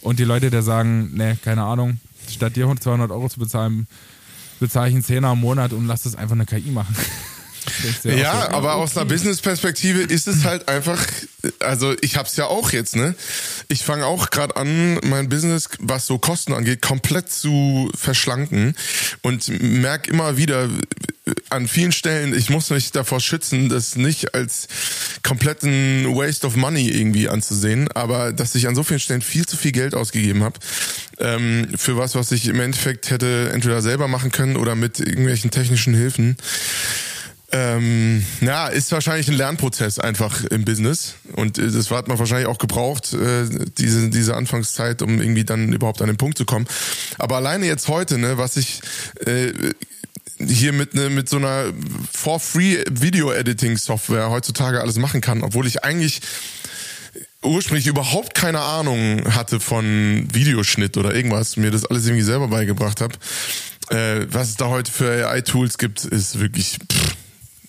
und 0.00 0.18
die 0.18 0.24
Leute 0.24 0.50
dir 0.50 0.62
sagen, 0.62 1.10
nee, 1.14 1.36
keine 1.42 1.62
Ahnung, 1.62 2.00
statt 2.30 2.56
dir 2.56 2.72
200 2.78 3.10
Euro 3.10 3.28
zu 3.28 3.38
bezahlen, 3.38 3.86
bezahle 4.60 4.88
ich 4.88 4.94
einen 4.94 5.04
Zehner 5.04 5.32
im 5.32 5.40
Monat 5.40 5.72
und 5.72 5.86
lass 5.86 6.02
das 6.02 6.14
einfach 6.14 6.34
eine 6.34 6.46
KI 6.46 6.70
machen. 6.70 6.94
Ja, 8.04 8.46
so, 8.46 8.56
aber 8.56 8.74
aus 8.76 8.96
einer 8.96 9.06
Business-Perspektive 9.06 10.00
ist 10.00 10.26
es 10.26 10.44
halt 10.44 10.68
einfach, 10.68 11.06
also 11.60 11.94
ich 12.00 12.16
hab's 12.16 12.36
ja 12.36 12.46
auch 12.46 12.70
jetzt, 12.70 12.96
ne? 12.96 13.14
Ich 13.68 13.84
fange 13.84 14.06
auch 14.06 14.30
gerade 14.30 14.56
an, 14.56 14.98
mein 15.04 15.28
Business, 15.28 15.68
was 15.78 16.06
so 16.06 16.18
Kosten 16.18 16.54
angeht, 16.54 16.82
komplett 16.82 17.30
zu 17.30 17.90
verschlanken 17.94 18.74
und 19.22 19.48
merk 19.62 20.08
immer 20.08 20.36
wieder 20.36 20.68
an 21.50 21.68
vielen 21.68 21.92
Stellen, 21.92 22.34
ich 22.34 22.50
muss 22.50 22.70
mich 22.70 22.92
davor 22.92 23.20
schützen, 23.20 23.68
das 23.68 23.96
nicht 23.96 24.34
als 24.34 24.68
kompletten 25.22 26.06
Waste 26.14 26.46
of 26.46 26.56
Money 26.56 26.88
irgendwie 26.88 27.28
anzusehen, 27.28 27.88
aber 27.92 28.32
dass 28.32 28.54
ich 28.54 28.68
an 28.68 28.74
so 28.74 28.82
vielen 28.82 29.00
Stellen 29.00 29.22
viel 29.22 29.46
zu 29.46 29.56
viel 29.56 29.72
Geld 29.72 29.94
ausgegeben 29.94 30.42
habe 30.42 30.58
ähm, 31.18 31.68
für 31.76 31.96
was, 31.96 32.14
was 32.14 32.32
ich 32.32 32.48
im 32.48 32.60
Endeffekt 32.60 33.10
hätte 33.10 33.50
entweder 33.52 33.82
selber 33.82 34.08
machen 34.08 34.30
können 34.30 34.56
oder 34.56 34.74
mit 34.74 35.00
irgendwelchen 35.00 35.50
technischen 35.50 35.94
Hilfen. 35.94 36.36
Ähm, 37.50 38.26
ja, 38.42 38.68
ist 38.68 38.92
wahrscheinlich 38.92 39.26
ein 39.28 39.34
Lernprozess 39.34 39.98
einfach 39.98 40.44
im 40.44 40.66
Business 40.66 41.14
und 41.32 41.56
äh, 41.56 41.70
das 41.70 41.90
hat 41.90 42.06
man 42.06 42.18
wahrscheinlich 42.18 42.46
auch 42.46 42.58
gebraucht, 42.58 43.14
äh, 43.14 43.48
diese, 43.78 44.10
diese 44.10 44.36
Anfangszeit, 44.36 45.00
um 45.00 45.18
irgendwie 45.18 45.44
dann 45.44 45.72
überhaupt 45.72 46.02
an 46.02 46.08
den 46.08 46.18
Punkt 46.18 46.36
zu 46.36 46.44
kommen. 46.44 46.66
Aber 47.16 47.36
alleine 47.36 47.64
jetzt 47.64 47.88
heute, 47.88 48.18
ne, 48.18 48.36
was 48.36 48.58
ich 48.58 48.82
äh, 49.24 49.52
hier 50.38 50.72
mit, 50.72 50.94
ne, 50.94 51.10
mit 51.10 51.28
so 51.28 51.36
einer 51.36 51.72
for-free 52.12 52.84
Video-Editing-Software 52.90 54.30
heutzutage 54.30 54.80
alles 54.80 54.96
machen 54.96 55.20
kann, 55.20 55.42
obwohl 55.42 55.66
ich 55.66 55.84
eigentlich 55.84 56.20
ursprünglich 57.42 57.86
überhaupt 57.86 58.34
keine 58.34 58.60
Ahnung 58.60 59.34
hatte 59.34 59.60
von 59.60 60.26
Videoschnitt 60.32 60.96
oder 60.96 61.14
irgendwas, 61.14 61.56
mir 61.56 61.70
das 61.70 61.84
alles 61.86 62.06
irgendwie 62.06 62.24
selber 62.24 62.48
beigebracht 62.48 63.00
habe. 63.00 63.14
Äh, 63.90 64.26
was 64.30 64.50
es 64.50 64.56
da 64.56 64.66
heute 64.66 64.90
für 64.90 65.28
AI-Tools 65.28 65.78
gibt, 65.78 66.04
ist 66.04 66.40
wirklich 66.40 66.78
pff, 66.92 67.14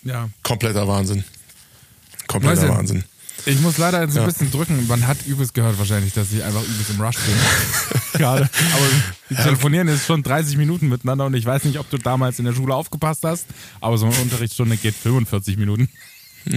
Ja. 0.04 0.30
kompletter 0.44 0.88
Wahnsinn. 0.88 1.24
Kompletter 2.28 2.70
Wahnsinn. 2.70 3.04
Ich 3.50 3.60
muss 3.62 3.78
leider 3.78 4.02
jetzt 4.02 4.12
ein 4.16 4.22
Ja. 4.22 4.26
bisschen 4.26 4.52
drücken. 4.52 4.86
Man 4.88 5.08
hat 5.08 5.26
übelst 5.26 5.54
gehört 5.54 5.78
wahrscheinlich, 5.80 6.14
dass 6.14 6.32
ich 6.32 6.44
einfach 6.44 6.62
übelst 6.64 6.90
im 6.92 7.02
Rush 7.02 7.16
bin. 7.18 7.36
Gerade. 8.14 8.44
Aber 8.74 8.86
wir 9.30 9.38
telefonieren 9.38 9.88
jetzt 9.88 10.06
schon 10.06 10.22
30 10.24 10.58
Minuten 10.58 10.88
miteinander 10.90 11.26
und 11.26 11.34
ich 11.34 11.46
weiß 11.46 11.64
nicht, 11.64 11.80
ob 11.80 11.90
du 11.90 11.98
damals 11.98 12.40
in 12.40 12.46
der 12.46 12.54
Schule 12.54 12.76
aufgepasst 12.76 13.24
hast, 13.24 13.46
aber 13.82 13.98
so 13.98 14.06
eine 14.06 14.16
Unterrichtsstunde 14.18 14.78
geht 14.78 14.96
45 14.96 15.58
Minuten. 15.58 15.90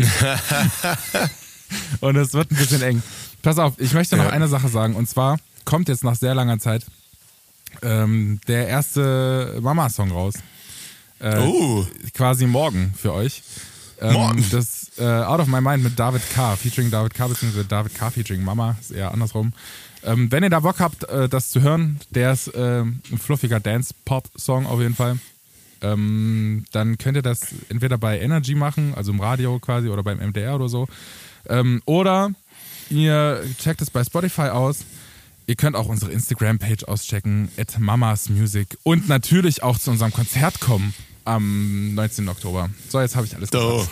und 2.01 2.17
es 2.17 2.33
wird 2.35 2.51
ein 2.51 2.57
bisschen 2.57 2.83
eng. 2.83 3.03
Pass 3.43 3.59
auf, 3.59 3.75
ich 3.79 3.93
möchte 3.93 4.17
noch 4.17 4.25
Ja. 4.27 4.31
eine 4.31 4.49
Sache 4.49 4.69
sagen 4.69 4.95
und 4.95 5.09
zwar 5.09 5.39
kommt 5.65 5.89
jetzt 5.89 6.05
nach 6.05 6.17
sehr 6.17 6.35
langer 6.35 6.59
Zeit 6.59 6.85
ähm, 7.83 8.41
der 8.49 8.69
erste 8.69 9.59
Mama-Song 9.63 10.11
raus. 10.11 10.35
Äh, 11.21 11.39
Oh. 11.39 11.87
quasi 12.15 12.47
morgen 12.47 12.93
für 13.01 13.13
euch. 13.13 13.43
Ähm, 14.01 14.13
Morgen? 14.15 14.45
Das 14.51 14.82
äh, 14.99 15.05
Out 15.05 15.41
of 15.41 15.47
My 15.49 15.61
Mind 15.61 15.83
mit 15.83 15.99
David 15.99 16.23
K. 16.35 16.57
featuring 16.57 16.91
David 16.91 17.15
K. 17.15 17.29
beziehungsweise 17.29 17.65
David 17.65 17.95
K. 17.95 18.11
featuring 18.11 18.45
Mama, 18.45 18.77
ist 18.81 18.91
eher 18.91 19.13
andersrum. 19.13 19.53
Ähm, 20.05 20.31
wenn 20.33 20.43
ihr 20.43 20.51
da 20.51 20.61
Bock 20.61 20.81
habt, 20.81 21.05
äh, 21.05 21.29
das 21.29 21.51
zu 21.51 21.63
hören, 21.63 22.01
der 22.11 22.33
ist 22.33 22.51
ähm, 22.55 23.01
ein 23.11 23.19
fluffiger 23.19 23.61
Dance-Pop-Song 23.61 24.67
auf 24.67 24.81
jeden 24.81 24.95
Fall. 24.95 25.19
Ähm, 25.81 26.65
dann 26.73 26.99
könnt 26.99 27.17
ihr 27.17 27.23
das 27.23 27.41
entweder 27.69 27.99
bei 27.99 28.21
Energy 28.21 28.55
machen, 28.55 28.95
also 28.95 29.13
im 29.13 29.21
Radio 29.21 29.59
quasi, 29.59 29.89
oder 29.89 30.03
beim 30.03 30.19
MDR 30.19 30.57
oder 30.57 30.69
so. 30.69 30.87
Ähm, 31.49 31.83
oder 31.85 32.31
ihr 32.91 33.45
checkt 33.59 33.83
es 33.83 33.91
bei 33.91 34.05
Spotify 34.05 34.49
aus. 34.49 34.85
Ihr 35.47 35.57
könnt 35.57 35.75
auch 35.75 35.87
unsere 35.87 36.13
Instagram-Page 36.13 36.85
auschecken, 36.85 37.49
at 37.57 37.79
Mamas 37.79 38.29
Music. 38.29 38.79
Und 38.85 39.09
natürlich 39.09 39.63
auch 39.63 39.79
zu 39.79 39.91
unserem 39.91 40.13
Konzert 40.13 40.61
kommen 40.61 40.95
am 41.25 41.95
19. 41.95 42.29
Oktober. 42.29 42.71
So, 42.89 43.01
jetzt 43.01 43.17
habe 43.17 43.27
ich 43.27 43.35
alles 43.35 43.51
gesagt. 43.51 43.91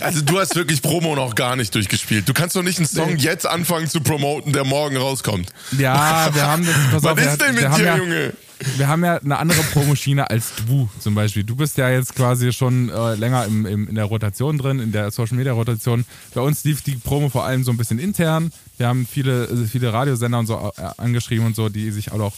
Also 0.00 0.22
du 0.22 0.38
hast 0.38 0.54
wirklich 0.54 0.82
Promo 0.82 1.16
noch 1.16 1.34
gar 1.34 1.56
nicht 1.56 1.74
durchgespielt. 1.74 2.28
Du 2.28 2.32
kannst 2.32 2.54
doch 2.54 2.62
nicht 2.62 2.78
einen 2.78 2.86
Song 2.86 3.16
jetzt 3.16 3.46
anfangen 3.46 3.88
zu 3.88 4.00
promoten, 4.00 4.52
der 4.52 4.64
morgen 4.64 4.96
rauskommt. 4.96 5.50
Ja, 5.76 6.32
wir 6.32 6.46
haben 6.46 6.64
das. 6.64 6.74
Pass 6.92 7.02
Was 7.02 7.12
auf, 7.12 7.18
wir, 7.18 7.30
ist 7.30 7.40
denn 7.40 7.54
mit 7.54 7.64
dir, 7.76 7.84
ja, 7.84 7.96
Junge? 7.96 8.32
Wir 8.76 8.88
haben 8.88 9.04
ja 9.04 9.16
eine 9.16 9.36
andere 9.38 9.62
Promoschiene 9.64 10.30
als 10.30 10.52
du 10.66 10.88
zum 10.98 11.14
Beispiel. 11.14 11.44
Du 11.44 11.56
bist 11.56 11.76
ja 11.76 11.90
jetzt 11.90 12.14
quasi 12.14 12.52
schon 12.52 12.88
äh, 12.88 13.14
länger 13.14 13.44
im, 13.44 13.66
im, 13.66 13.88
in 13.88 13.94
der 13.94 14.04
Rotation 14.04 14.56
drin, 14.56 14.78
in 14.78 14.92
der 14.92 15.10
Social 15.10 15.36
Media 15.36 15.52
Rotation. 15.52 16.04
Bei 16.34 16.40
uns 16.40 16.64
lief 16.64 16.82
die 16.82 16.96
Promo 16.96 17.28
vor 17.28 17.44
allem 17.44 17.64
so 17.64 17.70
ein 17.70 17.76
bisschen 17.76 17.98
intern. 17.98 18.50
Wir 18.78 18.88
haben 18.88 19.06
viele, 19.10 19.44
äh, 19.44 19.66
viele 19.66 19.92
Radiosender 19.92 20.38
und 20.38 20.46
so 20.46 20.72
äh, 20.76 20.82
angeschrieben 20.96 21.46
und 21.46 21.56
so, 21.56 21.68
die 21.68 21.90
sich 21.90 22.12
auch 22.12 22.32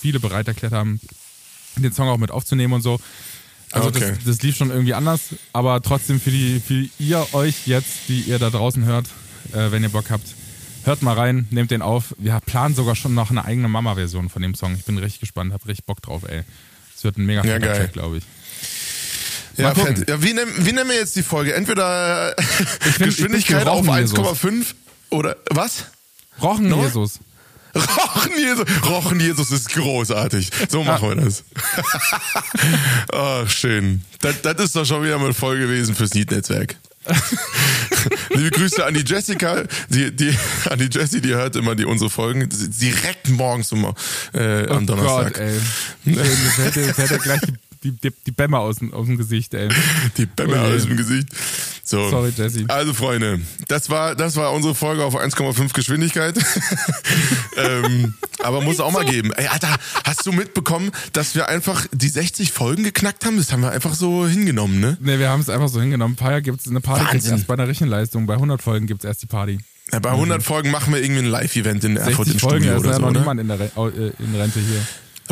viele 0.00 0.18
bereit 0.18 0.48
erklärt 0.48 0.72
haben, 0.72 1.00
den 1.76 1.92
Song 1.92 2.08
auch 2.08 2.18
mit 2.18 2.30
aufzunehmen 2.30 2.72
und 2.72 2.82
so. 2.82 2.98
Also 3.74 3.88
Okay. 3.88 4.12
das, 4.16 4.24
das 4.24 4.42
lief 4.42 4.56
schon 4.56 4.70
irgendwie 4.70 4.94
anders, 4.94 5.20
aber 5.52 5.80
trotzdem 5.82 6.20
für 6.20 6.30
die 6.30 6.60
für 6.66 6.86
ihr 6.98 7.26
euch 7.32 7.66
jetzt, 7.66 8.08
die 8.08 8.20
ihr 8.22 8.38
da 8.38 8.50
draußen 8.50 8.84
hört, 8.84 9.06
äh, 9.52 9.70
wenn 9.72 9.82
ihr 9.82 9.88
Bock 9.88 10.10
habt, 10.10 10.26
hört 10.84 11.02
mal 11.02 11.14
rein, 11.14 11.46
nehmt 11.50 11.70
den 11.70 11.82
auf. 11.82 12.14
Wir 12.18 12.38
planen 12.44 12.74
sogar 12.74 12.94
schon 12.94 13.14
noch 13.14 13.30
eine 13.30 13.44
eigene 13.44 13.68
Mama-Version 13.68 14.28
von 14.28 14.42
dem 14.42 14.54
Song. 14.54 14.74
Ich 14.74 14.84
bin 14.84 14.96
richtig 14.98 15.20
gespannt, 15.20 15.52
hab 15.52 15.66
richtig 15.66 15.86
Bock 15.86 16.00
drauf, 16.02 16.22
ey. 16.28 16.42
Es 16.96 17.02
wird 17.04 17.18
ein 17.18 17.26
mega 17.26 17.44
Ja, 17.44 17.58
geil. 17.58 17.90
Glaube 17.92 18.18
ich. 18.18 18.24
Ja, 19.56 19.72
Mal 19.72 19.74
fett. 19.76 20.08
ja 20.08 20.20
wie, 20.22 20.32
nennen, 20.32 20.52
wie 20.58 20.72
nennen 20.72 20.88
wir 20.90 20.96
jetzt 20.96 21.14
die 21.16 21.22
Folge? 21.22 21.54
Entweder 21.54 22.36
äh, 22.38 22.42
find- 22.42 22.98
Geschwindigkeit 23.10 23.62
ich 23.62 23.68
auf 23.68 23.84
find 23.84 23.98
Jesus. 23.98 24.18
1,5 24.18 24.66
oder 25.10 25.36
was? 25.50 25.84
Rochen 26.42 26.68
Nochmal? 26.68 26.86
Jesus. 26.86 27.20
Rochen 27.74 28.38
Jesus, 28.38 28.64
Rochen 28.88 29.20
Jesus 29.20 29.50
ist 29.50 29.68
großartig. 29.70 30.50
So 30.68 30.84
machen 30.84 31.08
wir 31.08 31.16
das. 31.16 31.44
Ach, 33.12 33.48
schön. 33.50 34.02
Das, 34.20 34.40
das 34.42 34.54
ist 34.56 34.76
doch 34.76 34.84
schon 34.84 35.02
wieder 35.02 35.18
mal 35.18 35.26
eine 35.26 35.34
Folge 35.34 35.62
gewesen 35.62 35.94
fürs 35.94 36.14
Liednetzwerk. 36.14 36.76
Liebe 38.30 38.50
Grüße 38.50 38.84
an 38.84 38.94
die 38.94 39.04
Jessica, 39.04 39.64
die, 39.90 40.10
die, 40.14 40.34
an 40.70 40.78
die 40.78 40.88
Jessie, 40.90 41.20
die 41.20 41.34
hört 41.34 41.54
immer 41.54 41.74
die 41.74 41.84
unsere 41.84 42.08
Folgen 42.08 42.48
direkt 42.50 43.28
morgens 43.28 43.72
um, 43.72 43.94
äh, 44.32 44.66
am 44.68 44.86
Donnerstag. 44.86 45.34
Gott, 45.34 45.42
ey. 45.42 45.60
Schön, 46.04 46.14
mir 46.14 46.24
fällt, 46.24 46.76
dir- 46.76 46.94
fällt 46.94 47.10
dir 47.10 47.18
gleich 47.18 47.40
die, 47.42 47.52
die, 47.92 48.12
die 48.26 48.30
Bämme 48.30 48.58
aus, 48.58 48.76
dem- 48.76 48.92
aus 48.92 49.06
dem 49.06 49.16
Gesicht, 49.16 49.54
ey. 49.54 49.68
Die 50.16 50.26
Bämme 50.26 50.60
Oh 50.62 50.68
je. 50.68 50.76
aus 50.76 50.82
dem 50.86 50.96
Gesicht. 50.96 51.28
So. 51.84 52.08
Sorry, 52.10 52.32
Jessie. 52.36 52.64
Also, 52.68 52.94
Freunde, 52.94 53.40
das 53.68 53.90
war, 53.90 54.14
das 54.16 54.36
war 54.36 54.52
unsere 54.52 54.74
Folge 54.74 55.04
auf 55.04 55.14
1,5 55.16 55.72
Geschwindigkeit. 55.74 56.34
ähm, 57.56 58.14
aber 58.42 58.60
muss 58.62 58.80
auch 58.80 58.90
mal 58.92 59.04
geben. 59.04 59.32
Ey, 59.34 59.46
Alter, 59.48 59.76
hast 60.04 60.24
du 60.26 60.32
mitbekommen, 60.32 60.90
dass 61.12 61.34
wir 61.34 61.48
einfach 61.48 61.86
die 61.92 62.08
60 62.08 62.52
Folgen 62.52 62.84
geknackt 62.84 63.24
haben? 63.24 63.36
Das 63.36 63.52
haben 63.52 63.62
wir 63.62 63.70
einfach 63.70 63.94
so 63.94 64.26
hingenommen, 64.26 64.80
ne? 64.80 64.96
Ne, 65.00 65.18
wir 65.18 65.28
haben 65.28 65.40
es 65.40 65.48
einfach 65.48 65.68
so 65.68 65.80
hingenommen. 65.80 66.14
Ein 66.14 66.16
paar 66.16 66.30
Jahr 66.32 66.40
gibt's 66.40 66.66
eine 66.68 66.80
Party 66.80 67.04
gibt's 67.12 67.26
erst 67.28 67.46
bei 67.46 67.54
einer 67.54 67.68
Rechenleistung. 67.68 68.26
Bei 68.26 68.34
100 68.34 68.62
Folgen 68.62 68.86
gibt's 68.86 69.04
erst 69.04 69.22
die 69.22 69.26
Party. 69.26 69.58
Ja, 69.92 69.98
bei 69.98 70.10
100 70.10 70.42
Folgen 70.42 70.70
machen 70.70 70.94
wir 70.94 71.02
irgendwie 71.02 71.20
ein 71.22 71.26
Live-Event 71.26 71.84
in 71.84 71.96
Erfurt 71.98 72.26
60 72.28 72.34
im 72.34 72.40
Folgen, 72.40 72.64
Studio 72.64 72.70
da 72.70 72.76
ist 72.78 72.82
oder 72.84 72.90
ja 72.92 72.96
so, 72.96 73.00
noch 73.02 73.10
oder? 73.10 73.20
niemand 73.20 73.40
in, 73.40 73.48
der 73.48 73.60
Re 73.60 73.70
äh, 74.18 74.22
in 74.22 74.34
Rente 74.34 74.60
hier. 74.60 74.80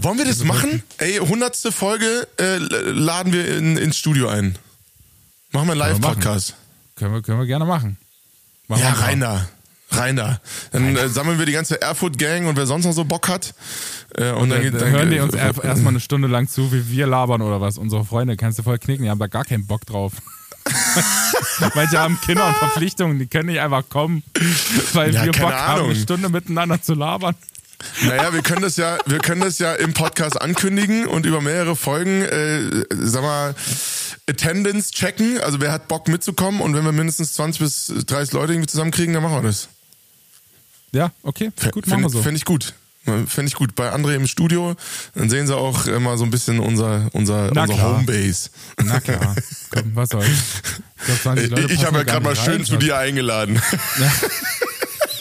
Wollen 0.01 0.19
wir 0.19 0.25
das 0.25 0.43
machen? 0.45 0.83
Ey, 0.99 1.21
100. 1.21 1.57
Folge 1.73 2.27
äh, 2.39 2.57
laden 2.59 3.33
wir 3.33 3.57
in, 3.57 3.77
ins 3.77 3.99
Studio 3.99 4.29
ein. 4.29 4.57
Machen 5.53 5.67
wir 5.69 5.73
einen. 5.73 5.79
Live-Podcast. 5.81 6.55
Können 6.97 7.15
wir, 7.15 7.23
können 7.23 7.39
wir 7.39 7.47
gerne 7.47 7.65
machen. 7.67 7.99
machen 8.69 8.83
Ja, 8.83 8.93
rein 8.93 9.21
da. 9.21 9.49
Rein 9.91 10.17
da. 10.17 10.41
Dann 10.71 10.97
äh, 10.97 11.09
sammeln 11.11 11.39
wir 11.39 11.45
die 11.45 11.53
ganze 11.53 11.81
Erfurt-Gang 11.83 12.47
und 12.47 12.57
wer 12.57 12.67
sonst 12.67 12.87
noch 12.87 12.95
so 12.95 13.05
Bock 13.05 13.29
hat. 13.29 13.55
Äh, 14.17 14.31
und 14.33 14.49
dann, 14.49 14.63
Dann, 14.63 14.73
dann 14.73 14.81
dann 14.81 14.91
hören 14.91 15.11
die 15.11 15.17
äh, 15.19 15.21
uns 15.21 15.35
erst- 15.35 15.63
erstmal 15.63 15.93
eine 15.93 16.01
Stunde 16.01 16.29
lang 16.29 16.49
zu, 16.49 16.73
wie 16.73 16.89
wir 16.89 17.07
labern 17.07 17.43
oder 17.43 17.61
was. 17.61 17.77
Unsere 17.77 18.05
Freunde, 18.05 18.37
kannst 18.39 18.59
du 18.59 18.63
voll 18.63 18.79
knicken, 18.79 19.05
die 19.05 19.11
haben 19.11 19.19
da 19.19 19.27
gar 19.27 19.45
keinen 19.45 19.67
Bock 19.67 19.85
drauf. 19.85 20.15
Manche 21.75 21.99
haben 21.99 22.19
Kinder 22.25 22.47
und 22.49 22.55
Verpflichtungen, 22.57 23.19
die 23.19 23.27
können 23.27 23.47
nicht 23.49 23.61
einfach 23.61 23.89
kommen, 23.89 24.23
weil 24.95 25.13
Ja, 25.15 25.25
wir 25.25 25.33
Bock 25.33 25.53
haben, 25.53 25.75
Ahnung. 25.81 25.91
eine 25.91 25.99
Stunde 26.01 26.29
miteinander 26.29 26.81
zu 26.81 26.95
labern. 26.95 27.35
Naja, 28.05 28.33
wir 28.33 28.43
können 28.43 28.63
das 28.63 28.77
ja, 28.77 28.99
wir 29.07 29.19
können 29.19 29.41
das 29.41 29.59
ja 29.59 29.75
im 29.75 29.95
Podcast 29.95 30.41
ankündigen 30.41 31.07
und 31.07 31.27
über 31.27 31.41
mehrere 31.41 31.77
Folgen, 31.77 32.23
äh, 32.23 32.85
sag 32.91 33.23
mal, 33.23 33.55
Attendance 34.29 34.91
checken. 34.93 35.41
Also 35.41 35.61
wer 35.61 35.73
hat 35.73 35.89
Bock 35.89 36.09
mitzukommen 36.09 36.61
und 36.61 36.75
wenn 36.75 36.85
wir 36.85 36.93
mindestens 36.93 37.33
20 37.35 37.61
bis 37.61 37.93
30 38.07 38.33
Leute 38.35 38.53
irgendwie 38.53 38.69
zusammenkriegen, 38.69 39.15
dann 39.15 39.23
machen 39.23 39.37
wir 39.37 39.43
das. 39.43 39.69
Ja, 40.93 41.11
okay, 41.23 41.51
gut, 41.71 41.87
machen 41.87 42.01
Fände 42.01 42.05
wir 42.05 42.11
so. 42.11 42.23
fänd 42.23 42.37
ich 42.37 42.45
gut. 42.45 42.75
Fände 43.05 43.47
ich 43.47 43.55
gut. 43.55 43.75
Bei 43.75 43.93
André 43.93 44.15
im 44.15 44.29
Studio, 44.29 44.77
dann 45.15 45.29
sehen 45.29 45.49
sie 45.49 45.57
auch 45.57 45.87
immer 45.87 46.17
so 46.17 46.25
ein 46.25 46.31
bisschen 46.31 46.61
unser, 46.61 47.09
unser, 47.13 47.51
Na 47.53 47.63
unser 47.63 47.75
klar. 47.75 47.97
Homebase. 47.99 48.51
Na 48.85 49.01
klar, 49.01 49.35
komm, 49.71 49.91
was 49.95 50.11
soll's. 50.11 50.29
Ich, 50.29 51.05
glaub, 51.05 51.23
20 51.23 51.51
Leute 51.51 51.73
Ich, 51.73 51.85
habe 51.85 51.99
ja 51.99 52.05
gerade 52.05 52.25
mal 52.25 52.37
schön 52.37 52.65
zu 52.65 52.77
dir 52.77 52.99
eingeladen. 52.99 53.61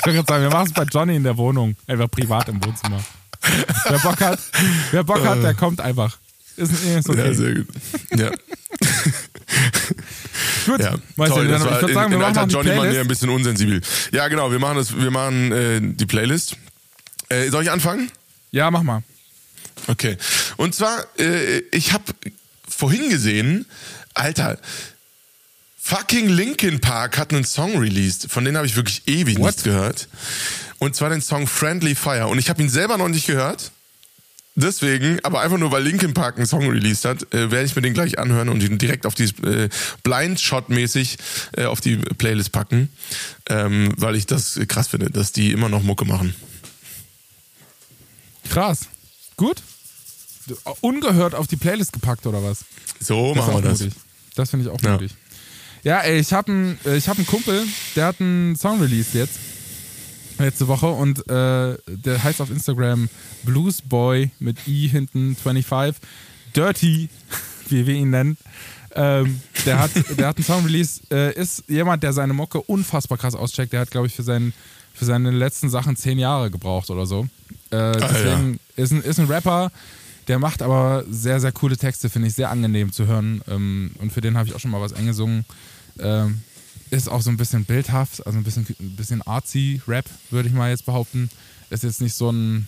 Ich 0.04 0.14
gerade 0.14 0.28
sagen, 0.28 0.44
wir 0.44 0.50
machen 0.50 0.68
es 0.68 0.74
bei 0.74 0.84
Johnny 0.84 1.16
in 1.16 1.24
der 1.24 1.38
Wohnung. 1.38 1.76
Einfach 1.86 2.10
privat 2.10 2.50
im 2.50 2.64
Wohnzimmer. 2.64 3.00
Wer 3.88 4.00
Bock 4.00 4.20
hat, 4.20 4.40
wer 4.92 5.04
Bock 5.04 5.24
hat, 5.24 5.44
der 5.44 5.54
kommt 5.54 5.80
einfach. 5.80 6.18
Ist, 6.58 6.72
ist 6.84 7.10
okay. 7.10 7.28
Ja, 7.28 7.34
sehr 7.34 7.54
gut. 7.54 7.68
Ja. 8.16 8.32
Gut, 10.66 10.80
Ja, 10.80 10.96
Meister, 11.16 11.36
toll, 11.36 11.48
dann, 11.48 11.64
das 11.64 11.72
ich 11.76 11.82
würde 11.82 11.94
sagen, 11.94 12.14
in, 12.14 12.20
wir 12.20 12.28
in 12.28 12.34
machen 12.34 12.50
Johnny 12.50 12.76
Manier 12.76 13.02
ein 13.02 13.08
bisschen 13.08 13.30
unsensibel. 13.30 13.82
Ja, 14.12 14.28
genau, 14.28 14.52
wir 14.52 14.60
machen 14.60 14.78
das, 14.78 14.96
wir 14.96 15.12
machen 15.12 15.52
äh, 15.52 15.80
die 15.82 16.06
Playlist. 16.06 16.58
Äh, 17.30 17.50
soll 17.50 17.64
ich 17.64 17.72
anfangen? 17.72 18.12
Ja, 18.52 18.70
mach 18.70 18.84
mal. 18.84 19.04
Okay. 19.88 20.18
Und 20.58 20.76
zwar, 20.76 21.06
äh, 21.18 21.60
ich 21.72 21.94
habe 21.94 22.04
vorhin 22.68 23.10
gesehen, 23.10 23.66
Alter, 24.14 24.58
fucking 25.82 26.28
Linkin 26.30 26.80
Park 26.80 27.18
hat 27.18 27.34
einen 27.34 27.44
Song 27.46 27.78
released, 27.78 28.32
von 28.32 28.46
denen 28.46 28.58
habe 28.58 28.68
ich 28.68 28.76
wirklich 28.76 29.02
ewig 29.08 29.38
What? 29.38 29.48
nichts 29.48 29.64
gehört. 29.64 30.08
Und 30.80 30.96
zwar 30.96 31.10
den 31.10 31.22
Song 31.22 31.48
Friendly 31.48 31.96
Fire. 31.96 32.28
Und 32.28 32.40
ich 32.40 32.50
habe 32.50 32.62
ihn 32.62 32.70
selber 32.70 32.98
noch 32.98 33.10
nicht 33.10 33.28
gehört. 33.28 33.72
Deswegen, 34.56 35.24
aber 35.24 35.40
einfach 35.40 35.58
nur, 35.58 35.72
weil 35.72 35.82
Linkin 35.84 36.14
Park 36.14 36.36
einen 36.38 36.46
Song 36.46 36.68
released 36.70 37.06
hat, 37.06 37.24
äh, 37.34 37.52
werde 37.52 37.66
ich 37.66 37.76
mir 37.76 37.82
den 37.82 37.94
gleich 37.94 38.20
anhören 38.20 38.50
und 38.50 38.62
ihn 38.62 38.78
direkt 38.78 39.06
auf 39.06 39.16
die 39.16 39.24
äh, 39.46 39.70
Blind-Shot-mäßig 40.04 41.18
äh, 41.56 41.66
auf 41.66 41.80
die 41.80 41.96
Playlist 41.96 42.52
packen, 42.52 42.90
ähm, 43.50 43.94
weil 43.96 44.18
ich 44.18 44.26
das 44.26 44.60
krass 44.68 44.90
finde, 44.90 45.10
dass 45.10 45.32
die 45.32 45.52
immer 45.54 45.70
noch 45.70 45.82
Mucke 45.84 46.04
machen. 46.04 46.36
Krass. 48.50 48.82
Gut. 49.38 49.58
Du- 50.48 50.58
Ungehört 50.82 51.34
auf 51.34 51.48
die 51.48 51.56
Playlist 51.56 51.94
gepackt 51.94 52.26
oder 52.26 52.44
was? 52.44 52.66
So 53.00 53.34
Das 53.34 53.46
machen 53.46 53.64
wir 53.64 53.70
das. 53.70 53.80
mutig. 53.80 53.94
Das 54.36 54.50
finde 54.50 54.66
ich 54.66 54.72
auch 54.72 54.82
Ja. 54.82 54.94
mutig. 54.94 55.14
Ja, 55.84 56.00
ey, 56.02 56.20
ich 56.20 56.32
habe 56.32 56.52
einen 56.52 56.80
ich 56.96 57.10
hab 57.10 57.18
einen 57.18 57.26
Kumpel, 57.26 57.66
der 57.96 58.06
hat 58.06 58.22
einen 58.22 58.56
Song 58.56 58.80
released 58.82 59.16
jetzt. 59.16 59.40
Letzte 60.38 60.68
Woche 60.68 60.88
und 60.88 61.20
äh, 61.30 61.78
der 61.88 62.24
heißt 62.24 62.42
auf 62.42 62.50
Instagram 62.50 63.10
Bluesboy 63.44 64.32
mit 64.40 64.68
I 64.68 64.88
hinten 64.88 65.36
25. 65.36 66.02
Dirty, 66.56 67.10
wie 67.70 67.88
wir 67.88 67.96
ihn 67.96 68.12
nennen. 68.12 68.38
Ähm, 68.94 69.42
der, 69.66 69.80
hat, 69.80 69.92
der 70.18 70.28
hat 70.28 70.38
einen 70.38 70.46
Song 70.46 70.66
released, 70.66 71.12
äh, 71.12 71.34
ist 71.34 71.64
jemand, 71.68 72.04
der 72.04 72.14
seine 72.14 72.34
Mucke 72.34 72.62
unfassbar 72.62 73.18
krass 73.18 73.36
auscheckt. 73.36 73.74
Der 73.74 73.82
hat, 73.82 73.92
glaube 73.92 74.08
ich, 74.08 74.16
für, 74.16 74.24
seinen, 74.24 74.54
für 74.94 75.06
seine 75.06 75.32
letzten 75.32 75.70
Sachen 75.70 75.96
zehn 75.96 76.20
Jahre 76.20 76.52
gebraucht 76.52 76.90
oder 76.90 77.06
so. 77.06 77.28
Äh, 77.70 77.94
deswegen 77.94 78.60
ist, 78.76 78.92
ein, 78.92 79.02
ist 79.02 79.20
ein 79.20 79.28
Rapper, 79.28 79.72
der 80.28 80.40
macht 80.40 80.62
aber 80.62 81.06
sehr, 81.10 81.40
sehr 81.40 81.52
coole 81.52 81.78
Texte, 81.78 82.10
finde 82.10 82.28
ich 82.28 82.36
sehr 82.36 82.50
angenehm 82.50 82.92
zu 82.92 83.08
hören. 83.08 83.42
Ähm, 83.48 83.92
und 84.00 84.12
für 84.12 84.22
den 84.22 84.38
habe 84.38 84.48
ich 84.48 84.56
auch 84.56 84.60
schon 84.60 84.72
mal 84.72 84.82
was 84.82 84.94
eingesungen. 84.94 85.46
Ähm, 86.02 86.42
ist 86.92 87.10
auch 87.10 87.22
so 87.22 87.30
ein 87.30 87.38
bisschen 87.38 87.64
bildhaft, 87.64 88.26
also 88.26 88.38
ein 88.38 88.44
bisschen, 88.44 88.68
ein 88.80 88.96
bisschen 88.98 89.22
artsy 89.22 89.82
Rap, 89.88 90.06
würde 90.30 90.50
ich 90.50 90.54
mal 90.54 90.70
jetzt 90.70 90.86
behaupten. 90.86 91.30
Ist 91.70 91.84
jetzt 91.84 92.02
nicht 92.02 92.14
so 92.14 92.30
ein, 92.30 92.68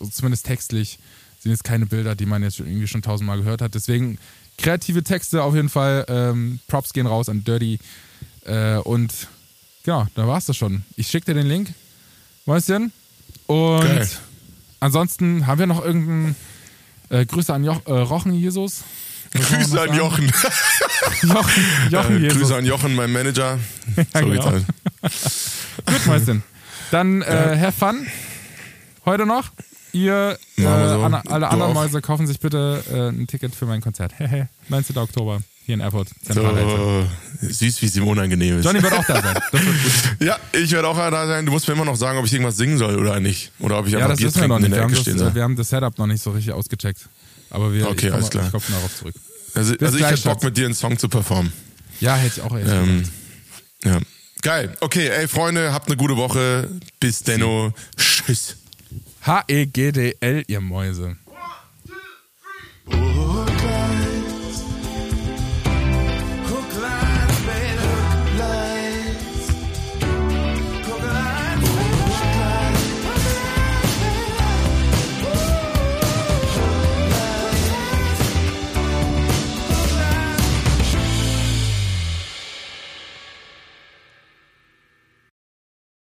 also 0.00 0.10
zumindest 0.10 0.46
textlich, 0.46 0.98
sind 1.38 1.52
jetzt 1.52 1.64
keine 1.64 1.86
Bilder, 1.86 2.16
die 2.16 2.26
man 2.26 2.42
jetzt 2.42 2.58
irgendwie 2.58 2.88
schon 2.88 3.02
tausendmal 3.02 3.38
gehört 3.38 3.62
hat. 3.62 3.74
Deswegen 3.74 4.18
kreative 4.58 5.04
Texte 5.04 5.42
auf 5.42 5.54
jeden 5.54 5.68
Fall. 5.68 6.04
Ähm, 6.08 6.58
Props 6.66 6.92
gehen 6.92 7.06
raus 7.06 7.28
an 7.28 7.44
Dirty. 7.44 7.78
Äh, 8.44 8.76
und 8.78 9.12
ja, 9.86 10.08
da 10.14 10.26
war's 10.26 10.46
das 10.46 10.56
schon. 10.56 10.84
Ich 10.96 11.08
schicke 11.08 11.26
dir 11.26 11.34
den 11.34 11.46
Link, 11.46 11.72
Mäuschen. 12.46 12.92
Und 13.46 13.80
Geil. 13.80 14.08
ansonsten 14.80 15.46
haben 15.46 15.58
wir 15.58 15.66
noch 15.66 15.84
irgendeinen 15.84 16.36
äh, 17.10 17.26
Grüße 17.26 17.52
an 17.52 17.64
Joch, 17.64 17.80
äh, 17.86 17.92
Rochen 17.92 18.34
Jesus. 18.34 18.82
Grüße 19.34 19.80
an? 19.80 19.94
Jochen. 19.94 20.32
Jochen, 21.22 21.62
Jochen 21.90 22.24
Äh. 22.24 22.28
Grüße 22.28 22.54
an 22.54 22.64
Jochen, 22.66 22.94
mein 22.94 23.12
Manager. 23.12 23.58
Ja, 23.96 24.04
so 24.20 24.26
genau. 24.26 24.44
halt. 24.46 24.64
Gut, 25.86 26.06
Mäuschen. 26.06 26.42
Dann 26.90 27.22
äh, 27.22 27.58
have 27.58 27.72
fun. 27.72 28.06
Heute 29.04 29.26
noch. 29.26 29.50
Ihr, 29.92 30.38
äh, 30.56 30.62
so. 30.62 30.68
an, 31.02 31.14
alle 31.14 31.24
Du 31.24 31.32
anderen 31.32 31.62
auch. 31.62 31.74
Mäuse, 31.74 32.00
kaufen 32.00 32.26
sich 32.26 32.40
bitte 32.40 32.82
äh, 32.90 33.08
ein 33.08 33.26
Ticket 33.26 33.54
für 33.54 33.66
mein 33.66 33.80
Konzert. 33.80 34.12
Hehe. 34.18 34.48
19. 34.68 34.96
Oktober 34.96 35.42
hier 35.64 35.74
in 35.74 35.80
Erfurt. 35.80 36.08
So, 36.28 37.06
süß, 37.40 37.82
wie 37.82 37.86
es 37.86 37.96
ihm 37.96 38.06
unangenehm 38.08 38.58
ist. 38.58 38.64
Johnny 38.64 38.82
wird 38.82 38.92
auch 38.94 39.04
da 39.04 39.20
sein. 39.22 39.38
Ja, 40.20 40.36
ich 40.52 40.70
werde 40.72 40.88
auch 40.88 40.96
da 40.96 41.26
sein. 41.26 41.46
Du 41.46 41.52
musst 41.52 41.68
mir 41.68 41.74
immer 41.74 41.84
noch 41.84 41.96
sagen, 41.96 42.18
ob 42.18 42.24
ich 42.26 42.32
irgendwas 42.32 42.56
singen 42.56 42.78
soll 42.78 42.98
oder 42.98 43.20
nicht. 43.20 43.52
Oder 43.58 43.78
ob 43.78 43.86
ich 43.86 43.92
Ja, 43.92 43.98
einfach 43.98 44.10
das 44.10 44.18
Bier 44.18 44.26
wissen 44.28 44.40
wir 44.40 44.48
noch 44.48 44.56
trinken 44.58 44.72
in. 44.72 44.78
Wir 44.78 44.78
der 44.78 44.86
Ecke 44.88 45.00
stehen 45.00 45.18
soll. 45.18 45.34
wir 45.34 45.42
haben 45.42 45.56
das 45.56 45.68
Setup 45.68 45.96
noch 45.98 46.06
nicht 46.06 46.22
so 46.22 46.30
richtig 46.30 46.52
ausgecheckt. 46.52 47.08
Aber 47.52 47.72
wir 47.72 47.86
Okay, 47.88 48.06
ich 48.06 48.12
alles 48.12 48.30
komme, 48.30 48.30
klar. 48.30 48.46
Ich 48.46 48.52
komme 48.52 48.78
darauf 48.78 48.96
zurück. 48.96 49.14
Also, 49.54 49.72
Bis 49.74 49.86
also 49.86 49.98
ich 49.98 50.04
hätte 50.04 50.22
Bock 50.22 50.42
mit 50.42 50.56
dir 50.56 50.64
einen 50.64 50.74
Song 50.74 50.98
zu 50.98 51.08
performen. 51.08 51.52
Ja, 52.00 52.16
hätte 52.16 52.40
ich 52.40 52.42
auch 52.42 52.56
echt 52.56 52.66
Ähm, 52.68 53.04
ja. 53.84 54.00
Geil. 54.40 54.74
Okay, 54.80 55.08
ey 55.08 55.28
Freunde, 55.28 55.72
habt 55.72 55.86
eine 55.88 55.96
gute 55.96 56.16
Woche. 56.16 56.68
Bis 56.98 57.22
denno. 57.22 57.72
Tschüss. 57.96 58.56
H-E-G-D-L, 59.24 60.44
ihr 60.46 60.60
Mäuse. 60.60 61.16